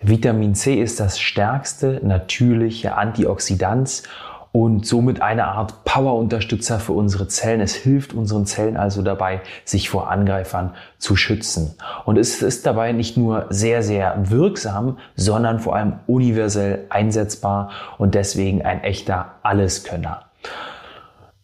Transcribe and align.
Vitamin 0.00 0.54
C 0.54 0.80
ist 0.80 1.00
das 1.00 1.18
stärkste 1.18 2.00
natürliche 2.04 2.96
Antioxidant 2.96 4.04
und 4.52 4.86
somit 4.86 5.22
eine 5.22 5.48
Art 5.48 5.84
Powerunterstützer 5.84 6.78
für 6.78 6.92
unsere 6.92 7.26
Zellen. 7.26 7.60
Es 7.60 7.74
hilft 7.74 8.14
unseren 8.14 8.46
Zellen 8.46 8.76
also 8.76 9.02
dabei, 9.02 9.40
sich 9.64 9.90
vor 9.90 10.08
Angreifern 10.08 10.74
zu 10.98 11.16
schützen. 11.16 11.74
Und 12.04 12.16
es 12.16 12.42
ist 12.42 12.64
dabei 12.64 12.92
nicht 12.92 13.16
nur 13.16 13.46
sehr, 13.50 13.82
sehr 13.82 14.30
wirksam, 14.30 14.98
sondern 15.16 15.58
vor 15.58 15.74
allem 15.74 15.94
universell 16.06 16.86
einsetzbar 16.90 17.70
und 17.98 18.14
deswegen 18.14 18.64
ein 18.64 18.84
echter 18.84 19.32
Alleskönner. 19.42 20.26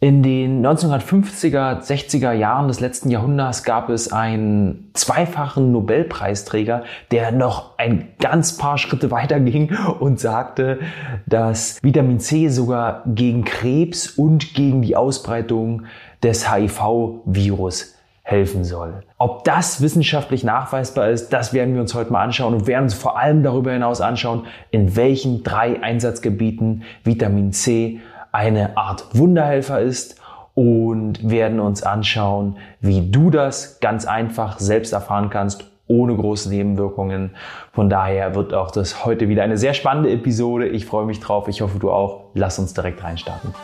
In 0.04 0.22
den 0.22 0.62
1950er, 0.62 1.80
60er 1.80 2.32
Jahren 2.32 2.68
des 2.68 2.80
letzten 2.80 3.08
Jahrhunderts 3.08 3.64
gab 3.64 3.88
es 3.88 4.12
einen 4.12 4.90
zweifachen 4.92 5.72
Nobelpreisträger, 5.72 6.84
der 7.10 7.32
noch 7.32 7.78
ein 7.78 8.10
ganz 8.20 8.58
paar 8.58 8.76
Schritte 8.76 9.10
weiter 9.10 9.40
ging 9.40 9.74
und 10.00 10.20
sagte, 10.20 10.80
dass 11.24 11.82
Vitamin 11.82 12.20
C 12.20 12.48
sogar 12.48 13.02
gegen 13.06 13.46
Krebs 13.46 14.10
und 14.10 14.52
gegen 14.52 14.82
die 14.82 14.94
Ausbreitung 14.94 15.84
des 16.22 16.52
HIV-Virus 16.52 17.94
helfen 18.24 18.64
soll. 18.64 19.04
Ob 19.16 19.44
das 19.44 19.80
wissenschaftlich 19.80 20.44
nachweisbar 20.44 21.08
ist, 21.08 21.30
das 21.30 21.54
werden 21.54 21.72
wir 21.72 21.80
uns 21.80 21.94
heute 21.94 22.12
mal 22.12 22.24
anschauen 22.24 22.52
und 22.52 22.66
werden 22.66 22.84
uns 22.84 22.94
vor 22.94 23.18
allem 23.18 23.42
darüber 23.42 23.72
hinaus 23.72 24.02
anschauen, 24.02 24.44
in 24.70 24.96
welchen 24.96 25.42
drei 25.42 25.82
Einsatzgebieten 25.82 26.82
Vitamin 27.04 27.52
C 27.52 28.00
eine 28.34 28.76
Art 28.76 29.06
Wunderhelfer 29.16 29.80
ist 29.80 30.20
und 30.54 31.28
werden 31.28 31.60
uns 31.60 31.82
anschauen, 31.84 32.56
wie 32.80 33.10
du 33.10 33.30
das 33.30 33.78
ganz 33.80 34.06
einfach 34.06 34.58
selbst 34.58 34.92
erfahren 34.92 35.30
kannst, 35.30 35.70
ohne 35.86 36.16
große 36.16 36.48
Nebenwirkungen. 36.48 37.30
Von 37.72 37.88
daher 37.88 38.34
wird 38.34 38.52
auch 38.52 38.70
das 38.72 39.04
heute 39.04 39.28
wieder 39.28 39.44
eine 39.44 39.56
sehr 39.56 39.74
spannende 39.74 40.10
Episode. 40.10 40.66
Ich 40.66 40.86
freue 40.86 41.06
mich 41.06 41.20
drauf. 41.20 41.46
Ich 41.48 41.60
hoffe, 41.60 41.78
du 41.78 41.90
auch. 41.92 42.30
Lass 42.34 42.58
uns 42.58 42.74
direkt 42.74 43.04
reinstarten. 43.04 43.54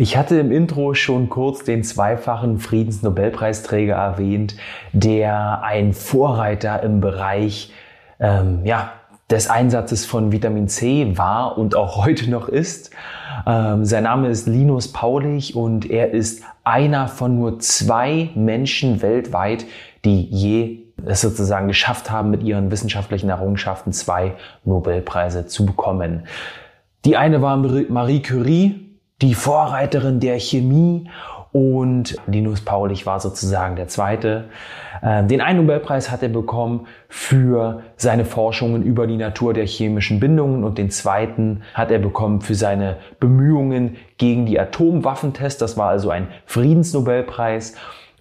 Ich 0.00 0.16
hatte 0.16 0.38
im 0.38 0.52
Intro 0.52 0.94
schon 0.94 1.28
kurz 1.28 1.64
den 1.64 1.82
zweifachen 1.82 2.60
Friedensnobelpreisträger 2.60 3.96
erwähnt, 3.96 4.54
der 4.92 5.64
ein 5.64 5.92
Vorreiter 5.92 6.84
im 6.84 7.00
Bereich 7.00 7.72
ähm, 8.20 8.60
ja, 8.64 8.92
des 9.28 9.50
Einsatzes 9.50 10.06
von 10.06 10.30
Vitamin 10.30 10.68
C 10.68 11.18
war 11.18 11.58
und 11.58 11.74
auch 11.74 12.04
heute 12.06 12.30
noch 12.30 12.48
ist. 12.48 12.92
Ähm, 13.44 13.84
sein 13.84 14.04
Name 14.04 14.28
ist 14.28 14.46
Linus 14.46 14.92
Paulich 14.92 15.56
und 15.56 15.90
er 15.90 16.12
ist 16.12 16.44
einer 16.62 17.08
von 17.08 17.34
nur 17.34 17.58
zwei 17.58 18.30
Menschen 18.36 19.02
weltweit, 19.02 19.64
die 20.04 20.22
je 20.30 20.78
es 21.06 21.22
sozusagen 21.22 21.66
geschafft 21.66 22.08
haben, 22.08 22.30
mit 22.30 22.44
ihren 22.44 22.70
wissenschaftlichen 22.70 23.30
Errungenschaften 23.30 23.92
zwei 23.92 24.34
Nobelpreise 24.64 25.46
zu 25.46 25.66
bekommen. 25.66 26.22
Die 27.04 27.16
eine 27.16 27.42
war 27.42 27.56
Marie 27.56 28.22
Curie, 28.22 28.87
die 29.20 29.34
Vorreiterin 29.34 30.20
der 30.20 30.38
Chemie 30.38 31.08
und 31.52 32.16
Linus 32.26 32.60
Paulich 32.60 33.06
war 33.06 33.20
sozusagen 33.20 33.76
der 33.76 33.88
zweite. 33.88 34.44
Ähm, 35.02 35.28
den 35.28 35.40
einen 35.40 35.60
Nobelpreis 35.60 36.10
hat 36.10 36.22
er 36.22 36.28
bekommen 36.28 36.86
für 37.08 37.82
seine 37.96 38.24
Forschungen 38.24 38.82
über 38.82 39.06
die 39.06 39.16
Natur 39.16 39.54
der 39.54 39.66
chemischen 39.66 40.20
Bindungen 40.20 40.62
und 40.62 40.78
den 40.78 40.90
zweiten 40.90 41.62
hat 41.74 41.90
er 41.90 41.98
bekommen 41.98 42.42
für 42.42 42.54
seine 42.54 42.96
Bemühungen 43.18 43.96
gegen 44.18 44.46
die 44.46 44.60
Atomwaffentests. 44.60 45.58
Das 45.58 45.76
war 45.76 45.88
also 45.88 46.10
ein 46.10 46.28
Friedensnobelpreis. 46.46 47.74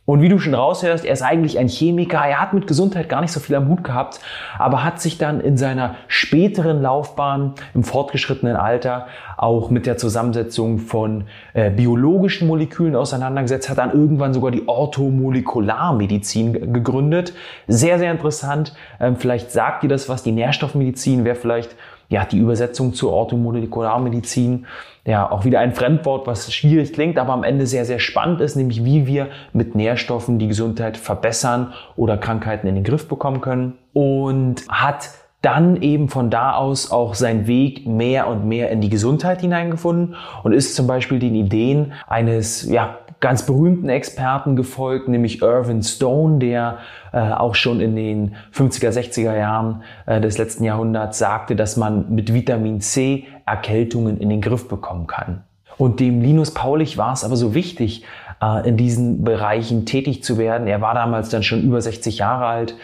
Und 0.07 0.21
wie 0.21 0.29
du 0.29 0.39
schon 0.39 0.53
raushörst, 0.53 1.03
er 1.03 1.11
ist 1.11 1.21
eigentlich 1.21 1.59
ein 1.59 1.67
Chemiker. 1.67 2.19
Er 2.19 2.39
hat 2.39 2.53
mit 2.53 2.65
Gesundheit 2.65 3.09
gar 3.09 3.19
nicht 3.19 3.33
so 3.33 3.41
viel 3.41 3.57
am 3.57 3.67
Hut 3.67 3.83
gehabt, 3.83 4.21
aber 4.57 4.85
hat 4.85 5.01
sich 5.01 5.17
dann 5.17 5.41
in 5.41 5.57
seiner 5.57 5.95
späteren 6.07 6.81
Laufbahn 6.81 7.55
im 7.73 7.83
fortgeschrittenen 7.83 8.55
Alter 8.55 9.07
auch 9.35 9.69
mit 9.69 9.85
der 9.85 9.97
Zusammensetzung 9.97 10.79
von 10.79 11.25
äh, 11.53 11.71
biologischen 11.71 12.47
Molekülen 12.47 12.95
auseinandergesetzt, 12.95 13.69
hat 13.69 13.79
dann 13.79 13.91
irgendwann 13.91 14.33
sogar 14.33 14.51
die 14.51 14.65
Orthomolekularmedizin 14.65 16.71
gegründet. 16.71 17.33
Sehr, 17.67 17.99
sehr 17.99 18.13
interessant. 18.13 18.73
Ähm, 19.01 19.17
vielleicht 19.17 19.51
sagt 19.51 19.83
dir 19.83 19.89
das 19.89 20.07
was. 20.07 20.23
Die 20.23 20.31
Nährstoffmedizin 20.31 21.25
wäre 21.25 21.35
vielleicht 21.35 21.75
ja, 22.09 22.25
die 22.25 22.37
Übersetzung 22.37 22.93
zur 22.93 23.11
Orthomolekularmedizin, 23.11 24.65
ja, 25.05 25.29
auch 25.29 25.45
wieder 25.45 25.59
ein 25.59 25.73
Fremdwort, 25.73 26.27
was 26.27 26.53
schwierig 26.53 26.93
klingt, 26.93 27.17
aber 27.17 27.33
am 27.33 27.43
Ende 27.43 27.65
sehr, 27.65 27.85
sehr 27.85 27.99
spannend 27.99 28.41
ist, 28.41 28.55
nämlich 28.55 28.83
wie 28.83 29.07
wir 29.07 29.27
mit 29.53 29.75
Nährstoffen 29.75 30.39
die 30.39 30.47
Gesundheit 30.47 30.97
verbessern 30.97 31.73
oder 31.95 32.17
Krankheiten 32.17 32.67
in 32.67 32.75
den 32.75 32.83
Griff 32.83 33.07
bekommen 33.07 33.41
können. 33.41 33.77
Und 33.93 34.67
hat 34.69 35.09
dann 35.41 35.81
eben 35.81 36.09
von 36.09 36.29
da 36.29 36.53
aus 36.53 36.91
auch 36.91 37.13
seinen 37.13 37.47
Weg 37.47 37.85
mehr 37.85 38.27
und 38.27 38.45
mehr 38.45 38.71
in 38.71 38.81
die 38.81 38.89
Gesundheit 38.89 39.41
hineingefunden 39.41 40.15
und 40.43 40.53
ist 40.53 40.75
zum 40.75 40.87
Beispiel 40.87 41.19
den 41.19 41.35
Ideen 41.35 41.93
eines, 42.07 42.67
ja, 42.69 42.97
ganz 43.19 43.45
berühmten 43.45 43.89
Experten 43.89 44.55
gefolgt, 44.55 45.07
nämlich 45.07 45.41
Irvin 45.41 45.81
Stone, 45.81 46.37
der 46.37 46.77
äh, 47.13 47.19
auch 47.19 47.55
schon 47.55 47.79
in 47.79 47.95
den 47.95 48.35
50er, 48.53 48.91
60er 48.91 49.35
Jahren 49.35 49.81
äh, 50.05 50.21
des 50.21 50.37
letzten 50.37 50.63
Jahrhunderts 50.63 51.17
sagte, 51.17 51.55
dass 51.55 51.77
man 51.77 52.13
mit 52.13 52.33
Vitamin 52.33 52.79
C 52.79 53.25
Erkältungen 53.45 54.19
in 54.19 54.29
den 54.29 54.41
Griff 54.41 54.67
bekommen 54.67 55.07
kann. 55.07 55.43
Und 55.77 55.99
dem 55.99 56.21
Linus 56.21 56.53
Paulich 56.53 56.97
war 56.97 57.13
es 57.13 57.23
aber 57.23 57.35
so 57.35 57.53
wichtig, 57.53 58.03
äh, 58.41 58.67
in 58.67 58.77
diesen 58.77 59.23
Bereichen 59.23 59.85
tätig 59.85 60.23
zu 60.23 60.37
werden. 60.37 60.67
Er 60.67 60.81
war 60.81 60.93
damals 60.93 61.29
dann 61.29 61.43
schon 61.43 61.63
über 61.63 61.81
60 61.81 62.19
Jahre 62.19 62.45
alt, 62.45 62.75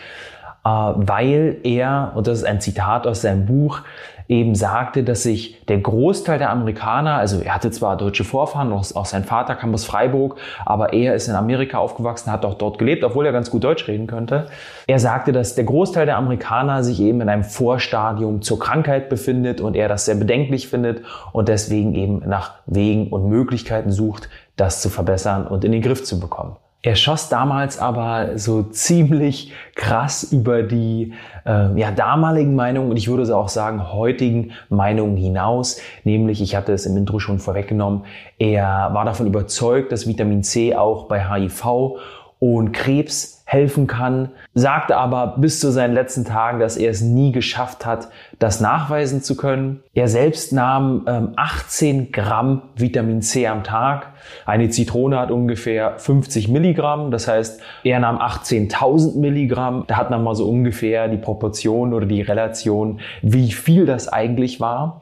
weil 0.63 1.57
er, 1.63 2.13
und 2.15 2.27
das 2.27 2.39
ist 2.39 2.45
ein 2.45 2.61
Zitat 2.61 3.05
aus 3.05 3.21
seinem 3.21 3.45
Buch, 3.45 3.81
eben 4.29 4.55
sagte, 4.55 5.03
dass 5.03 5.23
sich 5.23 5.65
der 5.67 5.79
Großteil 5.79 6.39
der 6.39 6.49
Amerikaner, 6.49 7.17
also 7.17 7.41
er 7.41 7.53
hatte 7.53 7.71
zwar 7.71 7.97
deutsche 7.97 8.23
Vorfahren, 8.23 8.71
auch, 8.71 8.85
auch 8.95 9.05
sein 9.05 9.25
Vater 9.25 9.55
kam 9.55 9.73
aus 9.73 9.85
Freiburg, 9.85 10.37
aber 10.65 10.93
er 10.93 11.15
ist 11.15 11.27
in 11.27 11.35
Amerika 11.35 11.77
aufgewachsen, 11.77 12.31
hat 12.31 12.45
auch 12.45 12.53
dort 12.55 12.77
gelebt, 12.77 13.03
obwohl 13.03 13.25
er 13.25 13.31
ganz 13.31 13.51
gut 13.51 13.63
Deutsch 13.63 13.87
reden 13.87 14.07
könnte. 14.07 14.47
Er 14.87 14.99
sagte, 14.99 15.31
dass 15.33 15.55
der 15.55 15.65
Großteil 15.65 16.05
der 16.05 16.17
Amerikaner 16.17 16.83
sich 16.83 17.01
eben 17.01 17.21
in 17.21 17.29
einem 17.29 17.43
Vorstadium 17.43 18.41
zur 18.41 18.59
Krankheit 18.59 19.09
befindet 19.09 19.61
und 19.61 19.75
er 19.75 19.89
das 19.89 20.05
sehr 20.05 20.15
bedenklich 20.15 20.67
findet 20.67 21.03
und 21.33 21.49
deswegen 21.49 21.93
eben 21.93 22.19
nach 22.27 22.53
Wegen 22.65 23.09
und 23.09 23.27
Möglichkeiten 23.27 23.91
sucht, 23.91 24.29
das 24.55 24.81
zu 24.81 24.89
verbessern 24.89 25.47
und 25.47 25.65
in 25.65 25.71
den 25.71 25.81
Griff 25.81 26.03
zu 26.03 26.19
bekommen. 26.19 26.55
Er 26.85 26.95
schoss 26.95 27.29
damals 27.29 27.79
aber 27.79 28.37
so 28.37 28.61
ziemlich 28.61 29.53
krass 29.73 30.23
über 30.23 30.63
die 30.63 31.13
äh, 31.45 31.79
ja, 31.79 31.91
damaligen 31.91 32.55
Meinungen 32.55 32.91
und 32.91 32.97
ich 32.97 33.07
würde 33.07 33.35
auch 33.35 33.47
sagen 33.47 33.93
heutigen 33.93 34.51
Meinungen 34.67 35.15
hinaus. 35.15 35.79
Nämlich, 36.03 36.41
ich 36.41 36.57
hatte 36.57 36.73
es 36.73 36.85
im 36.85 36.97
Intro 36.97 37.19
schon 37.19 37.39
vorweggenommen, 37.39 38.03
er 38.37 38.89
war 38.91 39.05
davon 39.05 39.27
überzeugt, 39.27 39.93
dass 39.93 40.07
Vitamin 40.07 40.43
C 40.43 40.75
auch 40.75 41.07
bei 41.07 41.23
HIV 41.23 41.95
und 42.39 42.73
Krebs 42.73 43.41
helfen 43.45 43.87
kann, 43.87 44.31
sagte 44.53 44.97
aber 44.97 45.37
bis 45.37 45.61
zu 45.61 45.71
seinen 45.71 45.93
letzten 45.93 46.25
Tagen, 46.25 46.59
dass 46.59 46.75
er 46.75 46.91
es 46.91 47.01
nie 47.01 47.31
geschafft 47.31 47.85
hat, 47.85 48.09
das 48.39 48.59
nachweisen 48.59 49.21
zu 49.21 49.37
können. 49.37 49.81
Er 49.93 50.09
selbst 50.09 50.51
nahm 50.51 51.05
ähm, 51.07 51.33
18 51.37 52.11
Gramm 52.11 52.63
Vitamin 52.75 53.21
C 53.21 53.47
am 53.47 53.63
Tag. 53.63 54.12
Eine 54.45 54.69
Zitrone 54.69 55.19
hat 55.19 55.31
ungefähr 55.31 55.97
50 55.97 56.47
Milligramm. 56.47 57.11
Das 57.11 57.27
heißt, 57.27 57.61
er 57.83 57.99
nahm 57.99 58.17
18.000 58.17 59.19
Milligramm. 59.19 59.85
Da 59.87 59.97
hat 59.97 60.09
man 60.09 60.23
mal 60.23 60.35
so 60.35 60.47
ungefähr 60.47 61.07
die 61.07 61.17
Proportion 61.17 61.93
oder 61.93 62.05
die 62.05 62.21
Relation, 62.21 62.99
wie 63.21 63.51
viel 63.51 63.85
das 63.85 64.07
eigentlich 64.07 64.59
war. 64.59 65.01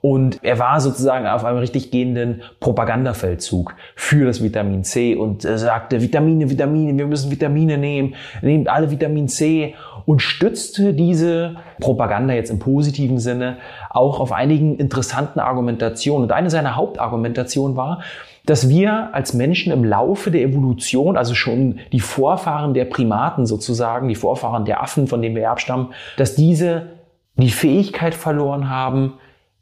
Und 0.00 0.42
er 0.42 0.58
war 0.58 0.80
sozusagen 0.80 1.26
auf 1.26 1.44
einem 1.44 1.58
richtig 1.58 1.90
gehenden 1.90 2.42
Propagandafeldzug 2.60 3.74
für 3.94 4.26
das 4.26 4.42
Vitamin 4.42 4.84
C 4.84 5.14
und 5.14 5.42
sagte, 5.42 6.00
Vitamine, 6.00 6.50
Vitamine, 6.50 6.96
wir 6.96 7.06
müssen 7.06 7.30
Vitamine 7.30 7.78
nehmen, 7.78 8.14
nehmt 8.40 8.68
alle 8.68 8.90
Vitamin 8.90 9.28
C 9.28 9.74
und 10.06 10.20
stützte 10.20 10.94
diese 10.94 11.56
Propaganda 11.80 12.34
jetzt 12.34 12.50
im 12.50 12.58
positiven 12.58 13.18
Sinne 13.18 13.58
auch 13.90 14.20
auf 14.20 14.32
einigen 14.32 14.76
interessanten 14.76 15.40
Argumentationen. 15.40 16.24
Und 16.24 16.32
eine 16.32 16.50
seiner 16.50 16.76
Hauptargumentationen 16.76 17.76
war, 17.76 18.02
dass 18.44 18.68
wir 18.68 19.14
als 19.14 19.34
Menschen 19.34 19.72
im 19.72 19.84
Laufe 19.84 20.30
der 20.30 20.42
Evolution, 20.42 21.16
also 21.16 21.34
schon 21.34 21.78
die 21.92 22.00
Vorfahren 22.00 22.74
der 22.74 22.84
Primaten 22.86 23.46
sozusagen, 23.46 24.08
die 24.08 24.14
Vorfahren 24.14 24.64
der 24.64 24.82
Affen, 24.82 25.06
von 25.06 25.22
denen 25.22 25.36
wir 25.36 25.50
abstammen, 25.50 25.88
dass 26.16 26.34
diese 26.34 26.88
die 27.36 27.50
Fähigkeit 27.50 28.14
verloren 28.14 28.68
haben, 28.68 29.14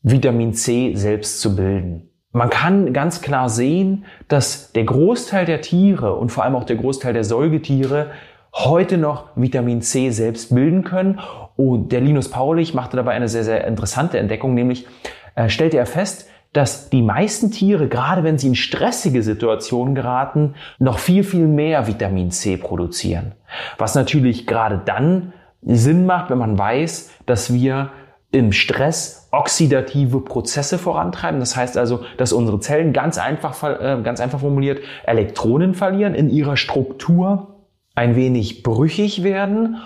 Vitamin 0.02 0.54
C 0.54 0.94
selbst 0.94 1.40
zu 1.40 1.56
bilden. 1.56 2.08
Man 2.32 2.48
kann 2.48 2.92
ganz 2.92 3.22
klar 3.22 3.48
sehen, 3.48 4.04
dass 4.28 4.72
der 4.72 4.84
Großteil 4.84 5.46
der 5.46 5.60
Tiere 5.60 6.14
und 6.14 6.30
vor 6.30 6.44
allem 6.44 6.54
auch 6.54 6.64
der 6.64 6.76
Großteil 6.76 7.12
der 7.12 7.24
Säugetiere 7.24 8.12
heute 8.54 8.98
noch 8.98 9.26
Vitamin 9.34 9.82
C 9.82 10.10
selbst 10.10 10.54
bilden 10.54 10.84
können. 10.84 11.18
Und 11.56 11.92
der 11.92 12.00
Linus 12.00 12.30
Paulich 12.30 12.72
machte 12.72 12.96
dabei 12.96 13.12
eine 13.12 13.28
sehr, 13.28 13.44
sehr 13.44 13.66
interessante 13.66 14.18
Entdeckung, 14.18 14.54
nämlich 14.54 14.86
äh, 15.34 15.48
stellte 15.48 15.76
er 15.76 15.86
fest, 15.86 16.29
dass 16.52 16.90
die 16.90 17.02
meisten 17.02 17.50
Tiere, 17.50 17.88
gerade 17.88 18.24
wenn 18.24 18.38
sie 18.38 18.48
in 18.48 18.54
stressige 18.56 19.22
Situationen 19.22 19.94
geraten, 19.94 20.54
noch 20.78 20.98
viel, 20.98 21.22
viel 21.22 21.46
mehr 21.46 21.86
Vitamin 21.86 22.30
C 22.30 22.56
produzieren. 22.56 23.32
Was 23.78 23.94
natürlich 23.94 24.46
gerade 24.46 24.80
dann 24.84 25.32
Sinn 25.62 26.06
macht, 26.06 26.30
wenn 26.30 26.38
man 26.38 26.58
weiß, 26.58 27.10
dass 27.26 27.52
wir 27.52 27.90
im 28.32 28.52
Stress 28.52 29.28
oxidative 29.32 30.20
Prozesse 30.20 30.78
vorantreiben. 30.78 31.40
Das 31.40 31.56
heißt 31.56 31.76
also, 31.76 32.00
dass 32.16 32.32
unsere 32.32 32.60
Zellen 32.60 32.92
ganz 32.92 33.18
einfach, 33.18 33.62
äh, 33.62 33.98
ganz 34.02 34.20
einfach 34.20 34.40
formuliert 34.40 34.80
Elektronen 35.04 35.74
verlieren, 35.74 36.14
in 36.14 36.30
ihrer 36.30 36.56
Struktur 36.56 37.60
ein 37.94 38.16
wenig 38.16 38.62
brüchig 38.62 39.22
werden 39.22 39.78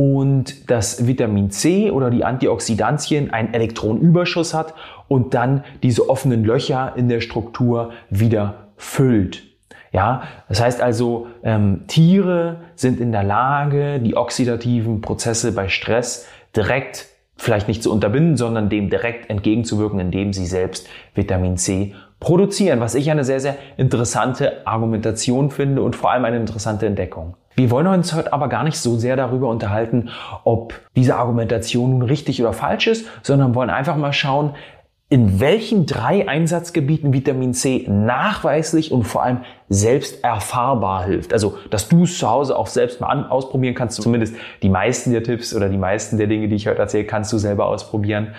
und 0.00 0.70
das 0.70 1.06
Vitamin 1.06 1.50
C 1.50 1.90
oder 1.90 2.08
die 2.08 2.24
Antioxidantien 2.24 3.34
einen 3.34 3.52
Elektronenüberschuss 3.52 4.54
hat 4.54 4.72
und 5.08 5.34
dann 5.34 5.62
diese 5.82 6.08
offenen 6.08 6.42
Löcher 6.42 6.94
in 6.96 7.10
der 7.10 7.20
Struktur 7.20 7.92
wieder 8.08 8.68
füllt. 8.78 9.42
Ja, 9.92 10.22
das 10.48 10.62
heißt 10.62 10.80
also, 10.80 11.26
ähm, 11.42 11.82
Tiere 11.86 12.60
sind 12.76 12.98
in 12.98 13.12
der 13.12 13.24
Lage, 13.24 14.00
die 14.00 14.16
oxidativen 14.16 15.02
Prozesse 15.02 15.52
bei 15.52 15.68
Stress 15.68 16.26
direkt 16.56 17.08
vielleicht 17.36 17.68
nicht 17.68 17.82
zu 17.82 17.92
unterbinden, 17.92 18.38
sondern 18.38 18.70
dem 18.70 18.88
direkt 18.88 19.28
entgegenzuwirken, 19.28 20.00
indem 20.00 20.32
sie 20.32 20.46
selbst 20.46 20.88
Vitamin 21.14 21.58
C 21.58 21.94
produzieren, 22.20 22.80
was 22.80 22.94
ich 22.94 23.10
eine 23.10 23.24
sehr, 23.24 23.40
sehr 23.40 23.56
interessante 23.76 24.66
Argumentation 24.66 25.50
finde 25.50 25.82
und 25.82 25.94
vor 25.94 26.10
allem 26.10 26.24
eine 26.24 26.38
interessante 26.38 26.86
Entdeckung. 26.86 27.34
Wir 27.56 27.70
wollen 27.70 27.86
uns 27.86 28.14
heute 28.14 28.32
aber 28.32 28.48
gar 28.48 28.64
nicht 28.64 28.78
so 28.78 28.96
sehr 28.96 29.16
darüber 29.16 29.48
unterhalten, 29.48 30.10
ob 30.44 30.74
diese 30.96 31.16
Argumentation 31.16 31.90
nun 31.90 32.02
richtig 32.02 32.40
oder 32.40 32.52
falsch 32.52 32.86
ist, 32.86 33.06
sondern 33.22 33.54
wollen 33.54 33.70
einfach 33.70 33.96
mal 33.96 34.12
schauen, 34.12 34.54
in 35.12 35.40
welchen 35.40 35.86
drei 35.86 36.28
Einsatzgebieten 36.28 37.12
Vitamin 37.12 37.52
C 37.52 37.84
nachweislich 37.88 38.92
und 38.92 39.02
vor 39.02 39.24
allem 39.24 39.40
selbst 39.68 40.22
erfahrbar 40.22 41.04
hilft. 41.04 41.32
Also, 41.32 41.58
dass 41.70 41.88
du 41.88 42.04
es 42.04 42.16
zu 42.16 42.30
Hause 42.30 42.56
auch 42.56 42.68
selbst 42.68 43.00
mal 43.00 43.08
an, 43.08 43.26
ausprobieren 43.26 43.74
kannst. 43.74 44.00
Zumindest 44.00 44.36
die 44.62 44.68
meisten 44.68 45.10
der 45.10 45.24
Tipps 45.24 45.52
oder 45.52 45.68
die 45.68 45.78
meisten 45.78 46.16
der 46.16 46.28
Dinge, 46.28 46.46
die 46.46 46.54
ich 46.54 46.68
heute 46.68 46.78
erzähle, 46.78 47.04
kannst 47.04 47.32
du 47.32 47.38
selber 47.38 47.66
ausprobieren. 47.66 48.34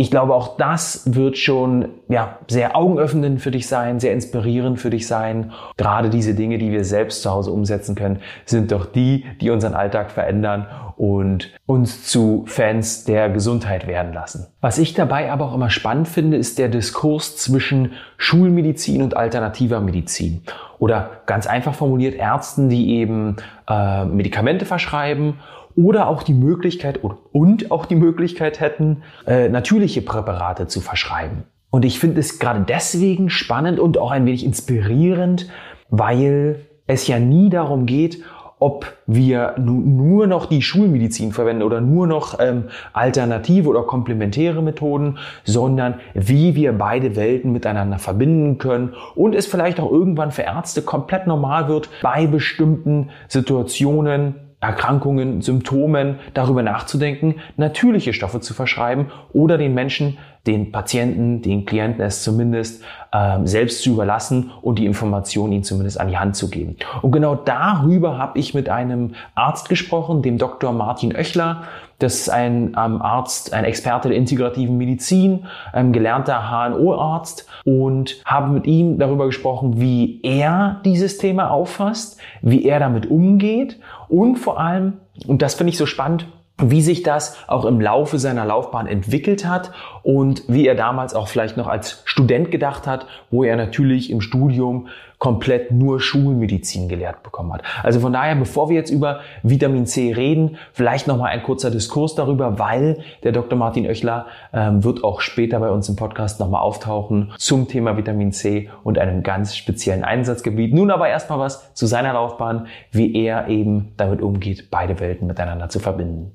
Ich 0.00 0.12
glaube, 0.12 0.32
auch 0.32 0.56
das 0.56 1.12
wird 1.12 1.36
schon 1.36 1.88
ja, 2.08 2.38
sehr 2.46 2.76
augenöffnend 2.76 3.40
für 3.40 3.50
dich 3.50 3.66
sein, 3.66 3.98
sehr 3.98 4.12
inspirierend 4.12 4.78
für 4.78 4.90
dich 4.90 5.08
sein. 5.08 5.50
Gerade 5.76 6.08
diese 6.08 6.34
Dinge, 6.34 6.58
die 6.58 6.70
wir 6.70 6.84
selbst 6.84 7.22
zu 7.22 7.32
Hause 7.32 7.50
umsetzen 7.50 7.96
können, 7.96 8.20
sind 8.44 8.70
doch 8.70 8.86
die, 8.86 9.24
die 9.40 9.50
unseren 9.50 9.74
Alltag 9.74 10.12
verändern 10.12 10.68
und 10.96 11.52
uns 11.66 12.04
zu 12.04 12.44
Fans 12.46 13.06
der 13.06 13.28
Gesundheit 13.28 13.88
werden 13.88 14.12
lassen. 14.12 14.46
Was 14.60 14.78
ich 14.78 14.94
dabei 14.94 15.32
aber 15.32 15.46
auch 15.46 15.54
immer 15.54 15.70
spannend 15.70 16.06
finde, 16.06 16.36
ist 16.36 16.60
der 16.60 16.68
Diskurs 16.68 17.36
zwischen 17.36 17.94
Schulmedizin 18.18 19.02
und 19.02 19.16
alternativer 19.16 19.80
Medizin. 19.80 20.42
Oder 20.78 21.22
ganz 21.26 21.46
einfach 21.46 21.74
formuliert 21.74 22.14
Ärzten, 22.14 22.68
die 22.68 22.96
eben 22.96 23.36
äh, 23.68 24.04
Medikamente 24.04 24.64
verschreiben 24.64 25.40
oder 25.74 26.08
auch 26.08 26.22
die 26.22 26.34
Möglichkeit 26.34 27.00
und 27.32 27.70
auch 27.70 27.86
die 27.86 27.94
Möglichkeit 27.94 28.60
hätten, 28.60 29.02
äh, 29.26 29.48
natürliche 29.48 30.02
Präparate 30.02 30.66
zu 30.66 30.80
verschreiben. 30.80 31.44
Und 31.70 31.84
ich 31.84 31.98
finde 31.98 32.20
es 32.20 32.38
gerade 32.38 32.64
deswegen 32.66 33.30
spannend 33.30 33.78
und 33.78 33.98
auch 33.98 34.10
ein 34.10 34.26
wenig 34.26 34.44
inspirierend, 34.44 35.48
weil 35.90 36.66
es 36.86 37.06
ja 37.06 37.18
nie 37.18 37.50
darum 37.50 37.86
geht, 37.86 38.22
ob 38.58 38.96
wir 39.06 39.54
nur 39.58 40.26
noch 40.26 40.46
die 40.46 40.62
Schulmedizin 40.62 41.32
verwenden 41.32 41.62
oder 41.62 41.80
nur 41.80 42.06
noch 42.06 42.38
ähm, 42.40 42.64
alternative 42.92 43.68
oder 43.68 43.82
komplementäre 43.82 44.62
Methoden, 44.62 45.18
sondern 45.44 46.00
wie 46.14 46.54
wir 46.54 46.72
beide 46.72 47.16
Welten 47.16 47.52
miteinander 47.52 47.98
verbinden 47.98 48.58
können 48.58 48.94
und 49.14 49.34
es 49.34 49.46
vielleicht 49.46 49.80
auch 49.80 49.90
irgendwann 49.90 50.32
für 50.32 50.42
Ärzte 50.42 50.82
komplett 50.82 51.26
normal 51.26 51.68
wird, 51.68 51.88
bei 52.02 52.26
bestimmten 52.26 53.10
Situationen 53.28 54.34
Erkrankungen, 54.60 55.40
Symptomen 55.40 56.18
darüber 56.34 56.64
nachzudenken, 56.64 57.36
natürliche 57.56 58.12
Stoffe 58.12 58.40
zu 58.40 58.54
verschreiben 58.54 59.06
oder 59.32 59.56
den 59.56 59.72
Menschen, 59.72 60.18
den 60.48 60.72
Patienten, 60.72 61.42
den 61.42 61.66
Klienten 61.66 62.02
es 62.02 62.22
zumindest 62.22 62.82
äh, 63.12 63.38
selbst 63.44 63.82
zu 63.82 63.90
überlassen 63.90 64.50
und 64.62 64.78
die 64.78 64.86
Information 64.86 65.52
ihnen 65.52 65.62
zumindest 65.62 66.00
an 66.00 66.08
die 66.08 66.16
Hand 66.16 66.36
zu 66.36 66.48
geben. 66.48 66.76
Und 67.02 67.12
genau 67.12 67.34
darüber 67.34 68.18
habe 68.18 68.38
ich 68.38 68.54
mit 68.54 68.68
einem 68.70 69.14
Arzt 69.34 69.68
gesprochen, 69.68 70.22
dem 70.22 70.38
Dr. 70.38 70.72
Martin 70.72 71.14
Oechler. 71.14 71.64
Das 71.98 72.14
ist 72.14 72.30
ein 72.30 72.76
ähm, 72.78 73.02
Arzt, 73.02 73.52
ein 73.52 73.64
Experte 73.64 74.08
der 74.08 74.16
integrativen 74.16 74.78
Medizin, 74.78 75.44
ein 75.72 75.92
gelernter 75.92 76.48
HNO-Arzt 76.50 77.46
und 77.64 78.22
habe 78.24 78.48
mit 78.48 78.66
ihm 78.66 78.98
darüber 78.98 79.26
gesprochen, 79.26 79.80
wie 79.80 80.20
er 80.22 80.80
dieses 80.84 81.18
Thema 81.18 81.50
auffasst, 81.50 82.18
wie 82.40 82.64
er 82.64 82.80
damit 82.80 83.10
umgeht 83.10 83.78
und 84.08 84.36
vor 84.36 84.58
allem, 84.58 84.94
und 85.26 85.42
das 85.42 85.54
finde 85.54 85.72
ich 85.72 85.78
so 85.78 85.86
spannend, 85.86 86.26
wie 86.60 86.82
sich 86.82 87.02
das 87.02 87.36
auch 87.46 87.64
im 87.64 87.80
Laufe 87.80 88.18
seiner 88.18 88.44
Laufbahn 88.44 88.86
entwickelt 88.86 89.46
hat 89.46 89.70
und 90.02 90.42
wie 90.48 90.66
er 90.66 90.74
damals 90.74 91.14
auch 91.14 91.28
vielleicht 91.28 91.56
noch 91.56 91.68
als 91.68 92.02
Student 92.04 92.50
gedacht 92.50 92.86
hat, 92.86 93.06
wo 93.30 93.44
er 93.44 93.56
natürlich 93.56 94.10
im 94.10 94.20
Studium 94.20 94.88
komplett 95.18 95.72
nur 95.72 96.00
Schulmedizin 96.00 96.88
gelehrt 96.88 97.22
bekommen 97.22 97.52
hat. 97.52 97.62
Also 97.82 98.00
von 98.00 98.12
daher, 98.12 98.36
bevor 98.36 98.68
wir 98.68 98.76
jetzt 98.76 98.90
über 98.90 99.20
Vitamin 99.42 99.86
C 99.86 100.12
reden, 100.12 100.56
vielleicht 100.72 101.06
nochmal 101.08 101.30
ein 101.30 101.42
kurzer 101.42 101.70
Diskurs 101.70 102.14
darüber, 102.14 102.58
weil 102.58 103.00
der 103.24 103.32
Dr. 103.32 103.58
Martin 103.58 103.86
Oechler 103.86 104.26
ähm, 104.52 104.84
wird 104.84 105.02
auch 105.02 105.20
später 105.20 105.58
bei 105.58 105.70
uns 105.70 105.88
im 105.88 105.96
Podcast 105.96 106.38
nochmal 106.38 106.62
auftauchen 106.62 107.32
zum 107.36 107.66
Thema 107.66 107.96
Vitamin 107.96 108.32
C 108.32 108.70
und 108.84 108.98
einem 108.98 109.22
ganz 109.22 109.56
speziellen 109.56 110.04
Einsatzgebiet. 110.04 110.72
Nun 110.72 110.90
aber 110.90 111.08
erstmal 111.08 111.40
was 111.40 111.74
zu 111.74 111.86
seiner 111.86 112.12
Laufbahn, 112.12 112.66
wie 112.92 113.14
er 113.16 113.48
eben 113.48 113.92
damit 113.96 114.22
umgeht, 114.22 114.70
beide 114.70 115.00
Welten 115.00 115.26
miteinander 115.26 115.68
zu 115.68 115.80
verbinden. 115.80 116.32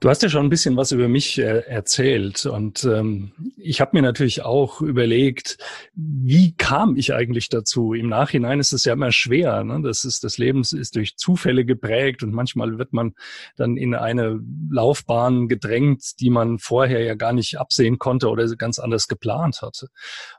Du 0.00 0.08
hast 0.08 0.22
ja 0.22 0.30
schon 0.30 0.46
ein 0.46 0.50
bisschen 0.50 0.78
was 0.78 0.92
über 0.92 1.08
mich 1.08 1.38
äh, 1.38 1.58
erzählt 1.66 2.46
und 2.46 2.84
ähm, 2.84 3.32
ich 3.58 3.82
habe 3.82 3.90
mir 3.92 4.00
natürlich 4.00 4.42
auch 4.42 4.80
überlegt, 4.80 5.58
wie 5.94 6.56
kam 6.56 6.96
ich 6.96 7.12
eigentlich 7.12 7.50
dazu? 7.50 7.92
Im 7.92 8.08
Nachhinein 8.08 8.60
ist 8.60 8.72
es 8.72 8.86
ja 8.86 8.94
immer 8.94 9.12
schwer. 9.12 9.62
Ne? 9.62 9.82
Das 9.82 10.06
ist 10.06 10.24
das 10.24 10.38
Leben 10.38 10.62
ist 10.62 10.96
durch 10.96 11.18
Zufälle 11.18 11.66
geprägt 11.66 12.22
und 12.22 12.32
manchmal 12.32 12.78
wird 12.78 12.94
man 12.94 13.12
dann 13.56 13.76
in 13.76 13.94
eine 13.94 14.40
Laufbahn 14.70 15.48
gedrängt, 15.48 16.18
die 16.20 16.30
man 16.30 16.58
vorher 16.58 17.02
ja 17.04 17.14
gar 17.14 17.34
nicht 17.34 17.58
absehen 17.58 17.98
konnte 17.98 18.30
oder 18.30 18.48
ganz 18.56 18.78
anders 18.78 19.06
geplant 19.06 19.60
hatte. 19.60 19.88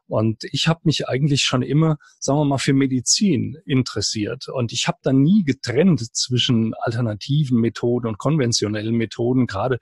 Und 0.08 0.44
ich 0.52 0.68
habe 0.68 0.82
mich 0.84 1.08
eigentlich 1.08 1.44
schon 1.44 1.62
immer, 1.62 1.98
sagen 2.20 2.40
wir 2.40 2.46
mal, 2.46 2.58
für 2.58 2.74
Medizin 2.74 3.58
interessiert. 3.66 4.48
Und 4.50 4.74
ich 4.74 4.88
habe 4.88 4.98
dann 5.04 5.22
nie 5.22 5.44
getrennt 5.44 6.16
zwischen 6.16 6.74
alternativen 6.74 7.60
Methoden 7.60 8.08
und 8.08 8.18
konventionellen 8.18 8.96
Methoden, 8.96 9.48
gerade 9.48 9.80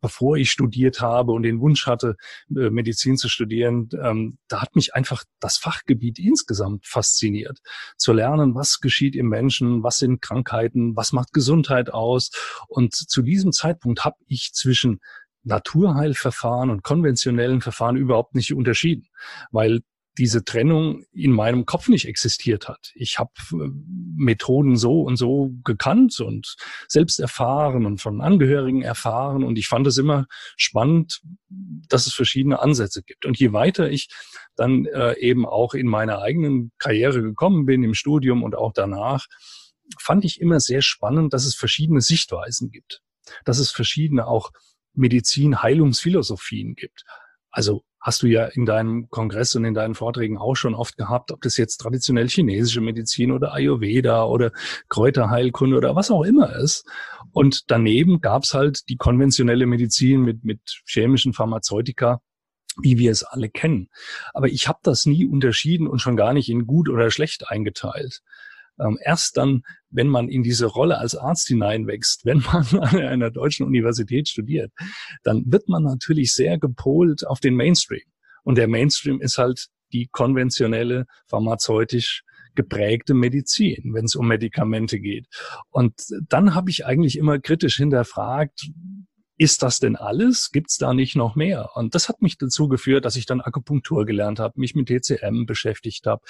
bevor 0.00 0.36
ich 0.36 0.50
studiert 0.50 1.00
habe 1.00 1.32
und 1.32 1.42
den 1.42 1.60
Wunsch 1.60 1.86
hatte, 1.86 2.16
äh, 2.50 2.70
Medizin 2.70 3.16
zu 3.16 3.28
studieren, 3.28 3.88
ähm, 4.00 4.38
da 4.48 4.62
hat 4.62 4.76
mich 4.76 4.94
einfach 4.94 5.24
das 5.40 5.56
Fachgebiet 5.56 6.18
insgesamt 6.18 6.86
fasziniert. 6.86 7.58
Zu 7.96 8.12
lernen, 8.12 8.54
was 8.54 8.80
geschieht 8.80 9.16
im 9.16 9.28
Menschen, 9.28 9.82
was 9.82 9.98
sind 9.98 10.22
Krankheiten, 10.22 10.94
was 10.94 11.12
macht 11.12 11.32
Gesundheit 11.32 11.92
aus. 11.92 12.30
Und 12.68 12.94
zu 12.94 13.22
diesem 13.22 13.52
Zeitpunkt 13.52 14.04
habe 14.04 14.18
ich 14.28 14.52
zwischen 14.52 15.00
Naturheilverfahren 15.46 16.70
und 16.70 16.82
konventionellen 16.82 17.60
Verfahren 17.60 17.96
überhaupt 17.96 18.34
nicht 18.34 18.52
unterschieden, 18.52 19.08
weil 19.50 19.80
diese 20.18 20.44
Trennung 20.44 21.04
in 21.12 21.30
meinem 21.30 21.66
Kopf 21.66 21.88
nicht 21.88 22.06
existiert 22.08 22.68
hat. 22.68 22.90
Ich 22.94 23.18
habe 23.18 23.32
äh, 23.52 23.68
Methoden 24.16 24.76
so 24.76 25.02
und 25.02 25.16
so 25.16 25.52
gekannt 25.62 26.18
und 26.20 26.56
selbst 26.88 27.20
erfahren 27.20 27.84
und 27.84 28.00
von 28.00 28.20
Angehörigen 28.20 28.82
erfahren 28.82 29.44
und 29.44 29.58
ich 29.58 29.68
fand 29.68 29.86
es 29.86 29.98
immer 29.98 30.26
spannend, 30.56 31.20
dass 31.48 32.06
es 32.06 32.14
verschiedene 32.14 32.60
Ansätze 32.60 33.02
gibt. 33.02 33.26
Und 33.26 33.38
je 33.38 33.52
weiter 33.52 33.90
ich 33.90 34.08
dann 34.56 34.86
äh, 34.86 35.18
eben 35.18 35.46
auch 35.46 35.74
in 35.74 35.86
meiner 35.86 36.22
eigenen 36.22 36.72
Karriere 36.78 37.20
gekommen 37.22 37.66
bin, 37.66 37.84
im 37.84 37.94
Studium 37.94 38.42
und 38.42 38.56
auch 38.56 38.72
danach, 38.72 39.26
fand 40.00 40.24
ich 40.24 40.40
immer 40.40 40.60
sehr 40.60 40.82
spannend, 40.82 41.34
dass 41.34 41.44
es 41.44 41.54
verschiedene 41.54 42.00
Sichtweisen 42.00 42.70
gibt, 42.70 43.02
dass 43.44 43.58
es 43.58 43.70
verschiedene 43.70 44.26
auch 44.26 44.50
Medizin-Heilungsphilosophien 44.96 46.74
gibt. 46.74 47.04
Also 47.50 47.84
hast 48.00 48.22
du 48.22 48.28
ja 48.28 48.44
in 48.46 48.66
deinem 48.66 49.10
Kongress 49.10 49.56
und 49.56 49.64
in 49.64 49.74
deinen 49.74 49.96
Vorträgen 49.96 50.38
auch 50.38 50.54
schon 50.54 50.74
oft 50.74 50.96
gehabt, 50.96 51.32
ob 51.32 51.42
das 51.42 51.56
jetzt 51.56 51.78
traditionell 51.78 52.28
chinesische 52.28 52.80
Medizin 52.80 53.32
oder 53.32 53.52
Ayurveda 53.52 54.24
oder 54.24 54.52
Kräuterheilkunde 54.88 55.76
oder 55.76 55.96
was 55.96 56.10
auch 56.10 56.22
immer 56.22 56.54
ist. 56.54 56.86
Und 57.32 57.64
daneben 57.70 58.20
gab's 58.20 58.54
halt 58.54 58.88
die 58.88 58.96
konventionelle 58.96 59.66
Medizin 59.66 60.22
mit, 60.22 60.44
mit 60.44 60.60
chemischen 60.86 61.32
Pharmazeutika, 61.32 62.20
wie 62.80 62.98
wir 62.98 63.10
es 63.10 63.24
alle 63.24 63.48
kennen. 63.48 63.88
Aber 64.34 64.46
ich 64.46 64.68
habe 64.68 64.78
das 64.82 65.06
nie 65.06 65.26
unterschieden 65.26 65.88
und 65.88 65.98
schon 65.98 66.16
gar 66.16 66.32
nicht 66.32 66.48
in 66.48 66.66
gut 66.66 66.88
oder 66.88 67.10
schlecht 67.10 67.48
eingeteilt. 67.48 68.22
Ähm, 68.80 68.98
erst 69.02 69.36
dann, 69.36 69.62
wenn 69.90 70.08
man 70.08 70.28
in 70.28 70.42
diese 70.42 70.66
Rolle 70.66 70.98
als 70.98 71.14
Arzt 71.14 71.48
hineinwächst, 71.48 72.24
wenn 72.24 72.38
man 72.38 72.66
an 72.80 73.00
einer 73.00 73.30
deutschen 73.30 73.66
Universität 73.66 74.28
studiert, 74.28 74.72
dann 75.22 75.44
wird 75.46 75.68
man 75.68 75.82
natürlich 75.82 76.32
sehr 76.32 76.58
gepolt 76.58 77.26
auf 77.26 77.40
den 77.40 77.54
Mainstream. 77.54 78.04
Und 78.44 78.58
der 78.58 78.68
Mainstream 78.68 79.20
ist 79.20 79.38
halt 79.38 79.66
die 79.92 80.08
konventionelle 80.10 81.06
pharmazeutisch 81.26 82.22
geprägte 82.54 83.14
Medizin, 83.14 83.92
wenn 83.94 84.06
es 84.06 84.16
um 84.16 84.26
Medikamente 84.26 84.98
geht. 84.98 85.26
Und 85.70 85.94
dann 86.28 86.54
habe 86.54 86.70
ich 86.70 86.86
eigentlich 86.86 87.18
immer 87.18 87.38
kritisch 87.38 87.76
hinterfragt, 87.76 88.70
ist 89.38 89.62
das 89.62 89.78
denn 89.78 89.96
alles? 89.96 90.50
Gibt 90.50 90.70
es 90.70 90.78
da 90.78 90.94
nicht 90.94 91.14
noch 91.14 91.36
mehr? 91.36 91.70
Und 91.74 91.94
das 91.94 92.08
hat 92.08 92.22
mich 92.22 92.38
dazu 92.38 92.68
geführt, 92.68 93.04
dass 93.04 93.16
ich 93.16 93.26
dann 93.26 93.42
Akupunktur 93.42 94.06
gelernt 94.06 94.38
habe, 94.38 94.58
mich 94.58 94.74
mit 94.74 94.88
TCM 94.88 95.44
beschäftigt 95.44 96.06
habe, 96.06 96.22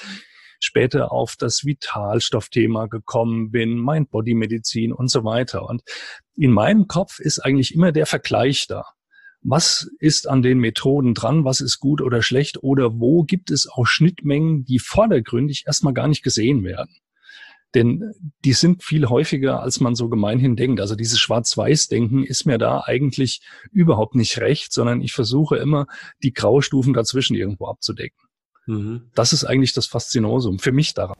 später 0.61 1.13
auf 1.13 1.37
das 1.39 1.65
Vitalstoffthema 1.65 2.87
gekommen 2.87 3.51
bin, 3.51 3.81
Mind-Body-Medizin 3.81 4.93
und 4.93 5.11
so 5.11 5.25
weiter. 5.25 5.69
Und 5.69 5.83
in 6.35 6.53
meinem 6.53 6.87
Kopf 6.89 7.19
ist 7.19 7.39
eigentlich 7.39 7.75
immer 7.75 7.93
der 7.93 8.07
Vergleich 8.07 8.67
da. 8.67 8.85
Was 9.43 9.89
ist 10.01 10.29
an 10.29 10.43
den 10.43 10.59
Methoden 10.59 11.15
dran? 11.15 11.45
Was 11.45 11.61
ist 11.61 11.79
gut 11.79 12.01
oder 12.03 12.23
schlecht? 12.23 12.63
Oder 12.63 12.99
wo 12.99 13.23
gibt 13.23 13.51
es 13.51 13.69
auch 13.69 13.87
Schnittmengen, 13.87 14.65
die 14.65 14.79
vordergründig 14.81 15.65
erstmal 15.67 15.95
gar 15.95 16.09
nicht 16.09 16.23
gesehen 16.23 16.65
werden? 16.65 16.97
Denn 17.75 18.13
die 18.45 18.55
sind 18.55 18.83
viel 18.83 19.07
häufiger, 19.07 19.61
als 19.61 19.81
man 19.81 19.95
so 19.95 20.09
gemeinhin 20.09 20.57
denkt. 20.57 20.81
Also 20.81 20.97
dieses 20.97 21.21
Schwarz-Weiß-Denken 21.21 22.25
ist 22.25 22.47
mir 22.47 22.59
da 22.59 22.83
eigentlich 22.87 23.41
überhaupt 23.71 24.15
nicht 24.15 24.39
recht, 24.39 24.73
sondern 24.73 25.01
ich 25.01 25.13
versuche 25.13 25.57
immer, 25.57 25.87
die 26.23 26.33
Graustufen 26.33 26.95
dazwischen 26.95 27.37
irgendwo 27.37 27.67
abzudecken. 27.67 28.26
Mhm. 28.67 29.11
Das 29.15 29.33
ist 29.33 29.45
eigentlich 29.45 29.73
das 29.73 29.87
Faszinosum 29.87 30.59
für 30.59 30.73
mich 30.73 30.95
daran. 30.95 31.17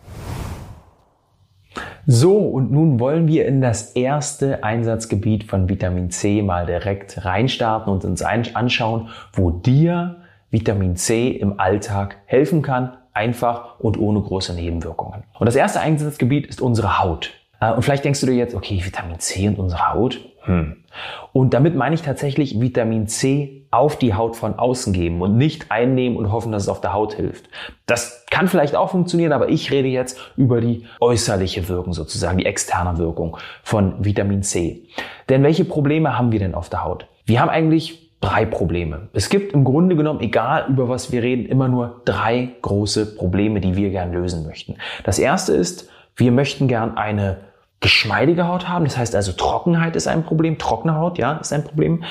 So, 2.09 2.39
und 2.39 2.71
nun 2.71 3.01
wollen 3.01 3.27
wir 3.27 3.47
in 3.47 3.61
das 3.61 3.93
erste 3.93 4.63
Einsatzgebiet 4.63 5.45
von 5.45 5.69
Vitamin 5.69 6.11
C 6.11 6.41
mal 6.41 6.65
direkt 6.65 7.25
reinstarten 7.25 7.93
und 7.93 8.05
uns 8.05 8.23
anschauen, 8.23 9.09
wo 9.33 9.51
dir 9.51 10.23
Vitamin 10.51 10.95
C 10.95 11.31
im 11.31 11.59
Alltag 11.59 12.19
helfen 12.27 12.63
kann, 12.63 12.97
einfach 13.13 13.81
und 13.81 13.99
ohne 13.99 14.21
große 14.21 14.55
Nebenwirkungen. 14.55 15.25
Und 15.39 15.47
das 15.47 15.57
erste 15.57 15.81
Einsatzgebiet 15.81 16.47
ist 16.47 16.61
unsere 16.61 17.01
Haut. 17.01 17.33
Äh, 17.61 17.73
und 17.73 17.83
vielleicht 17.83 18.05
denkst 18.05 18.21
du 18.21 18.27
dir 18.27 18.37
jetzt, 18.37 18.55
okay, 18.55 18.81
Vitamin 18.85 19.19
C 19.19 19.49
und 19.49 19.59
unsere 19.59 19.93
Haut? 19.93 20.21
Hm. 20.43 20.85
Und 21.33 21.55
damit 21.55 21.75
meine 21.75 21.95
ich 21.95 22.03
tatsächlich 22.03 22.61
Vitamin 22.61 23.09
C 23.09 23.56
auf 23.71 23.99
die 23.99 24.15
Haut 24.15 24.37
von 24.37 24.59
außen 24.59 24.93
geben 24.93 25.21
und 25.21 25.37
nicht 25.37 25.71
einnehmen 25.71 26.17
und 26.17 26.33
hoffen, 26.33 26.53
dass 26.53 26.65
es 26.65 26.69
auf 26.69 26.81
der 26.81 26.93
Haut 26.93 27.15
hilft. 27.15 27.49
Das 27.87 28.25
kann 28.31 28.49
vielleicht 28.49 28.75
auch 28.77 28.91
funktionieren, 28.91 29.33
aber 29.33 29.49
ich 29.49 29.71
rede 29.71 29.89
jetzt 29.89 30.19
über 30.37 30.61
die 30.61 30.87
äußerliche 31.01 31.69
Wirkung 31.69 31.93
sozusagen, 31.93 32.39
die 32.39 32.47
externe 32.47 32.99
Wirkung 32.99 33.37
von 33.63 34.05
Vitamin 34.05 34.43
C. 34.43 34.85
Denn 35.29 35.43
welche 35.43 35.65
Probleme 35.65 36.19
haben 36.19 36.33
wir 36.33 36.39
denn 36.39 36.55
auf 36.55 36.69
der 36.69 36.85
Haut? 36.85 37.07
Wir 37.25 37.41
haben 37.41 37.51
eigentlich 37.51 38.13
drei 38.21 38.45
Probleme. 38.47 39.09
Es 39.13 39.29
gibt 39.29 39.53
im 39.53 39.65
Grunde 39.65 39.97
genommen, 39.97 40.21
egal 40.21 40.67
über 40.69 40.89
was 40.89 41.13
wir 41.13 41.23
reden, 41.23 41.47
immer 41.47 41.69
nur 41.69 42.03
drei 42.05 42.51
große 42.63 43.17
Probleme, 43.17 43.61
die 43.61 43.77
wir 43.77 43.91
gern 43.91 44.13
lösen 44.13 44.47
möchten. 44.47 44.77
Das 45.05 45.19
erste 45.19 45.53
ist, 45.53 45.89
wir 46.17 46.33
möchten 46.33 46.67
gern 46.67 46.97
eine 46.97 47.39
geschmeidige 47.81 48.49
Haut 48.49 48.69
haben. 48.69 48.85
Das 48.85 48.97
heißt 48.97 49.15
also 49.15 49.33
Trockenheit 49.33 49.97
ist 49.97 50.09
ein 50.09 50.25
Problem, 50.25 50.59
trockene 50.59 50.97
Haut, 50.97 51.19
ja, 51.19 51.35
ist 51.35 51.53
ein 51.53 51.65
Problem. 51.65 52.05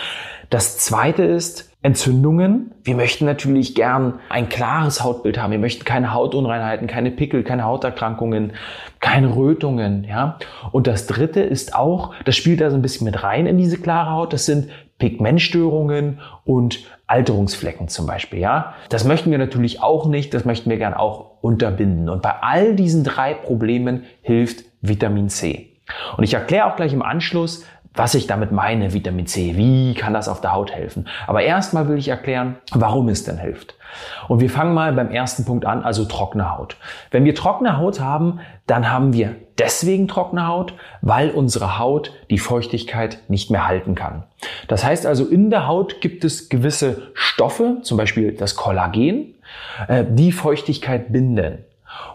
Das 0.50 0.78
zweite 0.78 1.24
ist 1.24 1.72
Entzündungen. 1.82 2.72
Wir 2.84 2.96
möchten 2.96 3.26
natürlich 3.26 3.76
gern 3.76 4.20
ein 4.30 4.50
klares 4.50 5.04
Hautbild 5.04 5.38
haben. 5.38 5.52
Wir 5.52 5.60
möchten 5.60 5.86
keine 5.86 6.14
Hautunreinheiten, 6.14 6.88
keine 6.88 7.12
Pickel, 7.12 7.44
keine 7.44 7.64
Hauterkrankungen, 7.64 8.54
keine 9.00 9.36
Rötungen, 9.36 10.04
ja. 10.04 10.40
Und 10.72 10.88
das 10.88 11.06
dritte 11.06 11.42
ist 11.42 11.76
auch, 11.76 12.14
das 12.26 12.36
spielt 12.36 12.62
da 12.62 12.72
so 12.72 12.76
ein 12.76 12.82
bisschen 12.82 13.06
mit 13.06 13.22
rein 13.22 13.46
in 13.46 13.58
diese 13.58 13.78
klare 13.78 14.12
Haut. 14.12 14.34
Das 14.34 14.46
sind 14.46 14.70
Pigmentstörungen 14.98 16.20
und 16.44 16.80
Alterungsflecken 17.06 17.88
zum 17.88 18.08
Beispiel, 18.08 18.40
ja. 18.40 18.74
Das 18.90 19.04
möchten 19.04 19.30
wir 19.30 19.38
natürlich 19.38 19.84
auch 19.84 20.08
nicht. 20.08 20.34
Das 20.34 20.44
möchten 20.44 20.70
wir 20.70 20.78
gern 20.78 20.96
auch 20.96 21.42
unterbinden. 21.42 22.10
Und 22.10 22.24
bei 22.24 22.34
all 22.42 22.76
diesen 22.76 23.04
drei 23.04 23.36
Problemen 23.36 24.06
hilft 24.24 24.66
Vitamin 24.82 25.30
C. 25.30 25.70
Und 26.18 26.24
ich 26.24 26.34
erkläre 26.34 26.66
auch 26.66 26.76
gleich 26.76 26.94
im 26.94 27.04
Anschluss, 27.04 27.64
was 27.96 28.14
ich 28.14 28.28
damit 28.28 28.52
meine, 28.52 28.94
Vitamin 28.94 29.28
C. 29.28 29.56
Wie 29.56 29.94
kann 29.94 30.14
das 30.14 30.28
auf 30.28 30.42
der 30.42 30.54
Haut 30.54 30.72
helfen? 30.72 31.08
Aber 31.28 31.42
erstmal 31.42 31.88
will 31.88 31.98
ich 31.98 32.08
erklären, 32.08 32.58
warum 32.72 33.10
es 33.10 33.24
denn 33.24 33.38
hilft. 33.38 33.76
Und 34.28 34.42
wir 34.42 34.50
fangen 34.50 34.74
mal 34.74 34.94
beim 34.94 35.10
ersten 35.12 35.46
Punkt 35.46 35.66
an, 35.66 35.84
also 35.84 36.06
trockene 36.06 36.58
Haut. 36.58 36.78
Wenn 37.12 37.26
wir 37.26 37.36
trockene 37.36 37.78
Haut 37.78 38.00
haben, 38.00 38.40
dann 38.68 38.92
haben 38.92 39.14
wir 39.14 39.36
deswegen 39.58 40.08
trockene 40.08 40.48
Haut, 40.48 40.74
weil 41.02 41.30
unsere 41.30 41.80
Haut 41.80 42.12
die 42.30 42.38
Feuchtigkeit 42.38 43.20
nicht 43.30 43.52
mehr 43.52 43.68
halten 43.68 43.96
kann. 43.96 44.24
Das 44.68 44.84
heißt 44.84 45.06
also, 45.06 45.26
in 45.26 45.50
der 45.50 45.68
Haut 45.68 46.02
gibt 46.02 46.24
es 46.24 46.50
gewisse 46.50 47.12
Stoffe, 47.14 47.78
zum 47.84 47.98
Beispiel 47.98 48.34
das 48.34 48.56
Kollagen, 48.56 49.36
äh, 49.88 50.04
die 50.08 50.32
Feuchtigkeit 50.32 51.12
binden. 51.12 51.60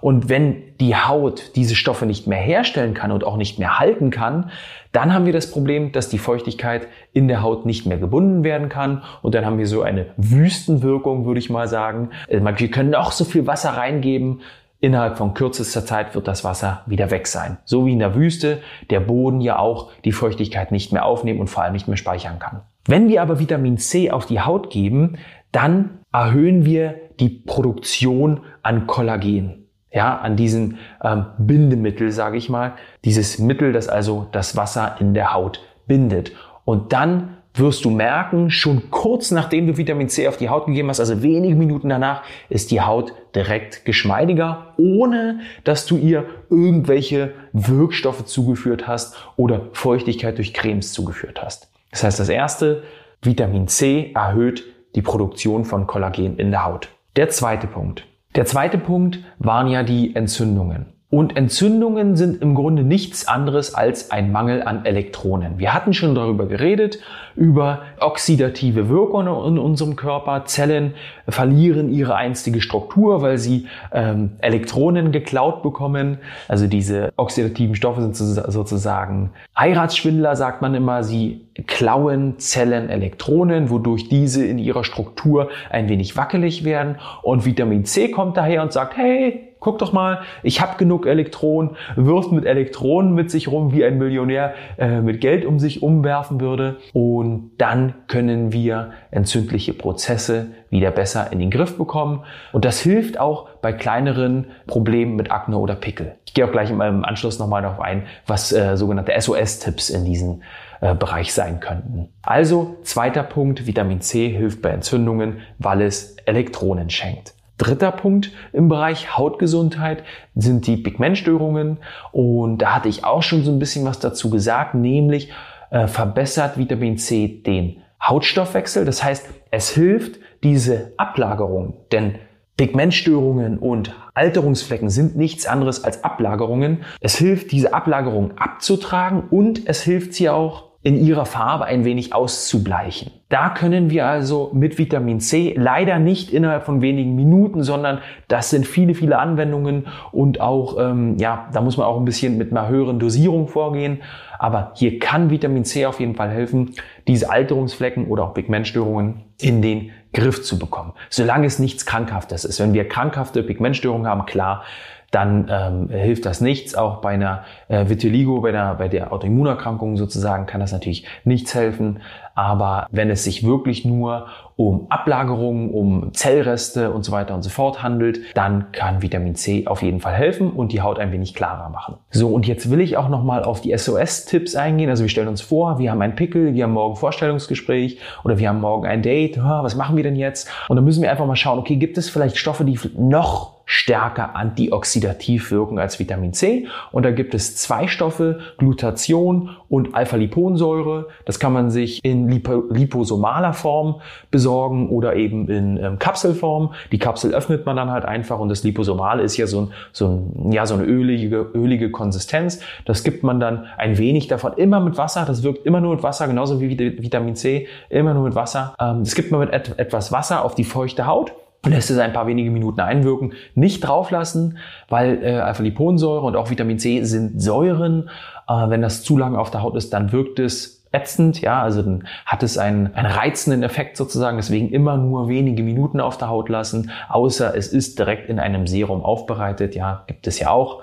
Und 0.00 0.28
wenn 0.28 0.76
die 0.78 0.96
Haut 0.96 1.56
diese 1.56 1.74
Stoffe 1.74 2.06
nicht 2.06 2.26
mehr 2.26 2.38
herstellen 2.38 2.94
kann 2.94 3.12
und 3.12 3.24
auch 3.24 3.36
nicht 3.36 3.58
mehr 3.58 3.78
halten 3.78 4.10
kann, 4.10 4.50
dann 4.92 5.14
haben 5.14 5.26
wir 5.26 5.32
das 5.32 5.50
Problem, 5.50 5.92
dass 5.92 6.08
die 6.08 6.18
Feuchtigkeit 6.18 6.88
in 7.12 7.28
der 7.28 7.42
Haut 7.42 7.66
nicht 7.66 7.86
mehr 7.86 7.98
gebunden 7.98 8.42
werden 8.44 8.68
kann. 8.68 9.02
Und 9.22 9.34
dann 9.34 9.46
haben 9.46 9.58
wir 9.58 9.66
so 9.66 9.82
eine 9.82 10.06
Wüstenwirkung, 10.16 11.26
würde 11.26 11.40
ich 11.40 11.50
mal 11.50 11.68
sagen. 11.68 12.10
Äh, 12.28 12.40
wir 12.40 12.70
können 12.70 12.94
auch 12.94 13.12
so 13.12 13.24
viel 13.24 13.46
Wasser 13.46 13.70
reingeben. 13.70 14.40
Innerhalb 14.82 15.18
von 15.18 15.34
kürzester 15.34 15.84
Zeit 15.84 16.14
wird 16.14 16.26
das 16.26 16.42
Wasser 16.42 16.82
wieder 16.86 17.10
weg 17.10 17.26
sein. 17.26 17.58
So 17.64 17.84
wie 17.84 17.92
in 17.92 17.98
der 17.98 18.14
Wüste 18.14 18.62
der 18.88 19.00
Boden 19.00 19.42
ja 19.42 19.58
auch 19.58 19.90
die 20.04 20.12
Feuchtigkeit 20.12 20.72
nicht 20.72 20.90
mehr 20.90 21.04
aufnehmen 21.04 21.38
und 21.38 21.48
vor 21.48 21.62
allem 21.62 21.74
nicht 21.74 21.86
mehr 21.86 21.98
speichern 21.98 22.38
kann. 22.38 22.62
Wenn 22.86 23.08
wir 23.08 23.20
aber 23.20 23.38
Vitamin 23.38 23.76
C 23.76 24.10
auf 24.10 24.24
die 24.24 24.40
Haut 24.40 24.70
geben, 24.70 25.18
dann 25.52 26.00
erhöhen 26.12 26.64
wir 26.64 26.94
die 27.20 27.28
Produktion 27.28 28.40
an 28.62 28.86
Kollagen 28.86 29.66
ja, 29.92 30.16
an 30.18 30.36
diesem 30.36 30.78
ähm, 31.02 31.26
Bindemittel, 31.38 32.12
sage 32.12 32.36
ich 32.36 32.48
mal, 32.48 32.74
dieses 33.04 33.38
Mittel, 33.38 33.72
das 33.72 33.88
also 33.88 34.26
das 34.32 34.56
Wasser 34.56 34.96
in 35.00 35.14
der 35.14 35.34
Haut 35.34 35.60
bindet. 35.86 36.32
Und 36.64 36.92
dann 36.92 37.36
wirst 37.54 37.84
du 37.84 37.90
merken, 37.90 38.50
schon 38.50 38.90
kurz 38.90 39.32
nachdem 39.32 39.66
du 39.66 39.76
Vitamin 39.76 40.08
C 40.08 40.28
auf 40.28 40.36
die 40.36 40.48
Haut 40.48 40.66
gegeben 40.66 40.88
hast, 40.88 41.00
also 41.00 41.22
wenige 41.22 41.56
Minuten 41.56 41.88
danach, 41.88 42.22
ist 42.48 42.70
die 42.70 42.80
Haut 42.80 43.12
direkt 43.34 43.84
geschmeidiger, 43.84 44.74
ohne 44.76 45.40
dass 45.64 45.86
du 45.86 45.96
ihr 45.96 46.26
irgendwelche 46.48 47.32
Wirkstoffe 47.52 48.24
zugeführt 48.24 48.86
hast 48.86 49.16
oder 49.36 49.68
Feuchtigkeit 49.72 50.38
durch 50.38 50.54
Cremes 50.54 50.92
zugeführt 50.92 51.42
hast. 51.42 51.70
Das 51.90 52.04
heißt, 52.04 52.20
das 52.20 52.28
erste, 52.28 52.84
Vitamin 53.22 53.66
C 53.66 54.12
erhöht 54.14 54.64
die 54.94 55.02
Produktion 55.02 55.64
von 55.64 55.86
Kollagen 55.86 56.36
in 56.36 56.50
der 56.50 56.64
Haut. 56.64 56.88
Der 57.16 57.28
zweite 57.28 57.66
Punkt. 57.66 58.06
Der 58.36 58.46
zweite 58.46 58.78
Punkt 58.78 59.18
waren 59.38 59.66
ja 59.66 59.82
die 59.82 60.14
Entzündungen. 60.14 60.86
Und 61.12 61.36
Entzündungen 61.36 62.14
sind 62.14 62.40
im 62.40 62.54
Grunde 62.54 62.84
nichts 62.84 63.26
anderes 63.26 63.74
als 63.74 64.12
ein 64.12 64.30
Mangel 64.30 64.62
an 64.62 64.84
Elektronen. 64.84 65.58
Wir 65.58 65.74
hatten 65.74 65.92
schon 65.92 66.14
darüber 66.14 66.46
geredet, 66.46 67.00
über 67.34 67.80
oxidative 67.98 68.88
Wirkungen 68.88 69.26
in 69.26 69.58
unserem 69.58 69.96
Körper. 69.96 70.44
Zellen 70.44 70.94
verlieren 71.26 71.90
ihre 71.90 72.14
einstige 72.14 72.60
Struktur, 72.60 73.22
weil 73.22 73.38
sie 73.38 73.66
ähm, 73.90 74.36
Elektronen 74.38 75.10
geklaut 75.10 75.64
bekommen. 75.64 76.18
Also 76.46 76.68
diese 76.68 77.12
oxidativen 77.16 77.74
Stoffe 77.74 78.02
sind 78.02 78.14
sozusagen 78.14 79.32
Heiratsschwindler, 79.58 80.36
sagt 80.36 80.62
man 80.62 80.76
immer. 80.76 81.02
Sie 81.02 81.48
klauen 81.66 82.38
Zellen 82.38 82.88
Elektronen, 82.88 83.70
wodurch 83.70 84.08
diese 84.08 84.44
in 84.44 84.58
ihrer 84.58 84.84
Struktur 84.84 85.50
ein 85.70 85.88
wenig 85.88 86.16
wackelig 86.16 86.64
werden. 86.64 86.96
Und 87.22 87.44
Vitamin 87.44 87.84
C 87.84 88.10
kommt 88.10 88.36
daher 88.36 88.62
und 88.62 88.72
sagt, 88.72 88.96
hey, 88.96 89.50
guck 89.60 89.78
doch 89.78 89.92
mal, 89.92 90.22
ich 90.42 90.60
habe 90.60 90.76
genug 90.78 91.06
Elektronen, 91.06 91.76
wirft 91.94 92.32
mit 92.32 92.46
Elektronen 92.46 93.14
mit 93.14 93.30
sich 93.30 93.48
rum, 93.48 93.72
wie 93.72 93.84
ein 93.84 93.98
Millionär 93.98 94.54
äh, 94.78 95.00
mit 95.00 95.20
Geld 95.20 95.44
um 95.44 95.58
sich 95.58 95.82
umwerfen 95.82 96.40
würde. 96.40 96.78
Und 96.92 97.52
dann 97.58 97.94
können 98.08 98.52
wir 98.52 98.92
entzündliche 99.10 99.74
Prozesse 99.74 100.48
wieder 100.70 100.90
besser 100.90 101.32
in 101.32 101.38
den 101.38 101.50
Griff 101.50 101.76
bekommen. 101.76 102.24
Und 102.52 102.64
das 102.64 102.80
hilft 102.80 103.20
auch 103.20 103.48
bei 103.60 103.72
kleineren 103.72 104.46
Problemen 104.66 105.16
mit 105.16 105.30
Akne 105.30 105.58
oder 105.58 105.74
Pickel. 105.74 106.16
Ich 106.24 106.34
gehe 106.34 106.46
auch 106.46 106.52
gleich 106.52 106.70
im 106.70 106.80
Anschluss 106.80 107.38
nochmal 107.38 107.62
darauf 107.62 107.80
ein, 107.80 108.04
was 108.26 108.52
äh, 108.52 108.76
sogenannte 108.76 109.12
SOS-Tipps 109.18 109.90
in 109.90 110.04
diesem 110.04 110.42
äh, 110.80 110.94
Bereich 110.94 111.32
sein 111.32 111.60
könnten. 111.60 112.08
Also 112.22 112.76
zweiter 112.82 113.22
Punkt, 113.22 113.66
Vitamin 113.66 114.00
C 114.00 114.28
hilft 114.28 114.62
bei 114.62 114.70
Entzündungen, 114.70 115.40
weil 115.58 115.82
es 115.82 116.16
Elektronen 116.24 116.90
schenkt. 116.90 117.34
Dritter 117.58 117.92
Punkt 117.92 118.32
im 118.54 118.68
Bereich 118.68 119.18
Hautgesundheit 119.18 120.02
sind 120.34 120.66
die 120.66 120.78
Pigmentstörungen 120.78 121.76
und 122.10 122.58
da 122.58 122.74
hatte 122.74 122.88
ich 122.88 123.04
auch 123.04 123.22
schon 123.22 123.44
so 123.44 123.52
ein 123.52 123.58
bisschen 123.58 123.84
was 123.84 123.98
dazu 123.98 124.30
gesagt, 124.30 124.74
nämlich 124.74 125.30
äh, 125.70 125.86
verbessert 125.86 126.56
Vitamin 126.56 126.96
C 126.96 127.42
den 127.44 127.82
Hautstoffwechsel. 128.02 128.86
Das 128.86 129.04
heißt, 129.04 129.28
es 129.50 129.68
hilft 129.68 130.20
diese 130.42 130.92
Ablagerung, 130.96 131.74
denn 131.92 132.14
Pigmentstörungen 132.56 133.58
und 133.58 133.94
Alterungsflecken 134.14 134.88
sind 134.88 135.16
nichts 135.16 135.46
anderes 135.46 135.84
als 135.84 136.04
Ablagerungen. 136.04 136.84
Es 137.00 137.16
hilft, 137.16 137.52
diese 137.52 137.74
Ablagerung 137.74 138.38
abzutragen 138.38 139.24
und 139.30 139.66
es 139.66 139.82
hilft 139.82 140.14
sie 140.14 140.30
auch 140.30 140.69
in 140.82 140.98
ihrer 140.98 141.26
Farbe 141.26 141.66
ein 141.66 141.84
wenig 141.84 142.14
auszubleichen. 142.14 143.12
Da 143.28 143.50
können 143.50 143.90
wir 143.90 144.06
also 144.06 144.50
mit 144.54 144.78
Vitamin 144.78 145.20
C 145.20 145.54
leider 145.56 145.98
nicht 145.98 146.32
innerhalb 146.32 146.64
von 146.64 146.80
wenigen 146.80 147.14
Minuten, 147.14 147.62
sondern 147.62 147.98
das 148.28 148.48
sind 148.48 148.66
viele, 148.66 148.94
viele 148.94 149.18
Anwendungen 149.18 149.88
und 150.10 150.40
auch, 150.40 150.78
ähm, 150.80 151.18
ja, 151.18 151.48
da 151.52 151.60
muss 151.60 151.76
man 151.76 151.86
auch 151.86 151.98
ein 151.98 152.06
bisschen 152.06 152.38
mit 152.38 152.50
einer 152.50 152.68
höheren 152.68 152.98
Dosierung 152.98 153.46
vorgehen. 153.48 154.00
Aber 154.38 154.72
hier 154.74 154.98
kann 154.98 155.28
Vitamin 155.28 155.66
C 155.66 155.84
auf 155.84 156.00
jeden 156.00 156.14
Fall 156.14 156.30
helfen, 156.30 156.74
diese 157.06 157.30
Alterungsflecken 157.30 158.06
oder 158.06 158.24
auch 158.24 158.32
Pigmentstörungen 158.32 159.24
in 159.38 159.60
den 159.60 159.90
Griff 160.14 160.42
zu 160.42 160.58
bekommen. 160.58 160.94
Solange 161.10 161.46
es 161.46 161.58
nichts 161.58 161.84
Krankhaftes 161.84 162.46
ist. 162.46 162.58
Wenn 162.58 162.72
wir 162.72 162.88
krankhafte 162.88 163.42
Pigmentstörungen 163.42 164.06
haben, 164.06 164.24
klar, 164.24 164.64
dann 165.10 165.50
ähm, 165.50 165.88
hilft 165.88 166.24
das 166.26 166.40
nichts. 166.40 166.74
Auch 166.74 167.00
bei 167.00 167.10
einer 167.10 167.44
äh, 167.68 167.88
Vitiligo, 167.88 168.40
bei 168.40 168.52
der, 168.52 168.74
bei 168.74 168.88
der 168.88 169.12
Autoimmunerkrankung 169.12 169.96
sozusagen, 169.96 170.46
kann 170.46 170.60
das 170.60 170.72
natürlich 170.72 171.06
nichts 171.24 171.54
helfen. 171.54 172.00
Aber 172.34 172.86
wenn 172.90 173.10
es 173.10 173.24
sich 173.24 173.44
wirklich 173.44 173.84
nur 173.84 174.28
um 174.56 174.86
Ablagerungen, 174.88 175.70
um 175.70 176.14
Zellreste 176.14 176.90
und 176.92 177.04
so 177.04 177.12
weiter 177.12 177.34
und 177.34 177.42
so 177.42 177.50
fort 177.50 177.82
handelt, 177.82 178.20
dann 178.34 178.72
kann 178.72 179.02
Vitamin 179.02 179.34
C 179.34 179.66
auf 179.66 179.82
jeden 179.82 180.00
Fall 180.00 180.14
helfen 180.14 180.50
und 180.50 180.72
die 180.72 180.80
Haut 180.80 180.98
ein 180.98 181.12
wenig 181.12 181.34
klarer 181.34 181.70
machen. 181.70 181.96
So, 182.10 182.28
und 182.28 182.46
jetzt 182.46 182.70
will 182.70 182.80
ich 182.80 182.96
auch 182.96 183.08
nochmal 183.08 183.42
auf 183.42 183.60
die 183.60 183.76
SOS-Tipps 183.76 184.54
eingehen. 184.54 184.90
Also 184.90 185.02
wir 185.02 185.08
stellen 185.08 185.28
uns 185.28 185.40
vor, 185.40 185.78
wir 185.78 185.90
haben 185.90 186.00
einen 186.02 186.14
Pickel, 186.14 186.54
wir 186.54 186.64
haben 186.64 186.72
morgen 186.72 186.96
Vorstellungsgespräch 186.96 187.98
oder 188.22 188.38
wir 188.38 188.48
haben 188.48 188.60
morgen 188.60 188.86
ein 188.86 189.02
Date. 189.02 189.38
Was 189.42 189.74
machen 189.74 189.96
wir 189.96 190.04
denn 190.04 190.16
jetzt? 190.16 190.48
Und 190.68 190.76
dann 190.76 190.84
müssen 190.84 191.02
wir 191.02 191.10
einfach 191.10 191.26
mal 191.26 191.36
schauen, 191.36 191.58
okay, 191.58 191.76
gibt 191.76 191.98
es 191.98 192.08
vielleicht 192.08 192.36
Stoffe, 192.36 192.64
die 192.64 192.78
noch 192.96 193.59
stärker 193.70 194.34
antioxidativ 194.34 195.52
wirken 195.52 195.78
als 195.78 196.00
Vitamin 196.00 196.32
C. 196.32 196.66
Und 196.90 197.04
da 197.04 197.12
gibt 197.12 197.34
es 197.34 197.54
zwei 197.54 197.86
Stoffe, 197.86 198.40
Glutathion 198.58 199.50
und 199.68 199.94
Alpha-Liponsäure. 199.94 201.06
Das 201.24 201.38
kann 201.38 201.52
man 201.52 201.70
sich 201.70 202.04
in 202.04 202.28
Lipo 202.28 202.64
liposomaler 202.68 203.52
Form 203.52 204.00
besorgen 204.32 204.88
oder 204.88 205.14
eben 205.14 205.48
in 205.48 205.76
ähm, 205.76 206.00
Kapselform. 206.00 206.74
Die 206.90 206.98
Kapsel 206.98 207.32
öffnet 207.32 207.64
man 207.64 207.76
dann 207.76 207.92
halt 207.92 208.04
einfach 208.04 208.40
und 208.40 208.48
das 208.48 208.64
Liposomale 208.64 209.22
ist 209.22 209.36
ja 209.36 209.46
so, 209.46 209.60
ein, 209.60 209.72
so, 209.92 210.08
ein, 210.08 210.50
ja, 210.50 210.66
so 210.66 210.74
eine 210.74 210.82
ölige, 210.82 211.52
ölige 211.54 211.92
Konsistenz. 211.92 212.60
Das 212.86 213.04
gibt 213.04 213.22
man 213.22 213.38
dann 213.38 213.66
ein 213.78 213.98
wenig 213.98 214.26
davon 214.26 214.54
immer 214.54 214.80
mit 214.80 214.98
Wasser. 214.98 215.24
Das 215.24 215.44
wirkt 215.44 215.64
immer 215.64 215.80
nur 215.80 215.94
mit 215.94 216.02
Wasser, 216.02 216.26
genauso 216.26 216.60
wie 216.60 216.76
Vitamin 216.76 217.36
C, 217.36 217.68
immer 217.88 218.14
nur 218.14 218.24
mit 218.24 218.34
Wasser. 218.34 218.74
Ähm, 218.80 219.04
das 219.04 219.14
gibt 219.14 219.30
man 219.30 219.38
mit 219.38 219.52
et 219.52 219.78
etwas 219.78 220.10
Wasser 220.10 220.44
auf 220.44 220.56
die 220.56 220.64
feuchte 220.64 221.06
Haut 221.06 221.32
lässt 221.64 221.90
es 221.90 221.98
ein 221.98 222.12
paar 222.12 222.26
wenige 222.26 222.50
Minuten 222.50 222.80
einwirken, 222.80 223.34
nicht 223.54 223.80
drauflassen, 223.80 224.58
weil 224.88 225.22
äh, 225.22 225.36
Alpha-Liponsäure 225.36 226.24
und 226.24 226.36
auch 226.36 226.50
Vitamin 226.50 226.78
C 226.78 227.04
sind 227.04 227.40
Säuren. 227.40 228.08
Äh, 228.48 228.70
wenn 228.70 228.82
das 228.82 229.02
zu 229.02 229.18
lange 229.18 229.38
auf 229.38 229.50
der 229.50 229.62
Haut 229.62 229.76
ist, 229.76 229.92
dann 229.92 230.12
wirkt 230.12 230.38
es 230.38 230.80
ätzend, 230.92 231.40
ja, 231.40 231.62
also 231.62 231.82
dann 231.82 232.04
hat 232.26 232.42
es 232.42 232.58
einen, 232.58 232.94
einen 232.94 233.10
reizenden 233.12 233.62
Effekt 233.62 233.96
sozusagen, 233.96 234.38
deswegen 234.38 234.70
immer 234.70 234.96
nur 234.96 235.28
wenige 235.28 235.62
Minuten 235.62 236.00
auf 236.00 236.18
der 236.18 236.28
Haut 236.28 236.48
lassen, 236.48 236.90
außer 237.08 237.56
es 237.56 237.68
ist 237.68 237.98
direkt 237.98 238.28
in 238.28 238.40
einem 238.40 238.66
Serum 238.66 239.04
aufbereitet, 239.04 239.74
ja, 239.74 240.02
gibt 240.06 240.26
es 240.26 240.40
ja 240.40 240.50
auch. 240.50 240.82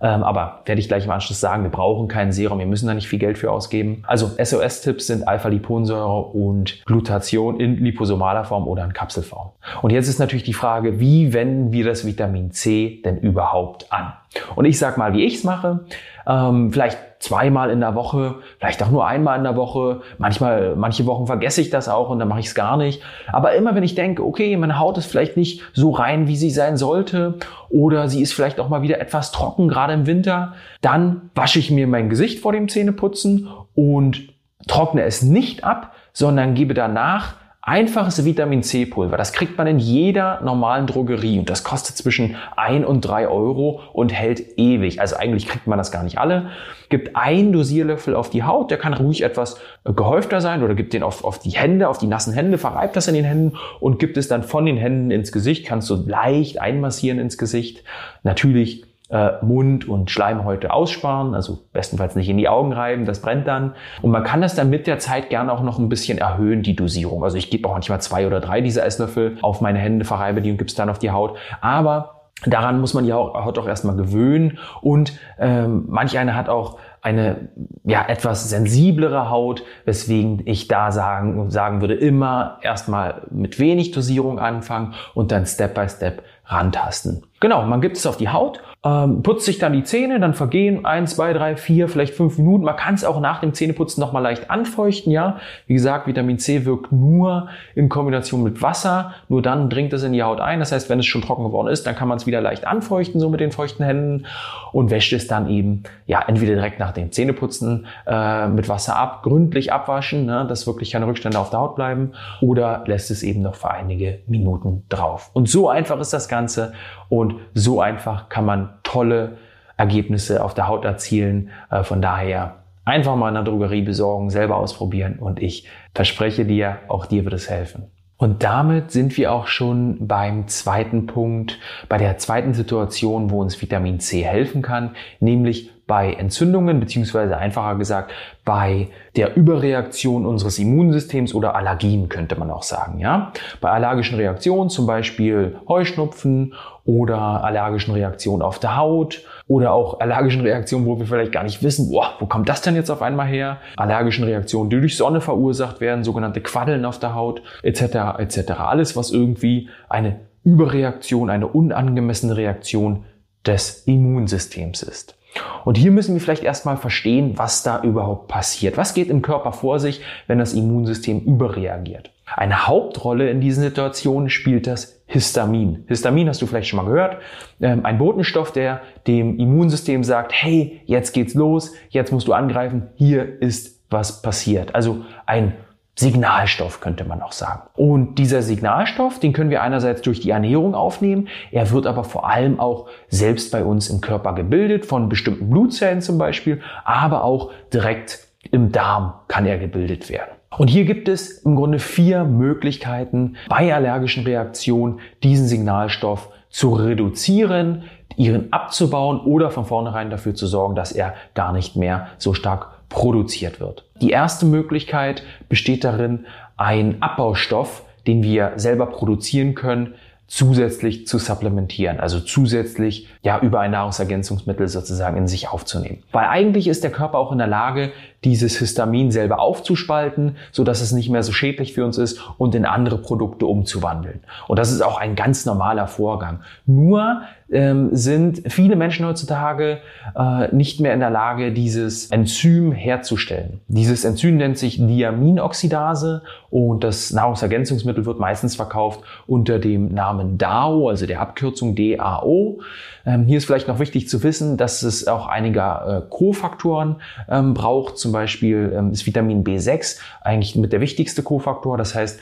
Ähm, 0.00 0.22
aber 0.22 0.62
werde 0.64 0.80
ich 0.80 0.88
gleich 0.88 1.04
im 1.04 1.10
Anschluss 1.10 1.40
sagen, 1.40 1.62
wir 1.62 1.70
brauchen 1.70 2.08
keinen 2.08 2.32
Serum, 2.32 2.58
wir 2.58 2.66
müssen 2.66 2.86
da 2.86 2.94
nicht 2.94 3.08
viel 3.08 3.18
Geld 3.18 3.38
für 3.38 3.50
ausgeben. 3.50 4.02
Also 4.06 4.30
SOS-Tipps 4.42 5.06
sind 5.06 5.26
Alpha-Liponsäure 5.26 6.26
und 6.26 6.84
Glutation 6.84 7.60
in 7.60 7.76
liposomaler 7.76 8.44
Form 8.44 8.66
oder 8.66 8.84
in 8.84 8.92
Kapselform. 8.92 9.50
Und 9.82 9.90
jetzt 9.90 10.08
ist 10.08 10.18
natürlich 10.18 10.44
die 10.44 10.54
Frage, 10.54 11.00
wie 11.00 11.32
wenden 11.32 11.72
wir 11.72 11.84
das 11.84 12.06
Vitamin 12.06 12.52
C 12.52 13.02
denn 13.04 13.18
überhaupt 13.18 13.92
an? 13.92 14.12
Und 14.56 14.64
ich 14.64 14.78
sag 14.78 14.98
mal, 14.98 15.12
wie 15.12 15.24
ich 15.24 15.36
es 15.36 15.44
mache. 15.44 15.80
Ähm, 16.26 16.72
vielleicht 16.72 16.98
zweimal 17.18 17.70
in 17.70 17.80
der 17.80 17.94
Woche, 17.94 18.36
vielleicht 18.58 18.82
auch 18.82 18.90
nur 18.90 19.06
einmal 19.06 19.38
in 19.38 19.44
der 19.44 19.56
Woche. 19.56 20.02
Manchmal, 20.18 20.76
manche 20.76 21.06
Wochen 21.06 21.26
vergesse 21.26 21.60
ich 21.60 21.70
das 21.70 21.88
auch 21.88 22.10
und 22.10 22.18
dann 22.18 22.28
mache 22.28 22.40
ich 22.40 22.46
es 22.46 22.54
gar 22.54 22.76
nicht. 22.76 23.02
Aber 23.32 23.54
immer 23.54 23.74
wenn 23.74 23.82
ich 23.82 23.94
denke, 23.94 24.24
okay, 24.24 24.56
meine 24.56 24.78
Haut 24.78 24.98
ist 24.98 25.06
vielleicht 25.06 25.36
nicht 25.36 25.62
so 25.72 25.90
rein, 25.90 26.28
wie 26.28 26.36
sie 26.36 26.50
sein 26.50 26.76
sollte, 26.76 27.34
oder 27.70 28.08
sie 28.08 28.22
ist 28.22 28.34
vielleicht 28.34 28.60
auch 28.60 28.68
mal 28.68 28.82
wieder 28.82 29.00
etwas 29.00 29.32
trocken, 29.32 29.68
gerade 29.68 29.94
im 29.94 30.06
Winter, 30.06 30.54
dann 30.80 31.30
wasche 31.34 31.58
ich 31.58 31.70
mir 31.70 31.86
mein 31.86 32.08
Gesicht 32.10 32.40
vor 32.40 32.52
dem 32.52 32.68
Zähneputzen 32.68 33.48
und 33.74 34.28
trockne 34.66 35.02
es 35.02 35.22
nicht 35.22 35.64
ab, 35.64 35.92
sondern 36.12 36.54
gebe 36.54 36.74
danach 36.74 37.36
Einfaches 37.66 38.26
Vitamin 38.26 38.62
C 38.62 38.84
Pulver, 38.84 39.16
das 39.16 39.32
kriegt 39.32 39.56
man 39.56 39.66
in 39.66 39.78
jeder 39.78 40.42
normalen 40.42 40.86
Drogerie 40.86 41.38
und 41.38 41.48
das 41.48 41.64
kostet 41.64 41.96
zwischen 41.96 42.36
ein 42.56 42.84
und 42.84 43.00
drei 43.00 43.26
Euro 43.26 43.80
und 43.94 44.12
hält 44.12 44.58
ewig. 44.58 45.00
Also 45.00 45.16
eigentlich 45.16 45.48
kriegt 45.48 45.66
man 45.66 45.78
das 45.78 45.90
gar 45.90 46.02
nicht 46.02 46.18
alle. 46.18 46.50
Gibt 46.90 47.16
ein 47.16 47.52
Dosierlöffel 47.52 48.16
auf 48.16 48.28
die 48.28 48.42
Haut, 48.42 48.70
der 48.70 48.76
kann 48.76 48.92
ruhig 48.92 49.22
etwas 49.22 49.58
gehäufter 49.82 50.42
sein 50.42 50.62
oder 50.62 50.74
gibt 50.74 50.92
den 50.92 51.02
auf, 51.02 51.24
auf 51.24 51.38
die 51.38 51.52
Hände, 51.52 51.88
auf 51.88 51.96
die 51.96 52.06
nassen 52.06 52.34
Hände, 52.34 52.58
verreibt 52.58 52.96
das 52.96 53.08
in 53.08 53.14
den 53.14 53.24
Händen 53.24 53.56
und 53.80 53.98
gibt 53.98 54.18
es 54.18 54.28
dann 54.28 54.42
von 54.42 54.66
den 54.66 54.76
Händen 54.76 55.10
ins 55.10 55.32
Gesicht, 55.32 55.64
kannst 55.64 55.88
du 55.88 55.94
leicht 55.94 56.60
einmassieren 56.60 57.18
ins 57.18 57.38
Gesicht. 57.38 57.82
Natürlich 58.24 58.84
äh, 59.10 59.32
Mund 59.42 59.86
und 59.88 60.10
Schleimhäute 60.10 60.72
aussparen, 60.72 61.34
also 61.34 61.58
bestenfalls 61.72 62.16
nicht 62.16 62.28
in 62.28 62.38
die 62.38 62.48
Augen 62.48 62.72
reiben, 62.72 63.04
das 63.04 63.20
brennt 63.20 63.46
dann. 63.46 63.74
Und 64.02 64.10
man 64.10 64.24
kann 64.24 64.40
das 64.40 64.54
dann 64.54 64.70
mit 64.70 64.86
der 64.86 64.98
Zeit 64.98 65.30
gerne 65.30 65.52
auch 65.52 65.62
noch 65.62 65.78
ein 65.78 65.88
bisschen 65.88 66.18
erhöhen, 66.18 66.62
die 66.62 66.74
Dosierung. 66.74 67.22
Also 67.22 67.36
ich 67.36 67.50
gebe 67.50 67.68
auch 67.68 67.72
manchmal 67.72 68.00
zwei 68.00 68.26
oder 68.26 68.40
drei 68.40 68.60
dieser 68.60 68.84
Esslöffel 68.84 69.36
auf 69.42 69.60
meine 69.60 69.78
Hände, 69.78 70.04
verreibe 70.04 70.40
die 70.40 70.50
und 70.50 70.56
gebe 70.56 70.68
es 70.68 70.74
dann 70.74 70.88
auf 70.88 70.98
die 70.98 71.10
Haut. 71.10 71.36
Aber 71.60 72.30
daran 72.46 72.80
muss 72.80 72.94
man 72.94 73.04
die 73.04 73.12
Haut 73.12 73.58
auch 73.58 73.66
erstmal 73.66 73.96
gewöhnen 73.96 74.58
und 74.80 75.18
ähm, 75.38 75.84
manch 75.88 76.18
einer 76.18 76.34
hat 76.34 76.48
auch 76.48 76.78
eine 77.00 77.50
ja 77.84 78.06
etwas 78.08 78.48
sensiblere 78.48 79.28
Haut, 79.28 79.62
weswegen 79.84 80.42
ich 80.46 80.68
da 80.68 80.90
sagen 80.90 81.50
sagen 81.50 81.82
würde 81.82 81.94
immer 81.94 82.58
erstmal 82.62 83.22
mit 83.30 83.58
wenig 83.58 83.90
Dosierung 83.90 84.38
anfangen 84.38 84.94
und 85.12 85.30
dann 85.30 85.44
Step 85.44 85.74
by 85.74 85.86
Step 85.88 86.22
rantasten. 86.46 87.22
Genau, 87.44 87.62
man 87.66 87.82
gibt 87.82 87.98
es 87.98 88.06
auf 88.06 88.16
die 88.16 88.30
Haut 88.30 88.62
ähm, 88.84 89.22
putzt 89.22 89.46
sich 89.46 89.58
dann 89.58 89.72
die 89.72 89.82
Zähne, 89.82 90.20
dann 90.20 90.34
vergehen 90.34 90.84
eins, 90.84 91.16
zwei, 91.16 91.32
drei, 91.32 91.56
vier, 91.56 91.88
vielleicht 91.88 92.14
fünf 92.14 92.36
Minuten. 92.36 92.64
Man 92.64 92.76
kann 92.76 92.94
es 92.94 93.04
auch 93.04 93.18
nach 93.18 93.40
dem 93.40 93.54
Zähneputzen 93.54 94.00
nochmal 94.00 94.22
leicht 94.22 94.50
anfeuchten, 94.50 95.10
ja. 95.10 95.38
Wie 95.66 95.72
gesagt, 95.72 96.06
Vitamin 96.06 96.38
C 96.38 96.66
wirkt 96.66 96.92
nur 96.92 97.48
in 97.74 97.88
Kombination 97.88 98.42
mit 98.42 98.60
Wasser, 98.60 99.14
nur 99.28 99.40
dann 99.40 99.70
dringt 99.70 99.94
es 99.94 100.02
in 100.02 100.12
die 100.12 100.22
Haut 100.22 100.38
ein. 100.38 100.60
Das 100.60 100.70
heißt, 100.70 100.90
wenn 100.90 100.98
es 100.98 101.06
schon 101.06 101.22
trocken 101.22 101.44
geworden 101.44 101.68
ist, 101.68 101.86
dann 101.86 101.96
kann 101.96 102.08
man 102.08 102.18
es 102.18 102.26
wieder 102.26 102.42
leicht 102.42 102.66
anfeuchten, 102.66 103.20
so 103.20 103.30
mit 103.30 103.40
den 103.40 103.52
feuchten 103.52 103.86
Händen 103.86 104.26
und 104.72 104.90
wäscht 104.90 105.14
es 105.14 105.26
dann 105.26 105.48
eben, 105.48 105.84
ja, 106.06 106.22
entweder 106.26 106.54
direkt 106.54 106.78
nach 106.78 106.92
dem 106.92 107.10
Zähneputzen 107.10 107.86
äh, 108.06 108.48
mit 108.48 108.68
Wasser 108.68 108.96
ab, 108.96 109.22
gründlich 109.22 109.72
abwaschen, 109.72 110.26
ne, 110.26 110.44
dass 110.46 110.66
wirklich 110.66 110.90
keine 110.90 111.06
Rückstände 111.06 111.38
auf 111.38 111.48
der 111.48 111.60
Haut 111.60 111.76
bleiben, 111.76 112.12
oder 112.42 112.84
lässt 112.86 113.10
es 113.10 113.22
eben 113.22 113.40
noch 113.40 113.54
für 113.54 113.70
einige 113.70 114.18
Minuten 114.26 114.84
drauf. 114.90 115.30
Und 115.32 115.48
so 115.48 115.70
einfach 115.70 115.98
ist 116.00 116.12
das 116.12 116.28
Ganze 116.28 116.74
und 117.18 117.36
so 117.54 117.80
einfach 117.80 118.28
kann 118.28 118.44
man 118.44 118.70
tolle 118.82 119.38
Ergebnisse 119.76 120.42
auf 120.44 120.54
der 120.54 120.68
Haut 120.68 120.84
erzielen. 120.84 121.50
Äh, 121.70 121.84
von 121.84 122.02
daher 122.02 122.56
einfach 122.84 123.16
mal 123.16 123.28
in 123.28 123.34
der 123.34 123.44
Drogerie 123.44 123.82
besorgen, 123.82 124.30
selber 124.30 124.56
ausprobieren 124.56 125.18
und 125.18 125.40
ich 125.40 125.68
verspreche 125.94 126.44
dir, 126.44 126.78
auch 126.88 127.06
dir 127.06 127.24
wird 127.24 127.34
es 127.34 127.48
helfen. 127.48 127.90
Und 128.16 128.44
damit 128.44 128.92
sind 128.92 129.16
wir 129.16 129.32
auch 129.32 129.48
schon 129.48 130.06
beim 130.06 130.46
zweiten 130.46 131.06
Punkt, 131.06 131.58
bei 131.88 131.98
der 131.98 132.16
zweiten 132.18 132.54
Situation, 132.54 133.30
wo 133.30 133.40
uns 133.40 133.60
Vitamin 133.60 133.98
C 133.98 134.24
helfen 134.24 134.62
kann, 134.62 134.94
nämlich 135.18 135.70
bei 135.86 136.14
Entzündungen, 136.14 136.80
beziehungsweise 136.80 137.36
einfacher 137.36 137.76
gesagt, 137.76 138.12
bei 138.44 138.88
der 139.16 139.36
Überreaktion 139.36 140.24
unseres 140.24 140.58
Immunsystems 140.58 141.34
oder 141.34 141.54
Allergien 141.54 142.08
könnte 142.08 142.36
man 142.36 142.50
auch 142.50 142.62
sagen, 142.62 142.98
ja. 142.98 143.32
Bei 143.60 143.70
allergischen 143.70 144.16
Reaktionen, 144.16 144.70
zum 144.70 144.86
Beispiel 144.86 145.56
Heuschnupfen 145.68 146.54
oder 146.84 147.42
allergischen 147.42 147.94
Reaktionen 147.94 148.42
auf 148.42 148.58
der 148.58 148.76
Haut 148.76 149.22
oder 149.46 149.72
auch 149.72 150.00
allergischen 150.00 150.42
Reaktionen, 150.42 150.86
wo 150.86 150.98
wir 150.98 151.06
vielleicht 151.06 151.32
gar 151.32 151.42
nicht 151.42 151.62
wissen, 151.62 151.90
boah, 151.90 152.14
wo 152.18 152.26
kommt 152.26 152.48
das 152.48 152.60
denn 152.60 152.74
jetzt 152.74 152.90
auf 152.90 153.02
einmal 153.02 153.26
her? 153.26 153.58
Allergischen 153.76 154.24
Reaktionen, 154.24 154.70
die 154.70 154.80
durch 154.80 154.96
Sonne 154.96 155.20
verursacht 155.20 155.80
werden, 155.80 156.04
sogenannte 156.04 156.40
Quaddeln 156.40 156.84
auf 156.84 156.98
der 156.98 157.14
Haut, 157.14 157.42
etc., 157.62 158.18
etc. 158.18 158.52
Alles, 158.58 158.96
was 158.96 159.10
irgendwie 159.10 159.68
eine 159.88 160.20
Überreaktion, 160.44 161.30
eine 161.30 161.46
unangemessene 161.46 162.36
Reaktion 162.36 163.04
des 163.46 163.84
Immunsystems 163.86 164.82
ist. 164.82 165.16
Und 165.64 165.76
hier 165.76 165.90
müssen 165.90 166.14
wir 166.14 166.20
vielleicht 166.20 166.44
erstmal 166.44 166.76
verstehen, 166.76 167.32
was 167.36 167.62
da 167.62 167.82
überhaupt 167.82 168.28
passiert. 168.28 168.76
Was 168.76 168.94
geht 168.94 169.08
im 169.08 169.22
Körper 169.22 169.52
vor 169.52 169.80
sich, 169.80 170.00
wenn 170.26 170.38
das 170.38 170.52
Immunsystem 170.52 171.20
überreagiert? 171.20 172.10
Eine 172.26 172.66
Hauptrolle 172.66 173.30
in 173.30 173.40
diesen 173.40 173.62
Situationen 173.62 174.30
spielt 174.30 174.66
das 174.66 174.93
Histamin. 175.06 175.84
Histamin 175.86 176.28
hast 176.28 176.40
du 176.40 176.46
vielleicht 176.46 176.68
schon 176.68 176.78
mal 176.78 176.86
gehört. 176.90 177.18
Ähm, 177.60 177.84
ein 177.84 177.98
Botenstoff, 177.98 178.52
der 178.52 178.80
dem 179.06 179.38
Immunsystem 179.38 180.02
sagt, 180.02 180.32
hey, 180.34 180.80
jetzt 180.86 181.12
geht's 181.12 181.34
los, 181.34 181.72
jetzt 181.90 182.12
musst 182.12 182.26
du 182.26 182.32
angreifen, 182.32 182.88
hier 182.94 183.40
ist 183.42 183.82
was 183.90 184.22
passiert. 184.22 184.74
Also 184.74 185.04
ein 185.26 185.54
Signalstoff 185.96 186.80
könnte 186.80 187.04
man 187.04 187.22
auch 187.22 187.32
sagen. 187.32 187.62
Und 187.74 188.16
dieser 188.16 188.42
Signalstoff, 188.42 189.20
den 189.20 189.32
können 189.32 189.50
wir 189.50 189.62
einerseits 189.62 190.02
durch 190.02 190.20
die 190.20 190.30
Ernährung 190.30 190.74
aufnehmen, 190.74 191.28
er 191.52 191.70
wird 191.70 191.86
aber 191.86 192.02
vor 192.02 192.28
allem 192.28 192.58
auch 192.58 192.88
selbst 193.08 193.52
bei 193.52 193.64
uns 193.64 193.88
im 193.90 194.00
Körper 194.00 194.34
gebildet, 194.34 194.86
von 194.86 195.08
bestimmten 195.08 195.50
Blutzellen 195.50 196.00
zum 196.00 196.18
Beispiel, 196.18 196.60
aber 196.84 197.22
auch 197.22 197.52
direkt 197.72 198.26
im 198.50 198.72
Darm 198.72 199.14
kann 199.28 199.46
er 199.46 199.58
gebildet 199.58 200.10
werden. 200.10 200.32
Und 200.58 200.68
hier 200.68 200.84
gibt 200.84 201.08
es 201.08 201.38
im 201.38 201.56
Grunde 201.56 201.78
vier 201.78 202.24
Möglichkeiten 202.24 203.36
bei 203.48 203.74
allergischen 203.74 204.24
Reaktionen, 204.24 205.00
diesen 205.22 205.46
Signalstoff 205.46 206.28
zu 206.48 206.74
reduzieren, 206.74 207.84
ihren 208.16 208.52
abzubauen 208.52 209.20
oder 209.20 209.50
von 209.50 209.64
vornherein 209.64 210.10
dafür 210.10 210.34
zu 210.34 210.46
sorgen, 210.46 210.76
dass 210.76 210.92
er 210.92 211.14
gar 211.34 211.52
nicht 211.52 211.74
mehr 211.74 212.08
so 212.18 212.32
stark 212.32 212.88
produziert 212.88 213.58
wird. 213.58 213.84
Die 214.00 214.10
erste 214.10 214.46
Möglichkeit 214.46 215.24
besteht 215.48 215.82
darin, 215.82 216.26
einen 216.56 217.02
Abbaustoff, 217.02 217.82
den 218.06 218.22
wir 218.22 218.52
selber 218.56 218.86
produzieren 218.86 219.56
können, 219.56 219.94
zusätzlich 220.26 221.06
zu 221.06 221.18
supplementieren, 221.18 222.00
also 222.00 222.18
zusätzlich 222.18 223.08
ja 223.22 223.40
über 223.40 223.60
ein 223.60 223.72
Nahrungsergänzungsmittel 223.72 224.68
sozusagen 224.68 225.16
in 225.16 225.28
sich 225.28 225.48
aufzunehmen. 225.48 226.02
Weil 226.12 226.26
eigentlich 226.26 226.66
ist 226.66 226.82
der 226.82 226.90
Körper 226.90 227.18
auch 227.18 227.30
in 227.30 227.38
der 227.38 227.46
Lage, 227.46 227.92
dieses 228.24 228.58
Histamin 228.58 229.10
selber 229.10 229.40
aufzuspalten, 229.40 230.36
so 230.52 230.64
dass 230.64 230.80
es 230.80 230.92
nicht 230.92 231.10
mehr 231.10 231.22
so 231.22 231.32
schädlich 231.32 231.74
für 231.74 231.84
uns 231.84 231.98
ist 231.98 232.20
und 232.38 232.54
in 232.54 232.64
andere 232.64 232.98
Produkte 232.98 233.46
umzuwandeln. 233.46 234.20
Und 234.48 234.58
das 234.58 234.72
ist 234.72 234.82
auch 234.82 234.98
ein 234.98 235.14
ganz 235.14 235.46
normaler 235.46 235.86
Vorgang. 235.86 236.40
Nur 236.66 237.22
ähm, 237.50 237.90
sind 237.92 238.42
viele 238.52 238.74
Menschen 238.74 239.06
heutzutage 239.06 239.78
äh, 240.16 240.54
nicht 240.54 240.80
mehr 240.80 240.94
in 240.94 241.00
der 241.00 241.10
Lage, 241.10 241.52
dieses 241.52 242.10
Enzym 242.10 242.72
herzustellen. 242.72 243.60
Dieses 243.68 244.04
Enzym 244.04 244.36
nennt 244.36 244.58
sich 244.58 244.78
Diaminoxidase 244.78 246.22
und 246.50 246.84
das 246.84 247.12
Nahrungsergänzungsmittel 247.12 248.06
wird 248.06 248.18
meistens 248.18 248.56
verkauft 248.56 249.00
unter 249.26 249.58
dem 249.58 249.92
Namen 249.92 250.38
DAO, 250.38 250.88
also 250.88 251.06
der 251.06 251.20
Abkürzung 251.20 251.74
DAO. 251.74 252.60
Ähm, 253.06 253.24
hier 253.26 253.38
ist 253.38 253.44
vielleicht 253.44 253.68
noch 253.68 253.78
wichtig 253.78 254.08
zu 254.08 254.22
wissen, 254.22 254.56
dass 254.56 254.82
es 254.82 255.06
auch 255.06 255.26
einige 255.26 255.60
äh, 255.60 256.02
Kofaktoren 256.08 256.96
ähm, 257.28 257.54
braucht. 257.54 257.98
Zum 257.98 258.12
Beispiel 258.12 258.72
ähm, 258.76 258.92
ist 258.92 259.06
Vitamin 259.06 259.44
B6 259.44 259.98
eigentlich 260.22 260.56
mit 260.56 260.72
der 260.72 260.80
wichtigste 260.80 261.22
Kofaktor. 261.22 261.76
Das 261.76 261.94
heißt, 261.94 262.20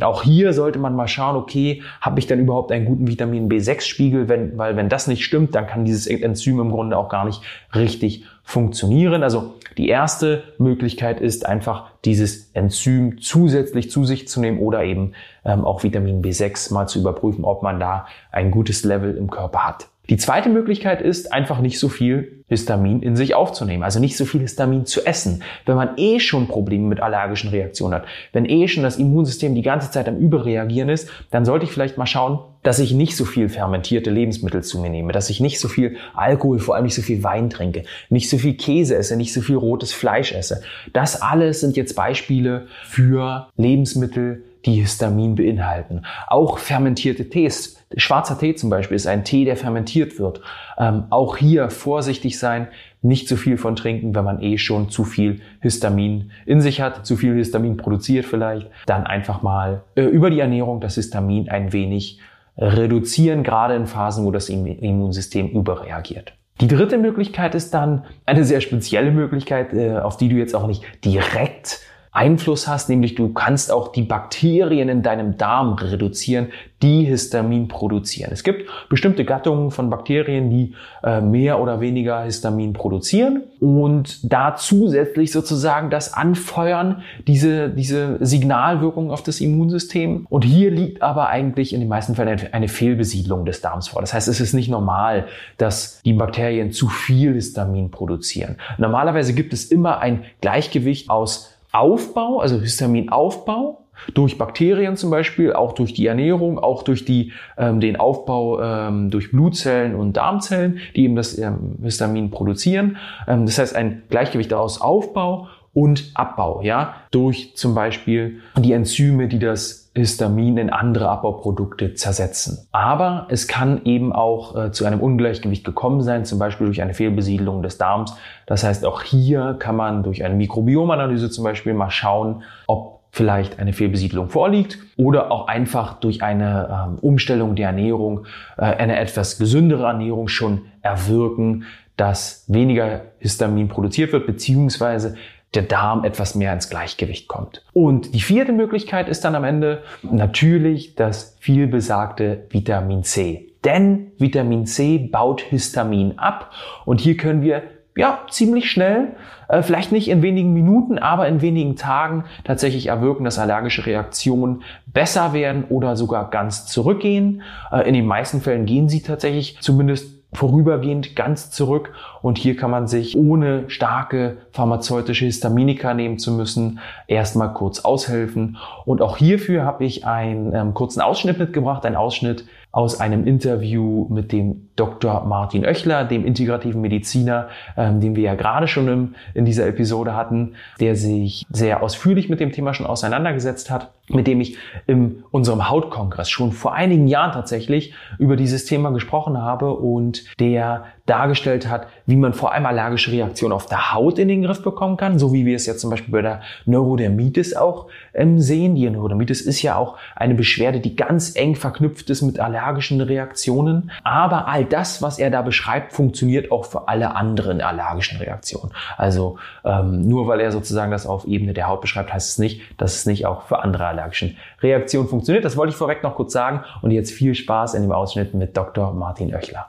auch 0.00 0.22
hier 0.22 0.54
sollte 0.54 0.78
man 0.78 0.96
mal 0.96 1.08
schauen, 1.08 1.36
okay, 1.36 1.82
habe 2.00 2.18
ich 2.18 2.26
denn 2.26 2.40
überhaupt 2.40 2.72
einen 2.72 2.86
guten 2.86 3.06
Vitamin 3.06 3.50
B6-Spiegel? 3.50 4.28
Wenn, 4.28 4.56
weil 4.56 4.76
wenn 4.76 4.88
das 4.88 5.06
nicht 5.06 5.24
stimmt, 5.24 5.54
dann 5.54 5.66
kann 5.66 5.84
dieses 5.84 6.06
Enzym 6.06 6.58
im 6.60 6.70
Grunde 6.70 6.96
auch 6.96 7.10
gar 7.10 7.26
nicht 7.26 7.42
richtig 7.74 8.24
funktionieren. 8.42 9.22
Also 9.22 9.56
die 9.76 9.88
erste 9.88 10.42
Möglichkeit 10.56 11.20
ist 11.20 11.44
einfach 11.44 11.90
dieses 12.06 12.50
Enzym 12.54 13.20
zusätzlich 13.20 13.90
zu 13.90 14.04
sich 14.04 14.26
zu 14.26 14.40
nehmen 14.40 14.58
oder 14.58 14.82
eben 14.84 15.12
ähm, 15.44 15.66
auch 15.66 15.82
Vitamin 15.82 16.22
B6 16.22 16.72
mal 16.72 16.86
zu 16.86 16.98
überprüfen, 16.98 17.44
ob 17.44 17.62
man 17.62 17.78
da 17.78 18.06
ein 18.32 18.50
gutes 18.50 18.84
Level 18.84 19.14
im 19.16 19.30
Körper 19.30 19.66
hat. 19.66 19.88
Die 20.10 20.16
zweite 20.16 20.48
Möglichkeit 20.48 21.02
ist, 21.02 21.32
einfach 21.34 21.60
nicht 21.60 21.78
so 21.78 21.90
viel 21.90 22.42
Histamin 22.46 23.02
in 23.02 23.14
sich 23.14 23.34
aufzunehmen, 23.34 23.82
also 23.82 24.00
nicht 24.00 24.16
so 24.16 24.24
viel 24.24 24.40
Histamin 24.40 24.86
zu 24.86 25.04
essen. 25.04 25.42
Wenn 25.66 25.76
man 25.76 25.98
eh 25.98 26.18
schon 26.18 26.48
Probleme 26.48 26.86
mit 26.86 27.00
allergischen 27.00 27.50
Reaktionen 27.50 27.94
hat, 27.94 28.06
wenn 28.32 28.46
eh 28.46 28.68
schon 28.68 28.82
das 28.82 28.96
Immunsystem 28.96 29.54
die 29.54 29.62
ganze 29.62 29.90
Zeit 29.90 30.08
am 30.08 30.16
Überreagieren 30.16 30.88
ist, 30.88 31.10
dann 31.30 31.44
sollte 31.44 31.66
ich 31.66 31.72
vielleicht 31.72 31.98
mal 31.98 32.06
schauen, 32.06 32.38
dass 32.68 32.80
ich 32.80 32.92
nicht 32.92 33.16
so 33.16 33.24
viel 33.24 33.48
fermentierte 33.48 34.10
Lebensmittel 34.10 34.62
zu 34.62 34.78
mir 34.78 34.90
nehme, 34.90 35.14
dass 35.14 35.30
ich 35.30 35.40
nicht 35.40 35.58
so 35.58 35.68
viel 35.68 35.96
Alkohol, 36.12 36.58
vor 36.58 36.74
allem 36.74 36.84
nicht 36.84 36.96
so 36.96 37.00
viel 37.00 37.24
Wein 37.24 37.48
trinke, 37.48 37.84
nicht 38.10 38.28
so 38.28 38.36
viel 38.36 38.58
Käse 38.58 38.94
esse, 38.94 39.16
nicht 39.16 39.32
so 39.32 39.40
viel 39.40 39.56
rotes 39.56 39.94
Fleisch 39.94 40.32
esse. 40.32 40.60
Das 40.92 41.22
alles 41.22 41.60
sind 41.60 41.78
jetzt 41.78 41.96
Beispiele 41.96 42.66
für 42.84 43.48
Lebensmittel, 43.56 44.44
die 44.66 44.82
Histamin 44.82 45.34
beinhalten. 45.34 46.02
Auch 46.26 46.58
fermentierte 46.58 47.30
Tees. 47.30 47.82
Schwarzer 47.96 48.38
Tee 48.38 48.54
zum 48.54 48.68
Beispiel 48.68 48.96
ist 48.96 49.06
ein 49.06 49.24
Tee, 49.24 49.46
der 49.46 49.56
fermentiert 49.56 50.18
wird. 50.18 50.42
Ähm, 50.76 51.04
auch 51.08 51.38
hier 51.38 51.70
vorsichtig 51.70 52.38
sein, 52.38 52.68
nicht 53.00 53.28
zu 53.28 53.38
viel 53.38 53.56
von 53.56 53.76
trinken, 53.76 54.14
wenn 54.14 54.26
man 54.26 54.42
eh 54.42 54.58
schon 54.58 54.90
zu 54.90 55.04
viel 55.04 55.40
Histamin 55.62 56.32
in 56.44 56.60
sich 56.60 56.82
hat, 56.82 57.06
zu 57.06 57.16
viel 57.16 57.34
Histamin 57.34 57.78
produziert 57.78 58.26
vielleicht. 58.26 58.68
Dann 58.84 59.06
einfach 59.06 59.40
mal 59.40 59.84
äh, 59.94 60.02
über 60.02 60.28
die 60.28 60.40
Ernährung 60.40 60.82
das 60.82 60.96
Histamin 60.96 61.48
ein 61.48 61.72
wenig 61.72 62.18
reduzieren, 62.58 63.42
gerade 63.42 63.74
in 63.74 63.86
Phasen, 63.86 64.24
wo 64.24 64.30
das 64.30 64.48
Immunsystem 64.48 65.48
überreagiert. 65.48 66.32
Die 66.60 66.66
dritte 66.66 66.98
Möglichkeit 66.98 67.54
ist 67.54 67.72
dann 67.72 68.04
eine 68.26 68.44
sehr 68.44 68.60
spezielle 68.60 69.12
Möglichkeit, 69.12 69.72
äh, 69.72 69.98
auf 69.98 70.16
die 70.16 70.28
du 70.28 70.36
jetzt 70.36 70.54
auch 70.54 70.66
nicht 70.66 70.82
direkt 71.04 71.80
Einfluss 72.12 72.66
hast, 72.68 72.88
nämlich 72.88 73.14
du 73.14 73.32
kannst 73.32 73.70
auch 73.70 73.92
die 73.92 74.02
Bakterien 74.02 74.88
in 74.88 75.02
deinem 75.02 75.36
Darm 75.36 75.74
reduzieren, 75.74 76.48
die 76.82 77.04
Histamin 77.04 77.66
produzieren. 77.66 78.30
Es 78.32 78.44
gibt 78.44 78.70
bestimmte 78.88 79.24
Gattungen 79.24 79.70
von 79.70 79.90
Bakterien, 79.90 80.48
die 80.48 80.74
äh, 81.02 81.20
mehr 81.20 81.60
oder 81.60 81.80
weniger 81.80 82.22
Histamin 82.22 82.72
produzieren 82.72 83.42
und 83.60 84.32
da 84.32 84.54
zusätzlich 84.54 85.32
sozusagen 85.32 85.90
das 85.90 86.14
anfeuern, 86.14 87.02
diese, 87.26 87.68
diese 87.68 88.24
Signalwirkung 88.24 89.10
auf 89.10 89.22
das 89.22 89.40
Immunsystem. 89.40 90.26
Und 90.30 90.44
hier 90.44 90.70
liegt 90.70 91.02
aber 91.02 91.28
eigentlich 91.28 91.72
in 91.72 91.80
den 91.80 91.88
meisten 91.88 92.14
Fällen 92.14 92.40
eine 92.52 92.68
Fehlbesiedlung 92.68 93.44
des 93.44 93.60
Darms 93.60 93.88
vor. 93.88 94.00
Das 94.00 94.14
heißt, 94.14 94.28
es 94.28 94.40
ist 94.40 94.54
nicht 94.54 94.68
normal, 94.68 95.26
dass 95.56 96.00
die 96.02 96.12
Bakterien 96.12 96.70
zu 96.70 96.88
viel 96.88 97.34
Histamin 97.34 97.90
produzieren. 97.90 98.56
Normalerweise 98.78 99.34
gibt 99.34 99.52
es 99.52 99.64
immer 99.64 99.98
ein 99.98 100.24
Gleichgewicht 100.40 101.10
aus 101.10 101.57
Aufbau, 101.72 102.40
also 102.40 102.60
Histaminaufbau, 102.60 103.84
durch 104.14 104.38
Bakterien 104.38 104.96
zum 104.96 105.10
Beispiel, 105.10 105.52
auch 105.52 105.72
durch 105.72 105.92
die 105.92 106.06
Ernährung, 106.06 106.58
auch 106.58 106.82
durch 106.82 107.04
die, 107.04 107.32
ähm, 107.56 107.80
den 107.80 107.96
Aufbau 107.96 108.60
ähm, 108.62 109.10
durch 109.10 109.30
Blutzellen 109.30 109.94
und 109.94 110.16
Darmzellen, 110.16 110.78
die 110.94 111.04
eben 111.04 111.16
das 111.16 111.36
ähm, 111.36 111.76
Histamin 111.82 112.30
produzieren. 112.30 112.96
Ähm, 113.26 113.46
das 113.46 113.58
heißt 113.58 113.74
ein 113.74 114.02
Gleichgewicht 114.08 114.52
aus 114.54 114.80
Aufbau 114.80 115.48
und 115.78 116.10
Abbau, 116.14 116.60
ja, 116.62 116.94
durch 117.12 117.54
zum 117.54 117.72
Beispiel 117.72 118.40
die 118.56 118.72
Enzyme, 118.72 119.28
die 119.28 119.38
das 119.38 119.92
Histamin 119.94 120.58
in 120.58 120.70
andere 120.70 121.08
Abbauprodukte 121.08 121.94
zersetzen. 121.94 122.66
Aber 122.72 123.28
es 123.30 123.46
kann 123.46 123.84
eben 123.84 124.12
auch 124.12 124.56
äh, 124.56 124.72
zu 124.72 124.86
einem 124.86 124.98
Ungleichgewicht 124.98 125.64
gekommen 125.64 126.02
sein, 126.02 126.24
zum 126.24 126.40
Beispiel 126.40 126.66
durch 126.66 126.82
eine 126.82 126.94
Fehlbesiedelung 126.94 127.62
des 127.62 127.78
Darms. 127.78 128.16
Das 128.46 128.64
heißt, 128.64 128.84
auch 128.84 129.02
hier 129.02 129.54
kann 129.60 129.76
man 129.76 130.02
durch 130.02 130.24
eine 130.24 130.34
Mikrobiomanalyse 130.34 131.30
zum 131.30 131.44
Beispiel 131.44 131.74
mal 131.74 131.90
schauen, 131.90 132.42
ob 132.66 132.98
vielleicht 133.12 133.60
eine 133.60 133.72
Fehlbesiedlung 133.72 134.30
vorliegt 134.30 134.78
oder 134.96 135.30
auch 135.30 135.46
einfach 135.46 136.00
durch 136.00 136.24
eine 136.24 136.88
ähm, 136.88 136.98
Umstellung 136.98 137.54
der 137.54 137.68
Ernährung, 137.68 138.26
äh, 138.56 138.62
eine 138.62 138.98
etwas 138.98 139.38
gesündere 139.38 139.84
Ernährung 139.84 140.26
schon 140.26 140.62
erwirken, 140.82 141.66
dass 141.98 142.44
weniger 142.46 143.02
Histamin 143.18 143.68
produziert 143.68 144.12
wird, 144.12 144.26
beziehungsweise 144.26 145.16
der 145.54 145.62
Darm 145.62 146.04
etwas 146.04 146.34
mehr 146.34 146.52
ins 146.52 146.68
Gleichgewicht 146.68 147.28
kommt. 147.28 147.64
Und 147.72 148.14
die 148.14 148.20
vierte 148.20 148.52
Möglichkeit 148.52 149.08
ist 149.08 149.24
dann 149.24 149.34
am 149.34 149.44
Ende 149.44 149.82
natürlich 150.02 150.94
das 150.94 151.36
vielbesagte 151.40 152.46
Vitamin 152.50 153.02
C. 153.02 153.48
Denn 153.64 154.12
Vitamin 154.18 154.66
C 154.66 154.98
baut 154.98 155.40
Histamin 155.40 156.18
ab 156.18 156.52
und 156.84 157.00
hier 157.00 157.16
können 157.16 157.42
wir 157.42 157.62
ja, 157.98 158.20
ziemlich 158.30 158.70
schnell, 158.70 159.16
äh, 159.48 159.60
vielleicht 159.60 159.90
nicht 159.90 160.06
in 160.06 160.22
wenigen 160.22 160.52
Minuten, 160.52 161.00
aber 161.00 161.26
in 161.26 161.40
wenigen 161.40 161.74
Tagen 161.74 162.26
tatsächlich 162.44 162.86
erwirken, 162.86 163.24
dass 163.24 163.40
allergische 163.40 163.86
Reaktionen 163.86 164.62
besser 164.86 165.32
werden 165.32 165.64
oder 165.68 165.96
sogar 165.96 166.30
ganz 166.30 166.66
zurückgehen. 166.66 167.42
Äh, 167.72 167.88
in 167.88 167.94
den 167.94 168.06
meisten 168.06 168.40
Fällen 168.40 168.66
gehen 168.66 168.88
sie 168.88 169.02
tatsächlich 169.02 169.58
zumindest 169.60 170.17
vorübergehend 170.32 171.16
ganz 171.16 171.50
zurück. 171.50 171.92
Und 172.22 172.38
hier 172.38 172.56
kann 172.56 172.70
man 172.70 172.86
sich 172.86 173.16
ohne 173.16 173.68
starke 173.68 174.38
pharmazeutische 174.52 175.24
Histaminika 175.24 175.94
nehmen 175.94 176.18
zu 176.18 176.32
müssen 176.32 176.80
erstmal 177.06 177.52
kurz 177.54 177.80
aushelfen. 177.80 178.58
Und 178.84 179.00
auch 179.02 179.16
hierfür 179.16 179.64
habe 179.64 179.84
ich 179.84 180.06
einen 180.06 180.54
ähm, 180.54 180.74
kurzen 180.74 181.00
Ausschnitt 181.00 181.38
mitgebracht, 181.38 181.84
ein 181.86 181.96
Ausschnitt 181.96 182.44
aus 182.72 183.00
einem 183.00 183.26
Interview 183.26 184.06
mit 184.10 184.32
dem 184.32 184.67
Dr. 184.78 185.24
Martin 185.24 185.66
Oechler, 185.66 186.04
dem 186.04 186.24
integrativen 186.24 186.80
Mediziner, 186.80 187.48
ähm, 187.76 188.00
den 188.00 188.14
wir 188.14 188.22
ja 188.22 188.34
gerade 188.34 188.68
schon 188.68 188.88
im, 188.88 189.14
in 189.34 189.44
dieser 189.44 189.66
Episode 189.66 190.14
hatten, 190.14 190.54
der 190.80 190.94
sich 190.94 191.44
sehr 191.50 191.82
ausführlich 191.82 192.28
mit 192.28 192.40
dem 192.40 192.52
Thema 192.52 192.74
schon 192.74 192.86
auseinandergesetzt 192.86 193.70
hat, 193.70 193.92
mit 194.08 194.26
dem 194.26 194.40
ich 194.40 194.56
in 194.86 195.24
unserem 195.30 195.68
Hautkongress 195.68 196.30
schon 196.30 196.52
vor 196.52 196.74
einigen 196.74 197.08
Jahren 197.08 197.32
tatsächlich 197.32 197.92
über 198.18 198.36
dieses 198.36 198.64
Thema 198.64 198.90
gesprochen 198.90 199.42
habe 199.42 199.74
und 199.74 200.24
der 200.40 200.84
dargestellt 201.08 201.68
hat, 201.68 201.86
wie 202.06 202.16
man 202.16 202.34
vor 202.34 202.52
allem 202.52 202.66
allergische 202.66 203.12
Reaktionen 203.12 203.52
auf 203.52 203.66
der 203.66 203.94
Haut 203.94 204.18
in 204.18 204.28
den 204.28 204.42
Griff 204.42 204.62
bekommen 204.62 204.96
kann, 204.96 205.18
so 205.18 205.32
wie 205.32 205.46
wir 205.46 205.56
es 205.56 205.66
jetzt 205.66 205.80
zum 205.80 205.90
Beispiel 205.90 206.12
bei 206.12 206.22
der 206.22 206.42
Neurodermitis 206.66 207.54
auch 207.54 207.86
ähm, 208.14 208.38
sehen. 208.38 208.74
Die 208.74 208.88
Neurodermitis 208.88 209.40
ist 209.40 209.62
ja 209.62 209.76
auch 209.76 209.96
eine 210.14 210.34
Beschwerde, 210.34 210.80
die 210.80 210.96
ganz 210.96 211.34
eng 211.34 211.54
verknüpft 211.54 212.10
ist 212.10 212.22
mit 212.22 212.38
allergischen 212.38 213.00
Reaktionen. 213.00 213.90
Aber 214.04 214.48
all 214.48 214.64
das, 214.70 215.02
was 215.02 215.18
er 215.18 215.30
da 215.30 215.42
beschreibt, 215.42 215.92
funktioniert 215.92 216.50
auch 216.50 216.64
für 216.64 216.88
alle 216.88 217.14
anderen 217.14 217.60
allergischen 217.60 218.18
Reaktionen. 218.18 218.72
Also 218.96 219.38
ähm, 219.64 220.08
nur 220.08 220.26
weil 220.26 220.40
er 220.40 220.52
sozusagen 220.52 220.90
das 220.90 221.06
auf 221.06 221.26
Ebene 221.26 221.54
der 221.54 221.68
Haut 221.68 221.80
beschreibt, 221.80 222.12
heißt 222.12 222.30
es 222.30 222.38
nicht, 222.38 222.62
dass 222.78 222.94
es 222.94 223.06
nicht 223.06 223.26
auch 223.26 223.42
für 223.42 223.62
andere 223.62 223.86
allergischen 223.86 224.36
Reaktionen 224.62 225.08
funktioniert. 225.08 225.44
Das 225.44 225.56
wollte 225.56 225.70
ich 225.70 225.76
vorweg 225.76 226.02
noch 226.02 226.16
kurz 226.16 226.32
sagen 226.32 226.64
und 226.82 226.90
jetzt 226.90 227.12
viel 227.12 227.34
Spaß 227.34 227.74
in 227.74 227.82
dem 227.82 227.92
Ausschnitt 227.92 228.34
mit 228.34 228.56
Dr. 228.56 228.92
Martin 228.92 229.34
Oechler. 229.34 229.68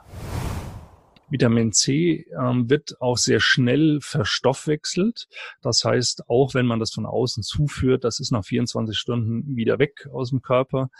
Vitamin 1.30 1.72
C 1.72 2.26
ähm, 2.38 2.68
wird 2.68 3.00
auch 3.00 3.16
sehr 3.16 3.40
schnell 3.40 4.00
verstoffwechselt. 4.00 5.28
Das 5.62 5.84
heißt, 5.84 6.28
auch 6.28 6.54
wenn 6.54 6.66
man 6.66 6.80
das 6.80 6.92
von 6.92 7.06
außen 7.06 7.42
zuführt, 7.42 8.04
das 8.04 8.20
ist 8.20 8.32
nach 8.32 8.44
24 8.44 8.96
Stunden 8.96 9.56
wieder 9.56 9.78
weg 9.78 10.08
aus 10.12 10.30
dem 10.30 10.42
Körper. 10.42 10.90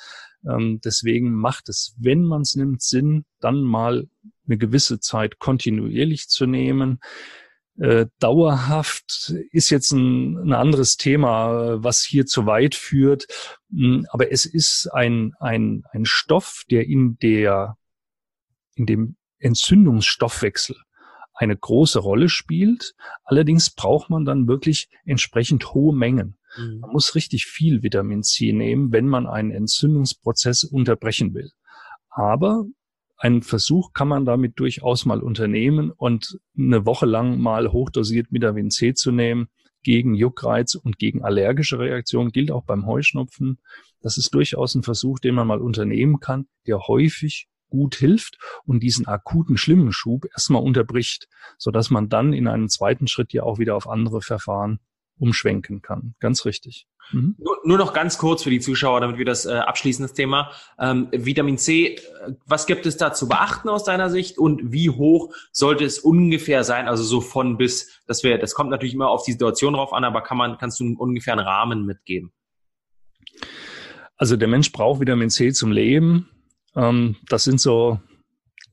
Ähm, 0.49 0.81
deswegen 0.85 1.33
macht 1.33 1.69
es, 1.69 1.95
wenn 1.99 2.23
man 2.25 2.43
es 2.43 2.55
nimmt, 2.55 2.83
Sinn, 2.83 3.25
dann 3.41 3.63
mal 3.63 4.09
eine 4.47 4.59
gewisse 4.59 5.01
Zeit 5.01 5.39
kontinuierlich 5.39 6.29
zu 6.29 6.47
nehmen. 6.47 7.01
Äh, 7.79 8.07
dauerhaft 8.19 9.33
ist 9.53 9.71
jetzt 9.71 9.93
ein, 9.93 10.37
ein, 10.37 10.53
anderes 10.53 10.97
Thema, 10.97 11.83
was 11.83 12.03
hier 12.03 12.27
zu 12.27 12.45
weit 12.47 12.75
führt. 12.75 13.27
Hm, 13.71 14.07
aber 14.11 14.31
es 14.33 14.45
ist 14.45 14.89
ein, 14.93 15.33
ein, 15.41 15.85
ein 15.93 16.05
Stoff, 16.05 16.65
der 16.71 16.87
in 16.87 17.17
der, 17.19 17.77
in 18.75 18.87
dem 18.87 19.17
Entzündungsstoffwechsel 19.41 20.77
eine 21.41 21.57
große 21.57 21.99
Rolle 21.99 22.29
spielt. 22.29 22.95
Allerdings 23.25 23.71
braucht 23.71 24.11
man 24.11 24.27
dann 24.27 24.47
wirklich 24.47 24.91
entsprechend 25.07 25.73
hohe 25.73 25.97
Mengen. 25.97 26.37
Mhm. 26.57 26.81
Man 26.81 26.91
muss 26.91 27.15
richtig 27.15 27.47
viel 27.47 27.83
Vitamin 27.83 28.23
C 28.23 28.53
nehmen, 28.53 28.93
wenn 28.93 29.09
man 29.09 29.27
einen 29.27 29.51
Entzündungsprozess 29.51 30.65
unterbrechen 30.65 31.33
will. 31.33 31.51
Aber 32.11 32.67
einen 33.17 33.43
Versuch 33.43 33.93
kann 33.95 34.09
man 34.09 34.27
damit 34.27 34.59
durchaus 34.59 35.07
mal 35.07 35.23
unternehmen 35.23 35.91
und 35.91 36.39
eine 36.59 36.85
Woche 36.85 37.07
lang 37.07 37.39
mal 37.39 37.73
hochdosiert 37.73 38.27
Vitamin 38.31 38.71
C 38.71 38.93
zu 38.93 39.11
nehmen 39.11 39.49
gegen 39.83 40.15
Juckreiz 40.15 40.75
und 40.75 40.99
gegen 40.99 41.23
allergische 41.23 41.79
Reaktionen 41.79 42.33
gilt 42.33 42.51
auch 42.51 42.65
beim 42.65 42.85
Heuschnupfen. 42.87 43.61
Das 44.03 44.19
ist 44.19 44.35
durchaus 44.35 44.75
ein 44.75 44.83
Versuch, 44.83 45.19
den 45.19 45.35
man 45.35 45.47
mal 45.47 45.61
unternehmen 45.61 46.21
kann, 46.21 46.49
der 46.67 46.81
häufig 46.87 47.49
gut 47.71 47.95
hilft 47.95 48.39
und 48.65 48.81
diesen 48.81 49.07
akuten 49.07 49.57
schlimmen 49.57 49.93
Schub 49.93 50.27
erstmal 50.33 50.63
unterbricht, 50.63 51.29
so 51.57 51.71
dass 51.71 51.91
man 51.91 52.09
dann 52.09 52.33
in 52.33 52.49
einem 52.49 52.69
zweiten 52.69 53.07
Schritt 53.07 53.33
ja 53.33 53.45
auch 53.45 53.59
wieder 53.59 53.77
auf 53.77 53.89
andere 53.89 54.21
Verfahren 54.21 54.81
umschwenken 55.19 55.83
kann. 55.83 56.15
Ganz 56.19 56.45
richtig. 56.45 56.87
Mhm. 57.13 57.37
Nur, 57.39 57.59
nur, 57.65 57.79
noch 57.79 57.93
ganz 57.93 58.19
kurz 58.19 58.43
für 58.43 58.51
die 58.51 58.61
Zuschauer, 58.61 59.01
damit 59.01 59.19
wir 59.19 59.25
das 59.25 59.47
äh, 59.47 59.53
abschließen, 59.53 60.03
das 60.03 60.15
Thema. 60.15 60.51
Ähm, 60.79 61.09
Vitamin 61.13 61.59
C, 61.59 61.95
äh, 61.95 61.99
was 62.47 62.67
gibt 62.67 62.87
es 62.87 62.97
da 62.97 63.13
zu 63.13 63.29
beachten 63.29 63.69
aus 63.69 63.85
deiner 63.85 64.11
Sicht 64.11 64.39
und 64.39 64.73
wie 64.73 64.91
hoch 64.91 65.35
sollte 65.53 65.85
es 65.85 65.99
ungefähr 65.99 66.65
sein? 66.65 66.89
Also 66.89 67.03
so 67.03 67.21
von 67.21 67.59
bis, 67.59 68.01
das 68.07 68.23
wäre, 68.23 68.39
das 68.39 68.55
kommt 68.55 68.71
natürlich 68.71 68.95
immer 68.95 69.09
auf 69.09 69.25
die 69.25 69.33
Situation 69.33 69.75
drauf 69.75 69.93
an, 69.93 70.05
aber 70.05 70.23
kann 70.23 70.37
man, 70.37 70.59
kannst 70.59 70.81
du 70.81 70.95
ungefähr 70.97 71.35
einen 71.35 71.47
Rahmen 71.47 71.85
mitgeben? 71.85 72.33
Also 74.17 74.37
der 74.37 74.49
Mensch 74.49 74.73
braucht 74.73 75.01
Vitamin 75.01 75.31
C 75.31 75.53
zum 75.53 75.73
Leben. 75.73 76.29
Ähm, 76.77 77.17
das 77.29 77.45
sind 77.45 77.61
so 77.61 77.99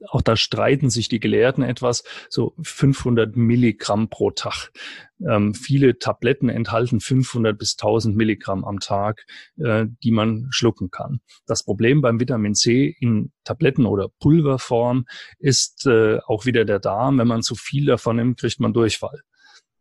auch 0.10 0.22
da 0.22 0.36
streiten 0.36 0.90
sich 0.90 1.10
die 1.10 1.20
Gelehrten 1.20 1.64
etwas, 1.64 2.04
so 2.30 2.54
500 2.62 3.36
Milligramm 3.36 4.10
pro 4.10 4.32
Tag. 4.32 4.72
Ähm, 5.28 5.54
viele 5.54 5.98
Tabletten 5.98 6.50
enthalten 6.50 7.00
500 7.00 7.58
bis 7.58 7.78
1000 7.78 8.16
Milligramm 8.16 8.64
am 8.64 8.80
Tag, 8.80 9.26
äh, 9.58 9.86
die 10.04 10.12
man 10.12 10.48
schlucken 10.52 10.92
kann. 10.92 11.22
Das 11.48 11.64
Problem 11.64 12.02
beim 12.02 12.20
Vitamin 12.20 12.54
C 12.54 12.96
in 13.00 13.32
Tabletten- 13.44 13.86
oder 13.86 14.10
Pulverform 14.20 15.06
ist 15.40 15.88
äh, 15.88 16.20
auch 16.28 16.46
wieder 16.46 16.66
der 16.66 16.80
Darm. 16.80 17.18
Wenn 17.18 17.28
man 17.28 17.42
zu 17.42 17.56
viel 17.56 17.86
davon 17.86 18.18
nimmt, 18.18 18.40
kriegt 18.40 18.60
man 18.60 18.74
Durchfall. 18.74 19.22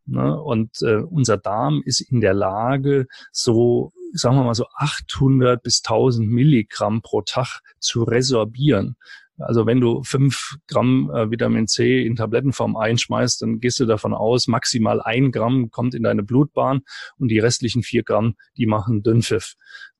Ne? 0.07 0.41
Und 0.41 0.81
äh, 0.83 0.97
unser 0.97 1.37
Darm 1.37 1.83
ist 1.85 2.01
in 2.01 2.21
der 2.21 2.35
Lage, 2.35 3.07
so 3.33 3.93
sagen 4.13 4.37
wir 4.37 4.45
mal 4.45 4.55
so 4.55 4.67
800 4.75 5.63
bis 5.63 5.83
1000 5.85 6.29
Milligramm 6.29 7.03
pro 7.03 7.23
Tag 7.23 7.61
zu 7.79 8.03
resorbieren. 8.03 8.97
Also 9.39 9.67
wenn 9.67 9.81
du 9.81 10.03
fünf 10.03 10.57
Gramm 10.67 11.11
äh, 11.13 11.31
Vitamin 11.31 11.67
C 11.67 12.05
in 12.05 12.17
Tablettenform 12.17 12.77
einschmeißt, 12.77 13.43
dann 13.43 13.61
gehst 13.61 13.79
du 13.81 13.85
davon 13.85 14.15
aus, 14.15 14.47
maximal 14.47 15.03
ein 15.03 15.31
Gramm 15.31 15.71
kommt 15.71 15.95
in 15.95 16.03
deine 16.03 16.23
Blutbahn 16.23 16.81
und 17.19 17.29
die 17.29 17.39
restlichen 17.39 17.83
vier 17.83 18.03
Gramm, 18.03 18.37
die 18.57 18.67
machen 18.67 19.03
Dünnpfiff. 19.03 19.55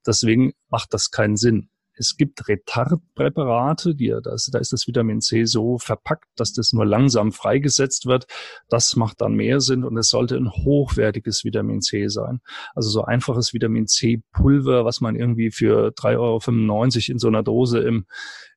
Deswegen 0.07 0.55
macht 0.69 0.95
das 0.95 1.11
keinen 1.11 1.37
Sinn. 1.37 1.69
Es 1.97 2.17
gibt 2.17 2.47
Retardpräparate, 2.49 3.95
die, 3.95 4.15
da, 4.23 4.35
ist, 4.35 4.51
da 4.53 4.59
ist 4.59 4.73
das 4.73 4.87
Vitamin 4.87 5.21
C 5.21 5.45
so 5.45 5.79
verpackt, 5.79 6.29
dass 6.37 6.53
das 6.53 6.73
nur 6.73 6.87
langsam 6.87 7.33
freigesetzt 7.33 8.07
wird. 8.07 8.27
Das 8.69 8.97
macht 8.97 9.21
dann 9.21 9.35
mehr 9.35 9.61
Sinn 9.61 9.85
und 9.85 9.97
es 9.97 10.09
sollte 10.09 10.37
ein 10.37 10.51
hochwertiges 10.51 11.45
Vitamin 11.45 11.81
C 11.81 12.09
sein. 12.09 12.41
Also 12.75 12.91
so 12.91 13.05
einfaches 13.05 13.55
Vitamin 13.55 13.87
C 13.87 14.23
Pulver, 14.33 14.85
was 14.85 15.01
man 15.01 15.17
irgendwie 15.17 15.51
für 15.51 15.89
3,95 15.89 16.17
Euro 16.19 17.13
in 17.13 17.19
so 17.19 17.29
einer 17.29 17.43
Dose 17.43 17.81
im, 17.81 18.07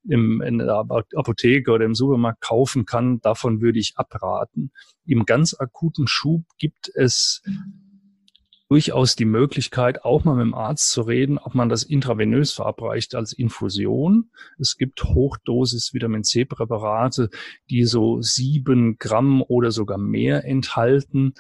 im, 0.08 0.42
in 0.42 0.60
der 0.60 0.86
Apotheke 1.16 1.72
oder 1.72 1.86
im 1.86 1.96
Supermarkt 1.96 2.42
kaufen 2.42 2.86
kann, 2.86 3.20
davon 3.22 3.62
würde 3.62 3.80
ich 3.80 3.94
abraten. 3.96 4.72
Im 5.06 5.26
ganz 5.26 5.54
akuten 5.54 6.08
Schub 6.08 6.44
gibt 6.58 6.92
es 6.94 7.42
durchaus 8.70 9.16
die 9.16 9.26
Möglichkeit, 9.26 10.06
auch 10.06 10.24
mal 10.24 10.36
mit 10.36 10.46
dem 10.46 10.54
Arzt 10.54 10.92
zu 10.92 11.02
reden, 11.02 11.40
ob 11.40 11.56
man 11.56 11.70
das 11.70 11.84
intravenös 11.84 12.54
verabreicht 12.54 13.16
als 13.16 13.34
Infusion. 13.34 14.30
Es 14.60 14.78
gibt 14.78 15.04
Hochdosis 15.04 15.94
Vitamin 15.94 16.24
C 16.24 16.46
Präparate, 16.46 17.30
die 17.70 17.86
so 17.86 18.22
sieben 18.22 18.98
Gramm 18.98 19.42
oder 19.42 19.72
sogar 19.72 19.98
mehr 19.98 20.46
enthalten. 20.46 21.34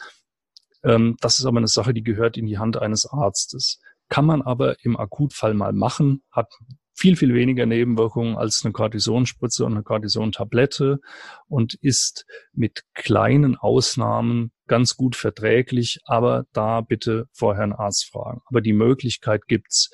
Ähm, 0.83 1.17
das 1.21 1.37
ist 1.37 1.45
aber 1.45 1.59
eine 1.59 1.67
Sache, 1.67 1.93
die 1.93 2.03
gehört 2.03 2.35
in 2.35 2.47
die 2.47 2.57
Hand 2.57 2.77
eines 2.77 3.05
Arztes. 3.05 3.79
Kann 4.09 4.25
man 4.25 4.41
aber 4.41 4.83
im 4.83 4.97
Akutfall 4.97 5.53
mal 5.53 5.71
machen, 5.71 6.23
hat 6.31 6.51
viel, 6.99 7.15
viel 7.15 7.33
weniger 7.33 7.65
Nebenwirkungen 7.65 8.35
als 8.35 8.65
eine 8.65 8.73
Cortisonspritze 8.73 9.63
und 9.63 9.71
eine 9.71 9.83
Cortisontablette 9.83 10.99
und 11.47 11.75
ist 11.75 12.25
mit 12.51 12.83
kleinen 12.93 13.55
Ausnahmen 13.55 14.51
ganz 14.67 14.97
gut 14.97 15.15
verträglich, 15.15 15.99
aber 16.03 16.43
da 16.51 16.81
bitte 16.81 17.27
vorher 17.31 17.63
einen 17.63 17.73
Arzt 17.73 18.09
fragen. 18.11 18.41
Aber 18.45 18.59
die 18.59 18.73
Möglichkeit 18.73 19.47
gibt's, 19.47 19.89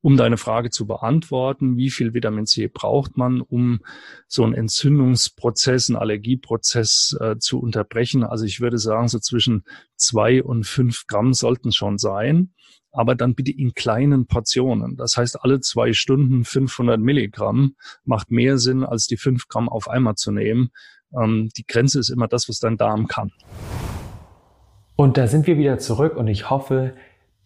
um 0.00 0.16
deine 0.16 0.36
Frage 0.36 0.70
zu 0.70 0.86
beantworten, 0.86 1.76
wie 1.76 1.90
viel 1.90 2.14
Vitamin 2.14 2.46
C 2.46 2.68
braucht 2.68 3.16
man, 3.16 3.40
um 3.40 3.80
so 4.26 4.44
einen 4.44 4.54
Entzündungsprozess, 4.54 5.88
einen 5.88 5.96
Allergieprozess 5.96 7.16
äh, 7.20 7.38
zu 7.38 7.60
unterbrechen? 7.60 8.24
Also 8.24 8.44
ich 8.44 8.60
würde 8.60 8.78
sagen, 8.78 9.08
so 9.08 9.18
zwischen 9.18 9.64
zwei 9.96 10.42
und 10.42 10.64
fünf 10.64 11.06
Gramm 11.06 11.34
sollten 11.34 11.72
schon 11.72 11.98
sein 11.98 12.52
aber 12.92 13.14
dann 13.14 13.34
bitte 13.34 13.52
in 13.52 13.74
kleinen 13.74 14.26
Portionen. 14.26 14.96
Das 14.96 15.16
heißt, 15.16 15.44
alle 15.44 15.60
zwei 15.60 15.92
Stunden 15.92 16.44
500 16.44 16.98
Milligramm 16.98 17.74
macht 18.04 18.30
mehr 18.30 18.58
Sinn, 18.58 18.82
als 18.82 19.06
die 19.06 19.16
fünf 19.16 19.46
Gramm 19.48 19.68
auf 19.68 19.88
einmal 19.88 20.14
zu 20.14 20.32
nehmen. 20.32 20.70
Ähm, 21.12 21.50
die 21.56 21.66
Grenze 21.66 22.00
ist 22.00 22.08
immer 22.08 22.28
das, 22.28 22.48
was 22.48 22.58
dein 22.58 22.76
Darm 22.76 23.06
kann. 23.06 23.30
Und 24.96 25.16
da 25.16 25.28
sind 25.28 25.46
wir 25.46 25.58
wieder 25.58 25.78
zurück 25.78 26.16
und 26.16 26.26
ich 26.26 26.50
hoffe, 26.50 26.94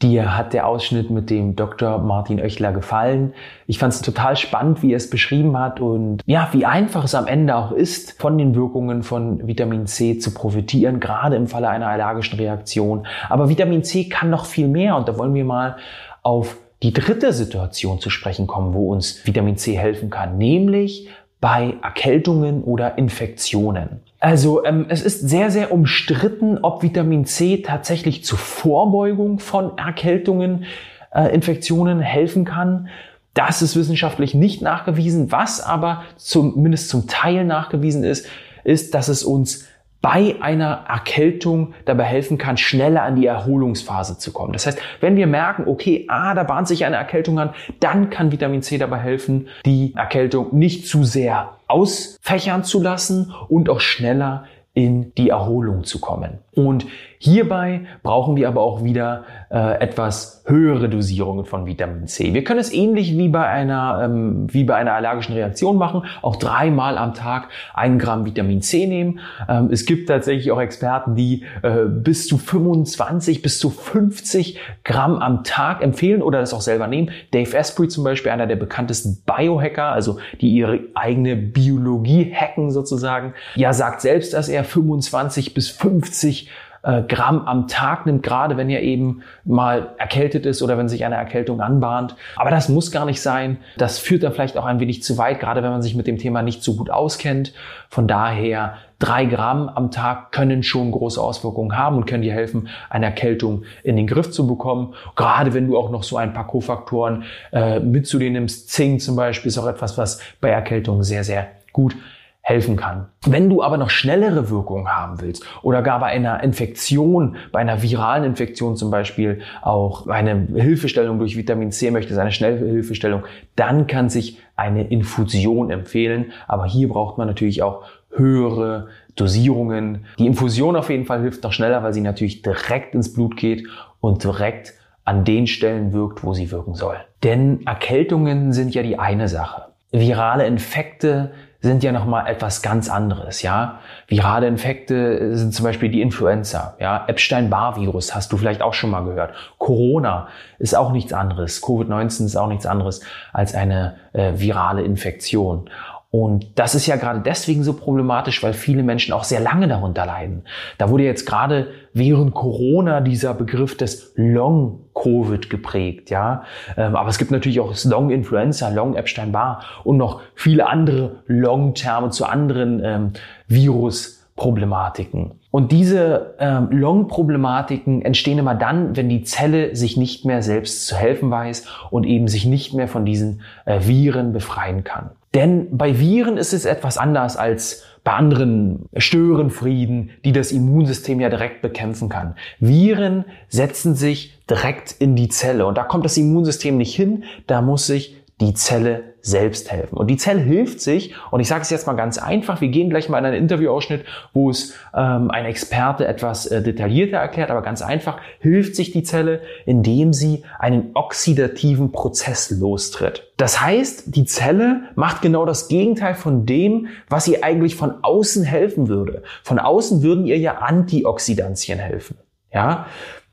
Dir 0.02 0.36
hat 0.36 0.52
der 0.52 0.66
Ausschnitt 0.66 1.10
mit 1.10 1.30
dem 1.30 1.54
Dr. 1.54 1.98
Martin 1.98 2.40
Oechler 2.40 2.72
gefallen. 2.72 3.34
Ich 3.68 3.78
fand 3.78 3.92
es 3.92 4.02
total 4.02 4.36
spannend, 4.36 4.82
wie 4.82 4.92
er 4.92 4.96
es 4.96 5.08
beschrieben 5.08 5.56
hat 5.56 5.78
und 5.78 6.22
ja, 6.26 6.48
wie 6.50 6.66
einfach 6.66 7.04
es 7.04 7.14
am 7.14 7.28
Ende 7.28 7.54
auch 7.54 7.70
ist, 7.70 8.20
von 8.20 8.36
den 8.36 8.56
Wirkungen 8.56 9.04
von 9.04 9.46
Vitamin 9.46 9.86
C 9.86 10.18
zu 10.18 10.34
profitieren, 10.34 10.98
gerade 10.98 11.36
im 11.36 11.46
Falle 11.46 11.68
einer 11.68 11.86
allergischen 11.86 12.36
Reaktion. 12.36 13.06
Aber 13.28 13.48
Vitamin 13.48 13.84
C 13.84 14.08
kann 14.08 14.28
noch 14.28 14.44
viel 14.44 14.66
mehr 14.66 14.96
und 14.96 15.06
da 15.06 15.16
wollen 15.16 15.34
wir 15.34 15.44
mal 15.44 15.76
auf 16.22 16.56
die 16.82 16.92
dritte 16.92 17.32
Situation 17.32 18.00
zu 18.00 18.10
sprechen 18.10 18.48
kommen, 18.48 18.74
wo 18.74 18.92
uns 18.92 19.24
Vitamin 19.24 19.56
C 19.56 19.78
helfen 19.78 20.10
kann, 20.10 20.36
nämlich 20.36 21.08
bei 21.40 21.74
Erkältungen 21.80 22.64
oder 22.64 22.98
Infektionen. 22.98 24.00
Also 24.22 24.64
ähm, 24.64 24.86
es 24.88 25.02
ist 25.02 25.28
sehr, 25.28 25.50
sehr 25.50 25.72
umstritten, 25.72 26.58
ob 26.62 26.84
Vitamin 26.84 27.24
C 27.24 27.60
tatsächlich 27.60 28.24
zur 28.24 28.38
Vorbeugung 28.38 29.40
von 29.40 29.76
Erkältungen, 29.76 30.64
äh, 31.12 31.34
Infektionen 31.34 31.98
helfen 31.98 32.44
kann. 32.44 32.86
Das 33.34 33.62
ist 33.62 33.74
wissenschaftlich 33.74 34.32
nicht 34.32 34.62
nachgewiesen. 34.62 35.32
Was 35.32 35.60
aber 35.60 36.04
zumindest 36.18 36.88
zum 36.88 37.08
Teil 37.08 37.44
nachgewiesen 37.44 38.04
ist, 38.04 38.28
ist, 38.62 38.94
dass 38.94 39.08
es 39.08 39.24
uns 39.24 39.66
bei 40.02 40.34
einer 40.40 40.84
Erkältung 40.88 41.74
dabei 41.84 42.04
helfen 42.04 42.36
kann, 42.36 42.56
schneller 42.56 43.02
an 43.02 43.14
die 43.14 43.26
Erholungsphase 43.26 44.18
zu 44.18 44.32
kommen. 44.32 44.52
Das 44.52 44.66
heißt, 44.66 44.78
wenn 45.00 45.16
wir 45.16 45.28
merken, 45.28 45.68
okay, 45.68 46.06
ah, 46.08 46.34
da 46.34 46.42
bahnt 46.42 46.66
sich 46.66 46.84
eine 46.84 46.96
Erkältung 46.96 47.38
an, 47.38 47.54
dann 47.78 48.10
kann 48.10 48.32
Vitamin 48.32 48.62
C 48.62 48.78
dabei 48.78 48.98
helfen, 48.98 49.48
die 49.64 49.94
Erkältung 49.96 50.48
nicht 50.58 50.88
zu 50.88 51.04
sehr 51.04 51.56
ausfächern 51.68 52.64
zu 52.64 52.82
lassen 52.82 53.32
und 53.48 53.70
auch 53.70 53.80
schneller 53.80 54.44
in 54.74 55.14
die 55.14 55.28
Erholung 55.28 55.84
zu 55.84 56.00
kommen. 56.00 56.38
Und 56.54 56.86
Hierbei 57.24 57.82
brauchen 58.02 58.34
wir 58.34 58.48
aber 58.48 58.62
auch 58.62 58.82
wieder 58.82 59.22
äh, 59.48 59.78
etwas 59.80 60.42
höhere 60.44 60.88
Dosierungen 60.88 61.44
von 61.44 61.66
Vitamin 61.66 62.08
C. 62.08 62.34
Wir 62.34 62.42
können 62.42 62.58
es 62.58 62.72
ähnlich 62.72 63.16
wie 63.16 63.28
bei 63.28 63.46
einer 63.46 64.02
ähm, 64.02 64.52
wie 64.52 64.64
bei 64.64 64.74
einer 64.74 64.94
allergischen 64.94 65.32
Reaktion 65.32 65.76
machen, 65.76 66.02
auch 66.20 66.34
dreimal 66.34 66.98
am 66.98 67.14
Tag 67.14 67.50
ein 67.74 68.00
Gramm 68.00 68.24
Vitamin 68.24 68.60
C 68.60 68.88
nehmen. 68.88 69.20
Ähm, 69.48 69.68
es 69.70 69.86
gibt 69.86 70.08
tatsächlich 70.08 70.50
auch 70.50 70.60
Experten, 70.60 71.14
die 71.14 71.44
äh, 71.62 71.84
bis 71.86 72.26
zu 72.26 72.38
25 72.38 73.40
bis 73.40 73.60
zu 73.60 73.70
50 73.70 74.58
Gramm 74.82 75.20
am 75.20 75.44
Tag 75.44 75.80
empfehlen 75.80 76.22
oder 76.22 76.40
das 76.40 76.52
auch 76.52 76.60
selber 76.60 76.88
nehmen. 76.88 77.12
Dave 77.30 77.56
Asprey 77.56 77.86
zum 77.86 78.02
Beispiel, 78.02 78.32
einer 78.32 78.48
der 78.48 78.56
bekanntesten 78.56 79.22
Biohacker, 79.24 79.92
also 79.92 80.18
die 80.40 80.48
ihre 80.48 80.80
eigene 80.94 81.36
Biologie 81.36 82.34
hacken 82.34 82.72
sozusagen, 82.72 83.34
ja 83.54 83.72
sagt 83.72 84.00
selbst, 84.00 84.34
dass 84.34 84.48
er 84.48 84.64
25 84.64 85.54
bis 85.54 85.70
50 85.70 86.50
äh, 86.82 87.02
Gramm 87.02 87.46
am 87.46 87.68
Tag 87.68 88.06
nimmt, 88.06 88.22
gerade 88.22 88.56
wenn 88.56 88.68
ihr 88.68 88.80
eben 88.80 89.22
mal 89.44 89.94
erkältet 89.98 90.46
ist 90.46 90.62
oder 90.62 90.78
wenn 90.78 90.88
sich 90.88 91.04
eine 91.04 91.14
Erkältung 91.14 91.60
anbahnt. 91.60 92.16
Aber 92.36 92.50
das 92.50 92.68
muss 92.68 92.90
gar 92.90 93.04
nicht 93.04 93.20
sein. 93.20 93.58
Das 93.76 93.98
führt 93.98 94.22
dann 94.22 94.32
vielleicht 94.32 94.56
auch 94.56 94.64
ein 94.64 94.80
wenig 94.80 95.02
zu 95.02 95.18
weit, 95.18 95.40
gerade 95.40 95.62
wenn 95.62 95.70
man 95.70 95.82
sich 95.82 95.94
mit 95.94 96.06
dem 96.06 96.18
Thema 96.18 96.42
nicht 96.42 96.62
so 96.62 96.74
gut 96.74 96.90
auskennt. 96.90 97.52
Von 97.88 98.08
daher 98.08 98.74
drei 98.98 99.24
Gramm 99.24 99.68
am 99.68 99.90
Tag 99.90 100.32
können 100.32 100.62
schon 100.62 100.92
große 100.92 101.20
Auswirkungen 101.20 101.76
haben 101.76 101.96
und 101.96 102.06
können 102.06 102.22
dir 102.22 102.32
helfen, 102.32 102.68
eine 102.88 103.06
Erkältung 103.06 103.64
in 103.82 103.96
den 103.96 104.06
Griff 104.06 104.30
zu 104.30 104.46
bekommen. 104.46 104.94
Gerade 105.16 105.54
wenn 105.54 105.66
du 105.66 105.76
auch 105.76 105.90
noch 105.90 106.02
so 106.02 106.16
ein 106.16 106.32
paar 106.32 106.46
Kofaktoren 106.46 107.24
äh, 107.52 107.80
mit 107.80 108.06
zu 108.06 108.18
dir 108.18 108.30
nimmst. 108.30 108.70
Zink 108.70 109.00
zum 109.00 109.16
Beispiel 109.16 109.48
ist 109.48 109.58
auch 109.58 109.66
etwas, 109.66 109.98
was 109.98 110.20
bei 110.40 110.50
Erkältungen 110.50 111.02
sehr, 111.02 111.24
sehr 111.24 111.48
gut 111.72 111.96
helfen 112.44 112.76
kann. 112.76 113.06
Wenn 113.24 113.48
du 113.48 113.62
aber 113.62 113.76
noch 113.76 113.88
schnellere 113.88 114.50
Wirkungen 114.50 114.88
haben 114.88 115.20
willst 115.20 115.44
oder 115.62 115.80
gar 115.80 116.00
bei 116.00 116.06
einer 116.06 116.42
Infektion, 116.42 117.36
bei 117.52 117.60
einer 117.60 117.82
viralen 117.82 118.24
Infektion 118.24 118.76
zum 118.76 118.90
Beispiel 118.90 119.42
auch 119.62 120.08
eine 120.08 120.48
Hilfestellung 120.54 121.20
durch 121.20 121.36
Vitamin 121.36 121.70
C 121.70 121.92
möchtest, 121.92 122.18
eine 122.18 122.32
schnelle 122.32 122.58
Hilfestellung, 122.58 123.22
dann 123.54 123.86
kann 123.86 124.10
sich 124.10 124.38
eine 124.56 124.88
Infusion 124.88 125.70
empfehlen. 125.70 126.32
Aber 126.48 126.66
hier 126.66 126.88
braucht 126.88 127.16
man 127.16 127.28
natürlich 127.28 127.62
auch 127.62 127.84
höhere 128.10 128.88
Dosierungen. 129.14 130.04
Die 130.18 130.26
Infusion 130.26 130.74
auf 130.74 130.90
jeden 130.90 131.06
Fall 131.06 131.20
hilft 131.20 131.44
noch 131.44 131.52
schneller, 131.52 131.84
weil 131.84 131.94
sie 131.94 132.00
natürlich 132.00 132.42
direkt 132.42 132.96
ins 132.96 133.12
Blut 133.12 133.36
geht 133.36 133.68
und 134.00 134.24
direkt 134.24 134.74
an 135.04 135.24
den 135.24 135.46
Stellen 135.46 135.92
wirkt, 135.92 136.24
wo 136.24 136.34
sie 136.34 136.50
wirken 136.50 136.74
soll. 136.74 136.96
Denn 137.22 137.64
Erkältungen 137.66 138.52
sind 138.52 138.74
ja 138.74 138.82
die 138.82 138.98
eine 138.98 139.28
Sache. 139.28 139.66
Virale 139.92 140.46
Infekte 140.46 141.32
sind 141.62 141.84
ja 141.84 141.92
nochmal 141.92 142.26
etwas 142.26 142.60
ganz 142.60 142.90
anderes, 142.90 143.42
ja. 143.42 143.78
Virale 144.08 144.48
Infekte 144.48 145.36
sind 145.36 145.54
zum 145.54 145.64
Beispiel 145.64 145.88
die 145.88 146.02
Influenza, 146.02 146.76
ja. 146.80 147.04
Epstein-Barr-Virus 147.06 148.14
hast 148.14 148.32
du 148.32 148.36
vielleicht 148.36 148.62
auch 148.62 148.74
schon 148.74 148.90
mal 148.90 149.04
gehört. 149.04 149.32
Corona 149.58 150.26
ist 150.58 150.74
auch 150.76 150.90
nichts 150.90 151.12
anderes. 151.12 151.62
Covid-19 151.62 152.26
ist 152.26 152.36
auch 152.36 152.48
nichts 152.48 152.66
anderes 152.66 153.00
als 153.32 153.54
eine 153.54 153.94
äh, 154.12 154.32
virale 154.34 154.82
Infektion. 154.82 155.70
Und 156.12 156.58
das 156.58 156.74
ist 156.74 156.86
ja 156.86 156.96
gerade 156.96 157.20
deswegen 157.20 157.64
so 157.64 157.72
problematisch, 157.72 158.42
weil 158.42 158.52
viele 158.52 158.82
Menschen 158.82 159.14
auch 159.14 159.24
sehr 159.24 159.40
lange 159.40 159.66
darunter 159.66 160.04
leiden. 160.04 160.42
Da 160.76 160.90
wurde 160.90 161.04
jetzt 161.04 161.24
gerade 161.24 161.68
während 161.94 162.34
Corona 162.34 163.00
dieser 163.00 163.32
Begriff 163.32 163.78
des 163.78 164.12
Long-Covid 164.16 165.48
geprägt, 165.48 166.10
ja. 166.10 166.42
Ähm, 166.76 166.96
aber 166.96 167.08
es 167.08 167.16
gibt 167.16 167.30
natürlich 167.30 167.60
auch 167.60 167.70
das 167.70 167.86
Long-Influenza, 167.86 168.68
Long-Epstein-Barr 168.68 169.62
und 169.84 169.96
noch 169.96 170.20
viele 170.34 170.68
andere 170.68 171.22
Long-Terme 171.28 172.10
zu 172.10 172.26
anderen 172.26 172.84
ähm, 172.84 173.12
Virus-Problematiken. 173.48 175.40
Und 175.50 175.72
diese 175.72 176.34
ähm, 176.38 176.68
Long-Problematiken 176.72 178.02
entstehen 178.02 178.36
immer 178.36 178.54
dann, 178.54 178.96
wenn 178.98 179.08
die 179.08 179.22
Zelle 179.22 179.74
sich 179.74 179.96
nicht 179.96 180.26
mehr 180.26 180.42
selbst 180.42 180.86
zu 180.86 180.94
helfen 180.94 181.30
weiß 181.30 181.66
und 181.90 182.04
eben 182.04 182.28
sich 182.28 182.44
nicht 182.44 182.74
mehr 182.74 182.86
von 182.86 183.06
diesen 183.06 183.40
äh, 183.64 183.80
Viren 183.80 184.34
befreien 184.34 184.84
kann. 184.84 185.08
Denn 185.34 185.76
bei 185.76 185.98
Viren 185.98 186.36
ist 186.36 186.52
es 186.52 186.64
etwas 186.64 186.98
anders 186.98 187.36
als 187.36 187.84
bei 188.04 188.12
anderen 188.12 188.86
Störenfrieden, 188.96 190.10
die 190.24 190.32
das 190.32 190.52
Immunsystem 190.52 191.20
ja 191.20 191.28
direkt 191.28 191.62
bekämpfen 191.62 192.08
kann. 192.08 192.34
Viren 192.58 193.24
setzen 193.48 193.94
sich 193.94 194.40
direkt 194.50 194.92
in 194.98 195.14
die 195.14 195.28
Zelle 195.28 195.66
und 195.66 195.78
da 195.78 195.84
kommt 195.84 196.04
das 196.04 196.16
Immunsystem 196.16 196.76
nicht 196.76 196.94
hin, 196.94 197.24
da 197.46 197.62
muss 197.62 197.86
sich 197.86 198.22
die 198.40 198.54
Zelle 198.54 199.11
selbst 199.22 199.70
helfen. 199.70 199.96
Und 199.96 200.08
die 200.08 200.16
Zelle 200.16 200.40
hilft 200.40 200.80
sich, 200.80 201.14
und 201.30 201.40
ich 201.40 201.48
sage 201.48 201.62
es 201.62 201.70
jetzt 201.70 201.86
mal 201.86 201.94
ganz 201.94 202.18
einfach, 202.18 202.60
wir 202.60 202.68
gehen 202.68 202.90
gleich 202.90 203.08
mal 203.08 203.18
in 203.18 203.24
einen 203.24 203.36
Interviewausschnitt, 203.36 204.04
wo 204.32 204.50
es 204.50 204.74
ähm, 204.94 205.30
ein 205.30 205.44
Experte 205.44 206.06
etwas 206.06 206.46
äh, 206.46 206.60
detaillierter 206.60 207.18
erklärt, 207.18 207.50
aber 207.50 207.62
ganz 207.62 207.82
einfach 207.82 208.18
hilft 208.40 208.74
sich 208.74 208.90
die 208.90 209.04
Zelle, 209.04 209.40
indem 209.64 210.12
sie 210.12 210.42
einen 210.58 210.90
oxidativen 210.94 211.92
Prozess 211.92 212.50
lostritt. 212.50 213.32
Das 213.36 213.62
heißt, 213.62 214.14
die 214.14 214.24
Zelle 214.24 214.82
macht 214.96 215.22
genau 215.22 215.46
das 215.46 215.68
Gegenteil 215.68 216.14
von 216.14 216.44
dem, 216.44 216.88
was 217.08 217.28
ihr 217.28 217.44
eigentlich 217.44 217.76
von 217.76 217.94
außen 218.02 218.44
helfen 218.44 218.88
würde. 218.88 219.22
Von 219.44 219.58
außen 219.58 220.02
würden 220.02 220.26
ihr 220.26 220.38
ja 220.38 220.58
Antioxidantien 220.58 221.78
helfen. 221.78 222.16
Ja, 222.52 222.86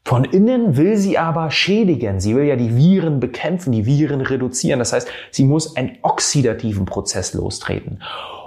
von 0.10 0.24
innen 0.24 0.76
will 0.76 0.98
sie 0.98 1.20
aber 1.20 1.52
schädigen. 1.52 2.20
Sie 2.20 2.36
will 2.36 2.46
ja 2.46 2.56
die 2.56 2.76
Viren 2.76 3.20
bekämpfen, 3.20 3.72
die 3.72 3.86
Viren 3.86 4.22
reduzieren. 4.22 4.80
Das 4.80 4.92
heißt, 4.92 5.08
sie 5.30 5.44
muss 5.44 5.76
einen 5.76 6.00
oxidativen 6.02 6.88
Prozess 6.88 7.36
lostreten. 7.36 8.00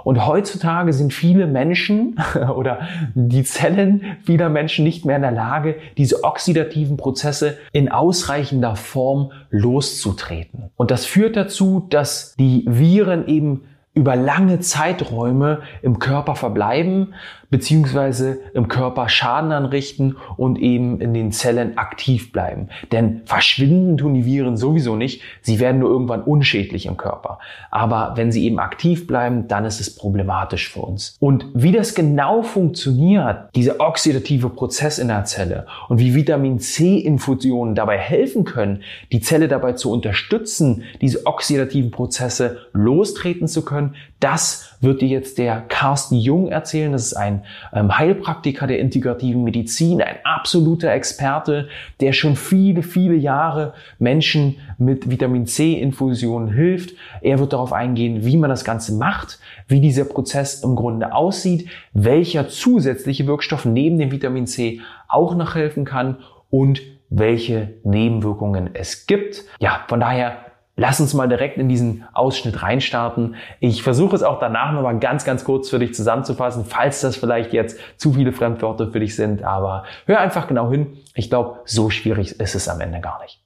Und 0.03 0.27
heutzutage 0.27 0.91
sind 0.91 1.13
viele 1.13 1.47
Menschen 1.47 2.19
oder 2.57 2.81
die 3.15 3.45
Zellen 3.45 4.17
vieler 4.25 4.49
Menschen 4.49 4.83
nicht 4.83 5.05
mehr 5.05 5.15
in 5.15 5.21
der 5.21 5.31
Lage, 5.31 5.77
diese 5.95 6.25
oxidativen 6.25 6.97
Prozesse 6.97 7.57
in 7.71 7.89
ausreichender 7.89 8.75
Form 8.75 9.31
loszutreten. 9.49 10.69
Und 10.75 10.91
das 10.91 11.05
führt 11.05 11.37
dazu, 11.37 11.87
dass 11.89 12.35
die 12.37 12.65
Viren 12.67 13.25
eben 13.29 13.61
über 13.93 14.15
lange 14.15 14.59
Zeiträume 14.59 15.61
im 15.81 15.99
Körper 15.99 16.35
verbleiben, 16.35 17.13
beziehungsweise 17.53 18.39
im 18.55 18.67
Körper 18.67 19.07
Schaden 19.09 19.51
anrichten 19.51 20.17
und 20.37 20.57
eben 20.57 20.99
in 20.99 21.13
den 21.13 21.31
Zellen 21.31 21.77
aktiv 21.77 22.31
bleiben. 22.31 22.69
Denn 22.91 23.21
verschwinden 23.25 23.95
tun 23.95 24.15
die 24.15 24.25
Viren 24.25 24.57
sowieso 24.57 24.95
nicht, 24.95 25.21
sie 25.41 25.59
werden 25.59 25.77
nur 25.77 25.91
irgendwann 25.91 26.23
unschädlich 26.23 26.87
im 26.87 26.97
Körper. 26.97 27.37
Aber 27.69 28.13
wenn 28.15 28.31
sie 28.31 28.43
eben 28.45 28.57
aktiv 28.57 29.05
bleiben, 29.05 29.47
dann 29.47 29.65
ist 29.65 29.79
es 29.79 29.95
problematisch 29.95 30.67
für 30.67 30.79
uns. 30.79 31.15
Und 31.19 31.45
wie 31.53 31.71
das 31.71 31.93
genau 31.93 32.41
funktioniert, 32.41 33.49
dieser 33.53 33.79
oxidative 33.79 34.49
Prozess 34.49 34.97
in 34.97 35.09
der 35.09 35.25
Zelle 35.25 35.67
und 35.89 35.99
wie 35.99 36.15
Vitamin 36.15 36.57
C-Infusionen 36.57 37.75
dabei 37.75 37.99
helfen 37.99 38.45
können, 38.45 38.81
die 39.11 39.21
Zelle 39.21 39.47
dabei 39.47 39.73
zu 39.73 39.91
unterstützen, 39.91 40.85
diese 41.01 41.27
oxidativen 41.27 41.91
Prozesse 41.91 42.65
lostreten 42.73 43.47
zu 43.47 43.63
können, 43.63 43.93
das 44.23 44.77
wird 44.79 45.01
dir 45.01 45.07
jetzt 45.09 45.37
der 45.37 45.61
Carsten 45.61 46.15
Jung 46.15 46.47
erzählen. 46.47 46.93
Das 46.93 47.05
ist 47.05 47.13
ein 47.13 47.43
ähm, 47.73 47.97
Heilpraktiker 47.97 48.67
der 48.67 48.79
integrativen 48.79 49.43
Medizin, 49.43 50.01
ein 50.01 50.17
absoluter 50.23 50.91
Experte, 50.91 51.67
der 51.99 52.13
schon 52.13 52.35
viele, 52.37 52.83
viele 52.83 53.15
Jahre 53.15 53.73
Menschen 53.99 54.57
mit 54.77 55.09
Vitamin 55.09 55.45
C-Infusionen 55.45 56.53
hilft. 56.53 56.95
Er 57.21 57.39
wird 57.39 57.51
darauf 57.51 57.73
eingehen, 57.73 58.25
wie 58.25 58.37
man 58.37 58.49
das 58.49 58.63
Ganze 58.63 58.93
macht, 58.93 59.39
wie 59.67 59.81
dieser 59.81 60.05
Prozess 60.05 60.63
im 60.63 60.75
Grunde 60.75 61.13
aussieht, 61.13 61.67
welcher 61.93 62.47
zusätzliche 62.47 63.27
Wirkstoff 63.27 63.65
neben 63.65 63.97
dem 63.97 64.11
Vitamin 64.11 64.47
C 64.47 64.79
auch 65.09 65.35
noch 65.35 65.55
helfen 65.55 65.83
kann 65.83 66.19
und 66.49 66.81
welche 67.09 67.73
Nebenwirkungen 67.83 68.69
es 68.73 69.05
gibt. 69.05 69.43
Ja, 69.59 69.83
von 69.87 69.99
daher 69.99 70.52
Lass 70.75 70.99
uns 70.99 71.13
mal 71.13 71.27
direkt 71.27 71.57
in 71.57 71.69
diesen 71.69 72.03
Ausschnitt 72.13 72.63
reinstarten. 72.63 73.35
Ich 73.59 73.83
versuche 73.83 74.15
es 74.15 74.23
auch 74.23 74.39
danach 74.39 74.71
nochmal 74.71 74.97
ganz, 74.97 75.23
ganz 75.23 75.43
kurz 75.43 75.69
für 75.69 75.77
dich 75.77 75.93
zusammenzufassen, 75.93 76.65
falls 76.65 77.01
das 77.01 77.15
vielleicht 77.15 77.53
jetzt 77.53 77.79
zu 77.97 78.13
viele 78.13 78.33
Fremdworte 78.33 78.91
für 78.91 78.99
dich 78.99 79.15
sind. 79.15 79.43
Aber 79.43 79.85
hör 80.07 80.19
einfach 80.19 80.47
genau 80.47 80.71
hin. 80.71 80.97
Ich 81.13 81.29
glaube, 81.29 81.61
so 81.65 81.91
schwierig 81.91 82.39
ist 82.39 82.55
es 82.55 82.67
am 82.67 82.81
Ende 82.81 83.01
gar 83.01 83.21
nicht. 83.21 83.39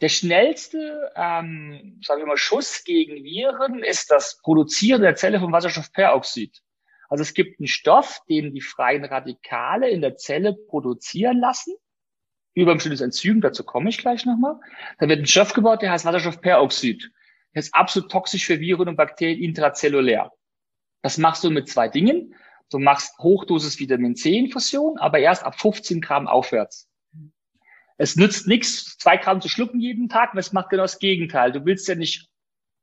Der 0.00 0.08
schnellste, 0.08 1.10
ähm, 1.16 1.98
sagen 2.04 2.20
wir 2.20 2.26
mal, 2.26 2.36
Schuss 2.36 2.84
gegen 2.84 3.24
Viren 3.24 3.82
ist 3.82 4.12
das 4.12 4.40
Produzieren 4.42 5.02
der 5.02 5.16
Zelle 5.16 5.40
von 5.40 5.50
Wasserstoffperoxid. 5.50 6.62
Also 7.08 7.22
es 7.22 7.34
gibt 7.34 7.58
einen 7.58 7.66
Stoff, 7.66 8.20
den 8.28 8.52
die 8.52 8.60
freien 8.60 9.04
Radikale 9.04 9.88
in 9.88 10.00
der 10.00 10.16
Zelle 10.16 10.54
produzieren 10.68 11.40
lassen 11.40 11.74
über 12.56 12.72
ein 12.72 12.78
bestimmtes 12.78 13.02
Enzym, 13.02 13.40
dazu 13.40 13.62
komme 13.62 13.90
ich 13.90 13.98
gleich 13.98 14.24
nochmal. 14.24 14.58
Da 14.98 15.08
wird 15.08 15.20
ein 15.20 15.26
Stoff 15.26 15.52
gebaut, 15.52 15.82
der 15.82 15.92
heißt 15.92 16.06
Wasserstoffperoxid. 16.06 17.12
Der 17.54 17.60
ist 17.60 17.74
absolut 17.74 18.10
toxisch 18.10 18.46
für 18.46 18.60
Viren 18.60 18.88
und 18.88 18.96
Bakterien 18.96 19.42
intrazellulär. 19.42 20.32
Das 21.02 21.18
machst 21.18 21.44
du 21.44 21.50
mit 21.50 21.68
zwei 21.68 21.88
Dingen. 21.88 22.34
Du 22.70 22.78
machst 22.78 23.16
Hochdosis 23.18 23.78
Vitamin 23.78 24.16
C 24.16 24.38
Infusion, 24.38 24.98
aber 24.98 25.18
erst 25.18 25.44
ab 25.44 25.60
15 25.60 26.00
Gramm 26.00 26.26
aufwärts. 26.26 26.88
Es 27.98 28.16
nützt 28.16 28.46
nichts, 28.46 28.96
zwei 28.98 29.18
Gramm 29.18 29.40
zu 29.40 29.48
schlucken 29.48 29.80
jeden 29.80 30.08
Tag, 30.08 30.32
weil 30.32 30.40
es 30.40 30.52
macht 30.52 30.70
genau 30.70 30.84
das 30.84 30.98
Gegenteil. 30.98 31.52
Du 31.52 31.64
willst 31.66 31.86
ja 31.88 31.94
nicht 31.94 32.28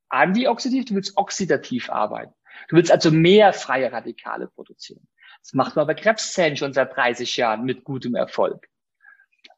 antioxidativ, 0.09 0.86
du 0.86 0.95
willst 0.95 1.17
oxidativ 1.17 1.89
arbeiten. 1.89 2.34
Du 2.69 2.76
willst 2.76 2.91
also 2.91 3.11
mehr 3.11 3.53
freie 3.53 3.91
Radikale 3.91 4.47
produzieren. 4.47 5.07
Das 5.41 5.53
macht 5.53 5.76
man 5.76 5.88
bei 5.88 5.95
Krebszellen 5.95 6.57
schon 6.57 6.74
seit 6.74 6.95
30 6.95 7.36
Jahren 7.38 7.65
mit 7.65 7.84
gutem 7.84 8.15
Erfolg. 8.15 8.67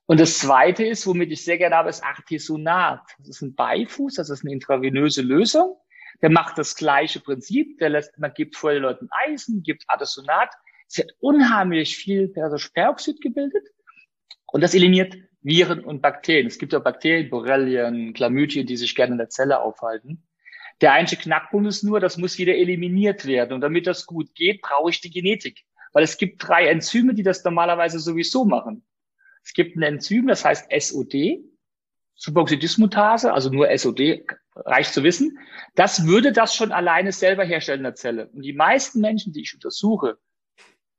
Und 0.07 0.19
das 0.19 0.39
zweite 0.39 0.85
ist, 0.85 1.07
womit 1.07 1.31
ich 1.31 1.43
sehr 1.43 1.57
gerne 1.57 1.75
habe, 1.75 1.89
ist 1.89 2.03
Artisonat. 2.03 3.01
Das 3.17 3.29
ist 3.29 3.41
ein 3.41 3.55
Beifuß, 3.55 4.15
das 4.15 4.29
ist 4.29 4.43
eine 4.43 4.53
intravenöse 4.53 5.21
Lösung. 5.21 5.77
Der 6.21 6.29
macht 6.29 6.57
das 6.57 6.75
gleiche 6.75 7.19
Prinzip. 7.19 7.79
Der 7.79 7.89
lässt, 7.89 8.17
man 8.19 8.33
gibt 8.33 8.55
vor 8.55 8.71
den 8.71 8.83
Leuten 8.83 9.09
Eisen, 9.25 9.63
gibt 9.63 9.83
Artisonat. 9.87 10.49
Es 10.87 10.97
wird 10.99 11.11
unheimlich 11.19 11.97
viel 11.97 12.27
Perosperroxid 12.27 13.19
gebildet. 13.19 13.67
Und 14.45 14.61
das 14.61 14.75
eliminiert 14.75 15.15
Viren 15.41 15.83
und 15.83 16.01
Bakterien. 16.01 16.47
Es 16.47 16.59
gibt 16.59 16.73
ja 16.73 16.79
Bakterien, 16.79 17.29
Borrelien, 17.29 18.13
Chlamydien, 18.13 18.65
die 18.67 18.77
sich 18.77 18.95
gerne 18.95 19.13
in 19.13 19.17
der 19.17 19.29
Zelle 19.29 19.59
aufhalten. 19.59 20.23
Der 20.81 20.93
einzige 20.93 21.23
Knackpunkt 21.23 21.67
ist 21.67 21.83
nur, 21.83 21.99
das 21.99 22.17
muss 22.17 22.37
wieder 22.37 22.55
eliminiert 22.55 23.25
werden. 23.25 23.53
Und 23.53 23.61
damit 23.61 23.87
das 23.87 24.05
gut 24.05 24.33
geht, 24.35 24.61
brauche 24.61 24.89
ich 24.89 25.01
die 25.01 25.09
Genetik. 25.09 25.63
Weil 25.93 26.03
es 26.03 26.17
gibt 26.17 26.45
drei 26.47 26.67
Enzyme, 26.67 27.13
die 27.13 27.23
das 27.23 27.43
normalerweise 27.43 27.99
sowieso 27.99 28.45
machen. 28.45 28.83
Es 29.45 29.53
gibt 29.53 29.77
ein 29.77 29.83
Enzym, 29.83 30.27
das 30.27 30.43
heißt 30.43 30.71
SOD, 30.71 31.39
Superoxidismutase, 32.15 33.31
also 33.31 33.51
nur 33.51 33.69
SOD, 33.77 34.25
reicht 34.55 34.91
zu 34.91 35.03
wissen. 35.03 35.37
Das 35.75 36.07
würde 36.07 36.31
das 36.31 36.55
schon 36.55 36.71
alleine 36.71 37.11
selber 37.11 37.43
herstellen 37.43 37.81
in 37.81 37.83
der 37.83 37.95
Zelle. 37.95 38.27
Und 38.29 38.41
die 38.41 38.53
meisten 38.53 39.01
Menschen, 39.01 39.33
die 39.33 39.41
ich 39.41 39.53
untersuche, 39.53 40.17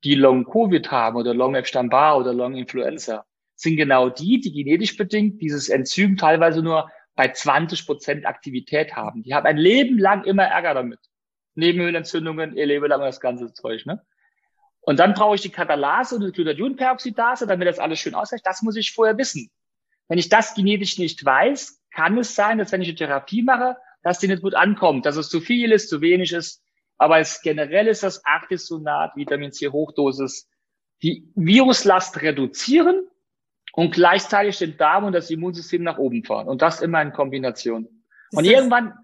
die 0.04 0.14
Long-Covid 0.14 0.90
haben 0.92 1.16
oder 1.16 1.34
Long-Epstein-Barr 1.34 2.18
oder 2.18 2.32
Long-Influenza, 2.32 3.26
sind 3.56 3.76
genau 3.76 4.10
die, 4.10 4.40
die 4.40 4.52
genetisch 4.52 4.96
bedingt 4.96 5.40
dieses 5.40 5.68
Enzym 5.68 6.16
teilweise 6.16 6.62
nur 6.62 6.88
bei 7.16 7.28
20 7.28 7.84
Prozent 7.86 8.26
Aktivität 8.26 8.94
haben. 8.94 9.24
Die 9.24 9.34
haben 9.34 9.46
ein 9.46 9.56
Leben 9.56 9.98
lang 9.98 10.22
immer 10.22 10.44
Ärger 10.44 10.74
damit. 10.74 11.00
Nebenhöhlenentzündungen, 11.54 12.54
ihr 12.54 12.66
Leben 12.66 12.86
lang 12.86 13.00
das 13.00 13.20
ganze 13.20 13.52
Zeug, 13.54 13.86
ne? 13.86 14.04
Und 14.86 15.00
dann 15.00 15.14
brauche 15.14 15.34
ich 15.34 15.40
die 15.40 15.50
Katalase 15.50 16.14
und 16.14 16.24
die 16.24 16.30
Glutathionperoxidase, 16.30 17.48
damit 17.48 17.66
das 17.66 17.80
alles 17.80 17.98
schön 17.98 18.14
ausreicht. 18.14 18.46
Das 18.46 18.62
muss 18.62 18.76
ich 18.76 18.92
vorher 18.92 19.18
wissen. 19.18 19.50
Wenn 20.06 20.16
ich 20.16 20.28
das 20.28 20.54
genetisch 20.54 20.96
nicht 20.98 21.24
weiß, 21.24 21.82
kann 21.92 22.16
es 22.18 22.36
sein, 22.36 22.58
dass 22.58 22.70
wenn 22.70 22.82
ich 22.82 22.88
eine 22.88 22.96
Therapie 22.96 23.42
mache, 23.42 23.76
dass 24.04 24.20
die 24.20 24.28
nicht 24.28 24.42
gut 24.42 24.54
ankommt, 24.54 25.04
dass 25.04 25.16
es 25.16 25.28
zu 25.28 25.40
viel 25.40 25.72
ist, 25.72 25.88
zu 25.88 26.00
wenig 26.00 26.32
ist. 26.32 26.62
Aber 26.98 27.18
es 27.18 27.42
generell 27.42 27.88
ist 27.88 28.04
das 28.04 28.24
Artisonat, 28.24 29.16
Vitamin 29.16 29.50
C 29.50 29.68
Hochdosis, 29.68 30.48
die 31.02 31.32
Viruslast 31.34 32.22
reduzieren 32.22 33.08
und 33.72 33.92
gleichzeitig 33.92 34.56
den 34.58 34.76
Darm 34.76 35.02
und 35.02 35.14
das 35.14 35.30
Immunsystem 35.30 35.82
nach 35.82 35.98
oben 35.98 36.22
fahren. 36.22 36.46
Und 36.46 36.62
das 36.62 36.80
immer 36.80 37.02
in 37.02 37.12
Kombination. 37.12 37.88
Und 38.30 38.44
irgendwann 38.44 38.94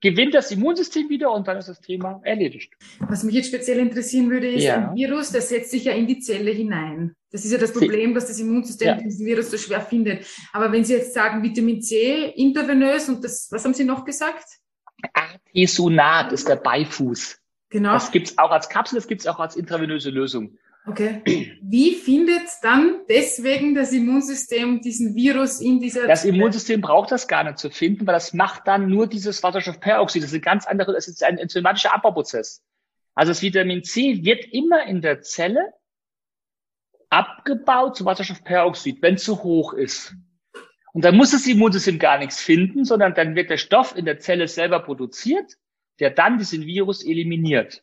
gewinnt 0.00 0.34
das 0.34 0.50
Immunsystem 0.50 1.08
wieder 1.08 1.30
und 1.32 1.46
dann 1.46 1.58
ist 1.58 1.68
das 1.68 1.80
Thema 1.80 2.20
erledigt. 2.24 2.72
Was 3.00 3.22
mich 3.22 3.34
jetzt 3.34 3.48
speziell 3.48 3.78
interessieren 3.78 4.30
würde, 4.30 4.48
ist 4.48 4.64
ja. 4.64 4.88
ein 4.90 4.96
Virus, 4.96 5.30
der 5.30 5.42
setzt 5.42 5.70
sich 5.70 5.84
ja 5.84 5.92
in 5.92 6.06
die 6.06 6.20
Zelle 6.20 6.50
hinein. 6.50 7.14
Das 7.30 7.44
ist 7.44 7.52
ja 7.52 7.58
das 7.58 7.72
Problem, 7.72 8.14
dass 8.14 8.26
das 8.26 8.40
Immunsystem 8.40 8.88
ja. 8.88 8.94
diesen 8.94 9.24
Virus 9.26 9.50
so 9.50 9.58
schwer 9.58 9.80
findet. 9.80 10.26
Aber 10.52 10.72
wenn 10.72 10.84
Sie 10.84 10.94
jetzt 10.94 11.14
sagen 11.14 11.42
Vitamin 11.42 11.80
C 11.80 12.32
intravenös 12.34 13.08
und 13.08 13.22
das, 13.22 13.48
was 13.50 13.64
haben 13.64 13.74
Sie 13.74 13.84
noch 13.84 14.04
gesagt? 14.04 14.46
Artesunat 15.12 16.32
ist 16.32 16.48
der 16.48 16.56
Beifuß. 16.56 17.38
Genau. 17.70 17.92
Das 17.92 18.10
gibt's 18.10 18.36
auch 18.36 18.50
als 18.50 18.68
Kapsel, 18.68 18.96
das 18.96 19.06
gibt's 19.06 19.26
auch 19.26 19.38
als 19.38 19.54
intravenöse 19.54 20.10
Lösung. 20.10 20.58
Okay. 20.86 21.58
Wie 21.62 21.94
findet 21.94 22.48
dann 22.62 23.02
deswegen 23.08 23.74
das 23.74 23.92
Immunsystem 23.92 24.80
diesen 24.80 25.14
Virus 25.14 25.60
in 25.60 25.78
dieser 25.78 26.06
Das 26.06 26.24
Immunsystem 26.24 26.80
braucht 26.80 27.12
das 27.12 27.28
gar 27.28 27.44
nicht 27.44 27.58
zu 27.58 27.70
finden, 27.70 28.06
weil 28.06 28.14
das 28.14 28.32
macht 28.32 28.66
dann 28.66 28.88
nur 28.88 29.06
dieses 29.06 29.42
Wasserstoffperoxid. 29.42 30.22
Das 30.22 30.30
ist 30.30 30.36
ein 30.36 30.42
ganz 30.42 30.66
anderer, 30.66 30.94
das 30.94 31.06
ist 31.06 31.22
ein 31.22 31.38
enzymatischer 31.38 31.94
Abbauprozess. 31.94 32.62
Also 33.14 33.30
das 33.30 33.42
Vitamin 33.42 33.84
C 33.84 34.24
wird 34.24 34.46
immer 34.52 34.84
in 34.86 35.02
der 35.02 35.20
Zelle 35.20 35.74
abgebaut 37.10 37.96
zu 37.96 38.04
Wasserstoffperoxid, 38.06 39.02
wenn 39.02 39.16
es 39.16 39.24
zu 39.24 39.42
hoch 39.42 39.74
ist. 39.74 40.14
Und 40.92 41.04
dann 41.04 41.16
muss 41.16 41.30
das 41.32 41.46
Immunsystem 41.46 41.98
gar 41.98 42.18
nichts 42.18 42.40
finden, 42.40 42.84
sondern 42.84 43.14
dann 43.14 43.36
wird 43.36 43.50
der 43.50 43.58
Stoff 43.58 43.96
in 43.96 44.06
der 44.06 44.18
Zelle 44.18 44.48
selber 44.48 44.80
produziert, 44.80 45.56
der 46.00 46.10
dann 46.10 46.38
diesen 46.38 46.64
Virus 46.64 47.04
eliminiert. 47.04 47.82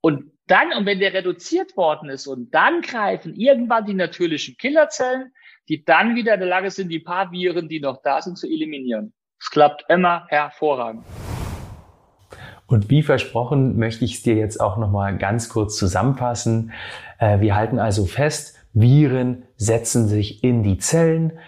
Und 0.00 0.35
dann, 0.46 0.72
und 0.72 0.86
wenn 0.86 1.00
der 1.00 1.12
reduziert 1.12 1.76
worden 1.76 2.08
ist, 2.08 2.26
und 2.26 2.54
dann 2.54 2.80
greifen 2.80 3.34
irgendwann 3.34 3.84
die 3.84 3.94
natürlichen 3.94 4.56
Killerzellen, 4.56 5.32
die 5.68 5.84
dann 5.84 6.14
wieder 6.14 6.34
in 6.34 6.40
der 6.40 6.48
Lage 6.48 6.70
sind, 6.70 6.88
die 6.88 7.00
paar 7.00 7.32
Viren, 7.32 7.68
die 7.68 7.80
noch 7.80 8.00
da 8.02 8.22
sind, 8.22 8.38
zu 8.38 8.46
eliminieren. 8.46 9.12
Es 9.40 9.50
klappt 9.50 9.84
immer 9.88 10.26
hervorragend. 10.28 11.04
Und 12.66 12.90
wie 12.90 13.02
versprochen, 13.02 13.76
möchte 13.76 14.04
ich 14.04 14.14
es 14.14 14.22
dir 14.22 14.34
jetzt 14.34 14.60
auch 14.60 14.76
nochmal 14.76 15.18
ganz 15.18 15.48
kurz 15.48 15.76
zusammenfassen. 15.76 16.72
Äh, 17.18 17.40
wir 17.40 17.54
halten 17.54 17.78
also 17.78 18.06
fest, 18.06 18.56
Viren 18.72 19.44
setzen 19.56 20.08
sich 20.08 20.42
in 20.42 20.62
die 20.62 20.78
Zellen, 20.78 21.38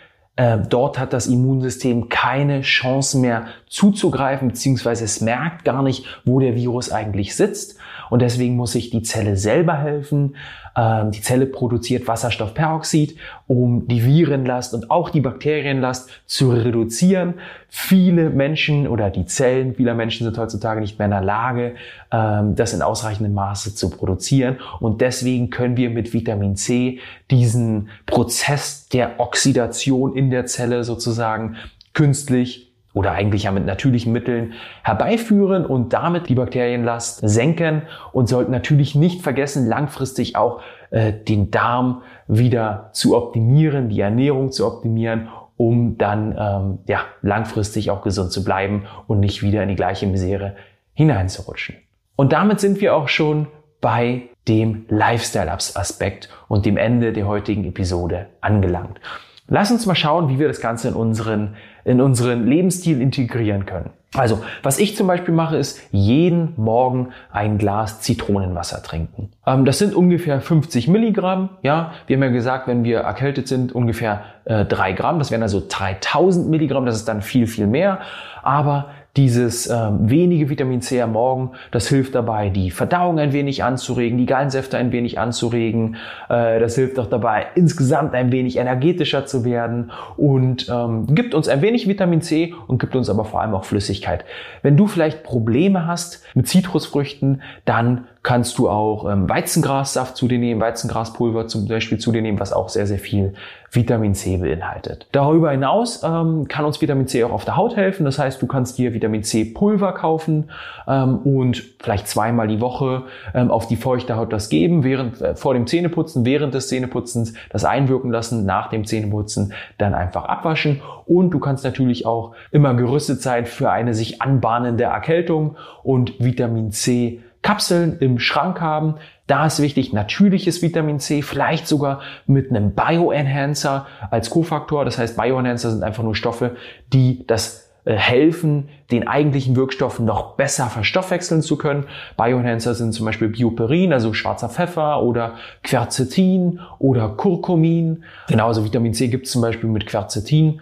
dort 0.68 0.99
hat 0.99 1.12
das 1.12 1.26
Immunsystem 1.26 2.09
keine 2.09 2.61
Chance 2.61 3.18
mehr 3.18 3.47
zuzugreifen, 3.68 4.49
beziehungsweise 4.49 5.05
es 5.05 5.20
merkt 5.20 5.64
gar 5.64 5.82
nicht, 5.82 6.05
wo 6.24 6.39
der 6.39 6.55
Virus 6.55 6.93
eigentlich 6.93 7.34
sitzt. 7.34 7.76
Und 8.09 8.22
deswegen 8.22 8.57
muss 8.57 8.72
sich 8.72 8.91
die 8.91 9.03
Zelle 9.03 9.36
selber 9.36 9.76
helfen. 9.76 10.36
Ähm, 10.76 11.11
die 11.11 11.20
Zelle 11.20 11.47
produziert 11.47 12.07
Wasserstoffperoxid, 12.07 13.16
um 13.49 13.89
die 13.89 14.05
Virenlast 14.05 14.75
und 14.75 14.91
auch 14.91 15.09
die 15.09 15.23
Bakterienlast 15.23 16.11
zu 16.27 16.51
reduzieren. 16.51 17.35
Viele 17.69 18.29
Menschen 18.29 18.87
oder 18.87 19.11
die 19.11 19.25
Zellen 19.25 19.75
vieler 19.75 19.95
Menschen 19.95 20.25
sind 20.25 20.37
heutzutage 20.39 20.81
nicht 20.81 20.99
mehr 20.99 21.07
in 21.07 21.13
der 21.13 21.23
Lage, 21.23 21.75
ähm, 22.13 22.55
das 22.55 22.75
in 22.75 22.83
ausreichendem 22.83 23.35
Maße 23.35 23.75
zu 23.75 23.89
produzieren. 23.91 24.59
Und 24.81 25.01
deswegen 25.01 25.49
können 25.49 25.79
wir 25.79 25.89
mit 25.89 26.13
Vitamin 26.13 26.57
C 26.57 27.01
diesen 27.31 27.89
Prozess 28.05 28.89
der 28.89 29.19
Oxidation 29.19 30.15
in 30.15 30.31
der 30.31 30.45
Zelle 30.45 30.85
sozusagen 30.85 31.57
künstlich 31.95 32.71
oder 32.93 33.13
eigentlich 33.13 33.45
ja 33.45 33.51
mit 33.51 33.65
natürlichen 33.65 34.13
Mitteln 34.13 34.53
herbeiführen 34.83 35.65
und 35.65 35.93
damit 35.93 36.29
die 36.29 36.35
Bakterienlast 36.35 37.21
senken 37.23 37.83
und 38.13 38.29
sollten 38.29 38.53
natürlich 38.53 38.95
nicht 38.95 39.23
vergessen, 39.23 39.67
langfristig 39.67 40.37
auch 40.37 40.61
äh, 40.91 41.13
den 41.13 41.51
Darm 41.51 42.03
wieder 42.29 42.91
zu 42.93 43.16
optimieren, 43.16 43.89
die 43.89 44.01
Ernährung 44.01 44.53
zu 44.53 44.66
optimieren, 44.66 45.29
um 45.57 45.99
dann 45.99 46.37
ähm, 46.39 46.79
ja, 46.87 47.01
langfristig 47.22 47.91
auch 47.91 48.03
gesund 48.03 48.31
zu 48.31 48.45
bleiben 48.45 48.85
und 49.07 49.18
nicht 49.18 49.43
wieder 49.43 49.62
in 49.62 49.68
die 49.68 49.74
gleiche 49.74 50.07
Misere 50.07 50.55
hineinzurutschen. 50.95 51.76
Und 52.14 52.33
damit 52.33 52.61
sind 52.61 52.81
wir 52.81 52.95
auch 52.95 53.09
schon 53.09 53.49
bei 53.81 54.22
dem 54.47 54.87
Lifestyle-Aspekt 54.89 56.29
und 56.49 56.66
dem 56.66 56.76
Ende 56.76 57.12
der 57.12 57.26
heutigen 57.26 57.64
Episode 57.64 58.26
angelangt. 58.41 59.01
Lass 59.47 59.70
uns 59.70 59.87
mal 59.87 59.95
schauen, 59.95 60.29
wie 60.29 60.39
wir 60.39 60.49
das 60.49 60.61
Ganze 60.61 60.89
in 60.89 60.95
unseren, 60.95 61.57
in 61.85 62.01
unseren 62.01 62.47
Lebensstil 62.47 63.01
integrieren 63.01 63.66
können. 63.66 63.91
Also, 64.15 64.43
was 64.63 64.79
ich 64.79 64.97
zum 64.97 65.07
Beispiel 65.07 65.35
mache, 65.35 65.57
ist 65.59 65.81
jeden 65.91 66.55
Morgen 66.57 67.11
ein 67.31 67.59
Glas 67.59 68.01
Zitronenwasser 68.01 68.83
trinken. 68.83 69.31
Ähm, 69.47 69.67
das 69.67 69.79
sind 69.79 69.95
ungefähr 69.95 70.41
50 70.41 70.89
Milligramm. 70.89 71.51
Ja, 71.63 71.93
wir 72.07 72.17
haben 72.17 72.23
ja 72.23 72.31
gesagt, 72.31 72.69
wenn 72.69 72.85
wir 72.85 73.01
erkältet 73.01 73.49
sind, 73.49 73.73
ungefähr 73.73 74.23
äh, 74.47 74.65
3 74.65 74.93
Gramm. 74.93 75.19
Das 75.19 75.31
wären 75.31 75.43
also 75.43 75.63
3000 75.67 76.49
Milligramm. 76.49 76.87
Das 76.87 76.97
ist 76.97 77.07
dann 77.07 77.21
viel, 77.21 77.47
viel 77.47 77.67
mehr. 77.67 78.01
Aber 78.43 78.87
dieses 79.19 79.69
ähm, 79.69 80.09
wenige 80.09 80.49
Vitamin 80.49 80.81
C 80.81 81.03
am 81.03 81.12
Morgen, 81.12 81.51
das 81.73 81.89
hilft 81.89 82.14
dabei, 82.14 82.51
die 82.51 82.71
Verdauung 82.71 83.19
ein 83.19 83.33
wenig 83.33 83.64
anzuregen, 83.64 84.16
die 84.16 84.27
Gallensäfte 84.27 84.79
ein 84.79 84.93
wenig 84.93 85.19
anzuregen. 85.19 85.97
Äh, 86.29 86.61
das 86.61 86.77
hilft 86.77 87.01
auch 87.01 87.09
dabei, 87.09 87.47
insgesamt 87.57 88.14
ein 88.14 88.31
wenig 88.31 88.59
energetischer 88.59 89.27
zu 89.27 89.45
werden 89.45 89.91
und 90.16 90.69
ähm, 90.69 91.12
gibt 91.16 91.35
uns 91.35 91.49
ein 91.49 91.62
wenig 91.62 91.89
Vitamin 91.89 92.23
C 92.23 92.55
und 92.69 92.79
gibt 92.79 92.95
uns 92.95 93.11
aber 93.11 93.25
vor 93.25 93.43
allem 93.43 93.55
auch 93.55 93.64
Flüssigkeit. 93.64 94.25
Wenn 94.62 94.77
du 94.77 94.87
vielleicht 94.87 95.25
Probleme 95.25 95.89
hast 95.89 96.25
mit 96.37 96.47
Zitrusfrüchten, 96.47 97.43
dann 97.64 98.05
kannst 98.23 98.59
du 98.59 98.69
auch 98.69 99.11
ähm, 99.11 99.29
Weizengrassaft 99.29 100.16
zu 100.16 100.29
dir 100.29 100.39
nehmen, 100.39 100.61
Weizengraspulver 100.61 101.47
zum 101.47 101.69
Beispiel 101.69 101.99
zu 101.99 102.12
dir 102.12 102.23
nehmen, 102.23 102.41
was 102.41 102.53
auch 102.53 102.69
sehr, 102.69 102.87
sehr 102.87 102.99
viel 102.99 103.35
Vitamin 103.71 104.14
C 104.14 104.39
beinhaltet. 104.39 105.07
Darüber 105.12 105.51
hinaus 105.51 106.03
ähm, 106.03 106.49
kann 106.49 106.64
uns 106.64 106.81
Vitamin 106.81 107.07
C 107.07 107.23
auch 107.25 107.33
auf 107.33 107.45
der 107.45 107.57
Haut 107.57 107.77
helfen. 107.77 108.05
Das 108.05 108.19
heißt, 108.19 108.41
du 108.41 108.47
kannst 108.47 108.79
dir 108.79 108.95
Vitamin 108.95 109.23
C 109.23 109.45
Pulver 109.45 109.93
kaufen 109.93 110.51
ähm, 110.87 111.19
und 111.19 111.62
vielleicht 111.81 112.09
zweimal 112.09 112.49
die 112.49 112.61
Woche 112.61 113.05
ähm, 113.35 113.51
auf 113.51 113.66
die 113.69 113.77
feuchte 113.77 114.16
Haut 114.16 114.33
das 114.33 114.49
geben, 114.49 114.85
während 114.85 115.21
äh, 115.21 115.35
vor 115.35 115.53
dem 115.53 115.66
Zähneputzen, 115.66 116.25
während 116.25 116.55
des 116.55 116.69
Zähneputzens 116.69 117.35
das 117.51 117.64
einwirken 117.64 118.11
lassen, 118.11 118.47
nach 118.47 118.71
dem 118.71 118.87
Zähneputzen 118.87 119.53
dann 119.77 119.95
einfach 119.95 120.25
abwaschen. 120.25 120.81
Und 121.05 121.31
du 121.31 121.39
kannst 121.39 121.64
natürlich 121.64 122.07
auch 122.07 122.35
immer 122.51 122.75
gerüstet 122.75 123.21
sein 123.21 123.45
für 123.45 123.71
eine 123.71 123.93
sich 123.93 124.23
anbahnende 124.23 124.85
Erkältung 124.85 125.57
und 125.83 126.19
Vitamin 126.19 126.73
C 126.73 127.21
Kapseln 127.49 127.99
im 128.01 128.19
Schrank 128.19 128.61
haben. 128.61 128.97
Da 129.27 129.47
ist 129.47 129.63
wichtig 129.63 129.95
natürliches 129.95 130.61
Vitamin 130.61 131.01
C, 131.01 131.23
vielleicht 131.23 131.67
sogar 131.67 132.03
mit 132.27 132.51
einem 132.51 132.73
Bioenhancer 132.73 133.87
als 134.11 134.29
Kofaktor. 134.29 134.85
Das 134.85 134.99
heißt, 134.99 135.17
Bioenhancer 135.17 135.71
sind 135.71 135.83
einfach 135.83 136.03
nur 136.03 136.15
Stoffe, 136.15 136.57
die 136.93 137.27
das 137.27 137.71
äh, 137.87 137.95
helfen, 137.95 138.69
den 138.91 139.09
eigentlichen 139.09 139.57
Wirkstoff 139.57 139.99
noch 139.99 140.37
besser 140.37 140.67
verstoffwechseln 140.67 141.41
zu 141.41 141.57
können. 141.57 141.87
Bioenhancer 142.19 142.75
sind 142.75 142.93
zum 142.93 143.07
Beispiel 143.07 143.29
Bioperin, 143.29 143.95
also 143.95 144.13
schwarzer 144.13 144.51
Pfeffer 144.51 145.03
oder 145.03 145.37
Quercetin 145.63 146.61
oder 146.79 147.09
Curcumin. 147.09 148.05
Genauso 148.29 148.63
Vitamin 148.63 148.93
C 148.93 149.09
gibt 149.09 149.25
es 149.25 149.33
zum 149.33 149.41
Beispiel 149.41 149.71
mit 149.71 149.87
Quercetin. 149.87 150.61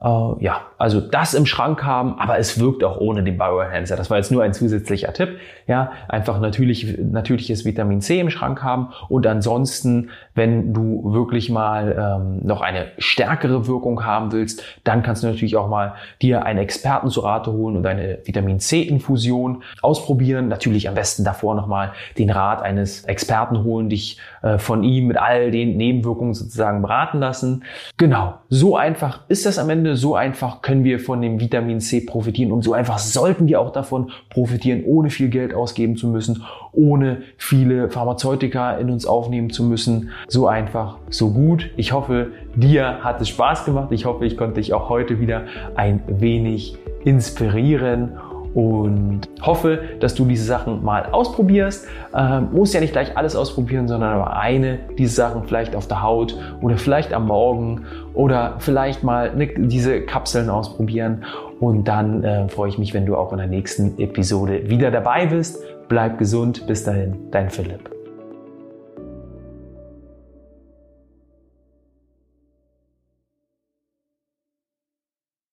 Äh, 0.00 0.44
ja, 0.44 0.60
also 0.78 1.00
das 1.00 1.34
im 1.34 1.44
Schrank 1.44 1.82
haben, 1.82 2.18
aber 2.18 2.38
es 2.38 2.60
wirkt 2.60 2.84
auch 2.84 2.98
ohne 2.98 3.24
den 3.24 3.36
Bioenhancer. 3.36 3.96
Das 3.96 4.10
war 4.10 4.18
jetzt 4.18 4.30
nur 4.30 4.44
ein 4.44 4.52
zusätzlicher 4.54 5.12
Tipp. 5.12 5.38
Ja, 5.66 5.90
einfach 6.08 6.40
natürlich, 6.40 6.96
natürliches 6.98 7.64
Vitamin 7.64 8.00
C 8.00 8.20
im 8.20 8.30
Schrank 8.30 8.62
haben 8.62 8.88
und 9.08 9.26
ansonsten, 9.26 10.10
wenn 10.34 10.72
du 10.72 11.12
wirklich 11.12 11.50
mal 11.50 12.20
ähm, 12.22 12.46
noch 12.46 12.60
eine 12.60 12.86
stärkere 12.98 13.66
Wirkung 13.66 14.04
haben 14.04 14.32
willst, 14.32 14.62
dann 14.84 15.02
kannst 15.02 15.22
du 15.22 15.26
natürlich 15.26 15.56
auch 15.56 15.68
mal 15.68 15.94
dir 16.22 16.44
einen 16.44 16.60
Experten 16.60 17.10
zu 17.10 17.20
Rate 17.20 17.52
holen 17.52 17.76
und 17.76 17.86
eine 17.86 18.18
Vitamin 18.24 18.60
C 18.60 18.82
Infusion 18.82 19.62
ausprobieren. 19.82 20.48
Natürlich 20.48 20.88
am 20.88 20.94
besten 20.94 21.24
davor 21.24 21.54
nochmal 21.54 21.92
den 22.16 22.30
Rat 22.30 22.62
eines 22.62 23.04
Experten 23.04 23.64
holen, 23.64 23.88
dich 23.88 24.18
äh, 24.42 24.58
von 24.58 24.84
ihm 24.84 25.08
mit 25.08 25.16
all 25.16 25.50
den 25.50 25.76
Nebenwirkungen 25.76 26.34
sozusagen 26.34 26.82
beraten 26.82 27.18
lassen. 27.18 27.64
Genau, 27.96 28.34
so 28.48 28.76
einfach 28.76 29.20
ist 29.28 29.44
das 29.44 29.58
am 29.58 29.68
Ende, 29.70 29.87
so 29.96 30.14
einfach 30.14 30.62
können 30.62 30.84
wir 30.84 31.00
von 31.00 31.20
dem 31.20 31.40
Vitamin 31.40 31.80
C 31.80 32.00
profitieren 32.00 32.52
und 32.52 32.62
so 32.62 32.72
einfach 32.72 32.98
sollten 32.98 33.46
wir 33.48 33.60
auch 33.60 33.72
davon 33.72 34.10
profitieren, 34.30 34.82
ohne 34.84 35.10
viel 35.10 35.28
Geld 35.28 35.54
ausgeben 35.54 35.96
zu 35.96 36.08
müssen, 36.08 36.42
ohne 36.72 37.22
viele 37.36 37.90
Pharmazeutika 37.90 38.76
in 38.76 38.90
uns 38.90 39.06
aufnehmen 39.06 39.50
zu 39.50 39.64
müssen. 39.64 40.10
So 40.28 40.46
einfach, 40.46 40.98
so 41.10 41.30
gut. 41.30 41.70
Ich 41.76 41.92
hoffe, 41.92 42.28
dir 42.54 43.04
hat 43.04 43.20
es 43.20 43.28
Spaß 43.28 43.64
gemacht. 43.64 43.88
Ich 43.92 44.04
hoffe, 44.04 44.26
ich 44.26 44.36
konnte 44.36 44.54
dich 44.54 44.72
auch 44.72 44.88
heute 44.88 45.20
wieder 45.20 45.44
ein 45.74 46.02
wenig 46.06 46.76
inspirieren 47.04 48.12
und 48.54 49.20
hoffe, 49.42 49.80
dass 50.00 50.14
du 50.14 50.24
diese 50.24 50.44
Sachen 50.44 50.84
mal 50.84 51.06
ausprobierst. 51.12 51.86
Ähm, 52.14 52.48
musst 52.52 52.74
ja 52.74 52.80
nicht 52.80 52.92
gleich 52.92 53.16
alles 53.16 53.36
ausprobieren, 53.36 53.88
sondern 53.88 54.14
aber 54.14 54.36
eine 54.36 54.78
dieser 54.98 55.28
Sachen 55.28 55.44
vielleicht 55.44 55.76
auf 55.76 55.86
der 55.86 56.02
Haut 56.02 56.36
oder 56.60 56.76
vielleicht 56.76 57.12
am 57.12 57.26
Morgen 57.26 57.84
oder 58.14 58.56
vielleicht 58.58 59.04
mal 59.04 59.34
ne, 59.34 59.48
diese 59.56 60.02
Kapseln 60.02 60.50
ausprobieren. 60.50 61.24
Und 61.60 61.88
dann 61.88 62.24
äh, 62.24 62.48
freue 62.48 62.68
ich 62.68 62.78
mich, 62.78 62.94
wenn 62.94 63.06
du 63.06 63.16
auch 63.16 63.32
in 63.32 63.38
der 63.38 63.48
nächsten 63.48 63.98
Episode 63.98 64.68
wieder 64.68 64.90
dabei 64.90 65.26
bist. 65.26 65.62
Bleib 65.88 66.18
gesund. 66.18 66.66
Bis 66.66 66.84
dahin, 66.84 67.16
dein 67.30 67.50
Philipp. 67.50 67.97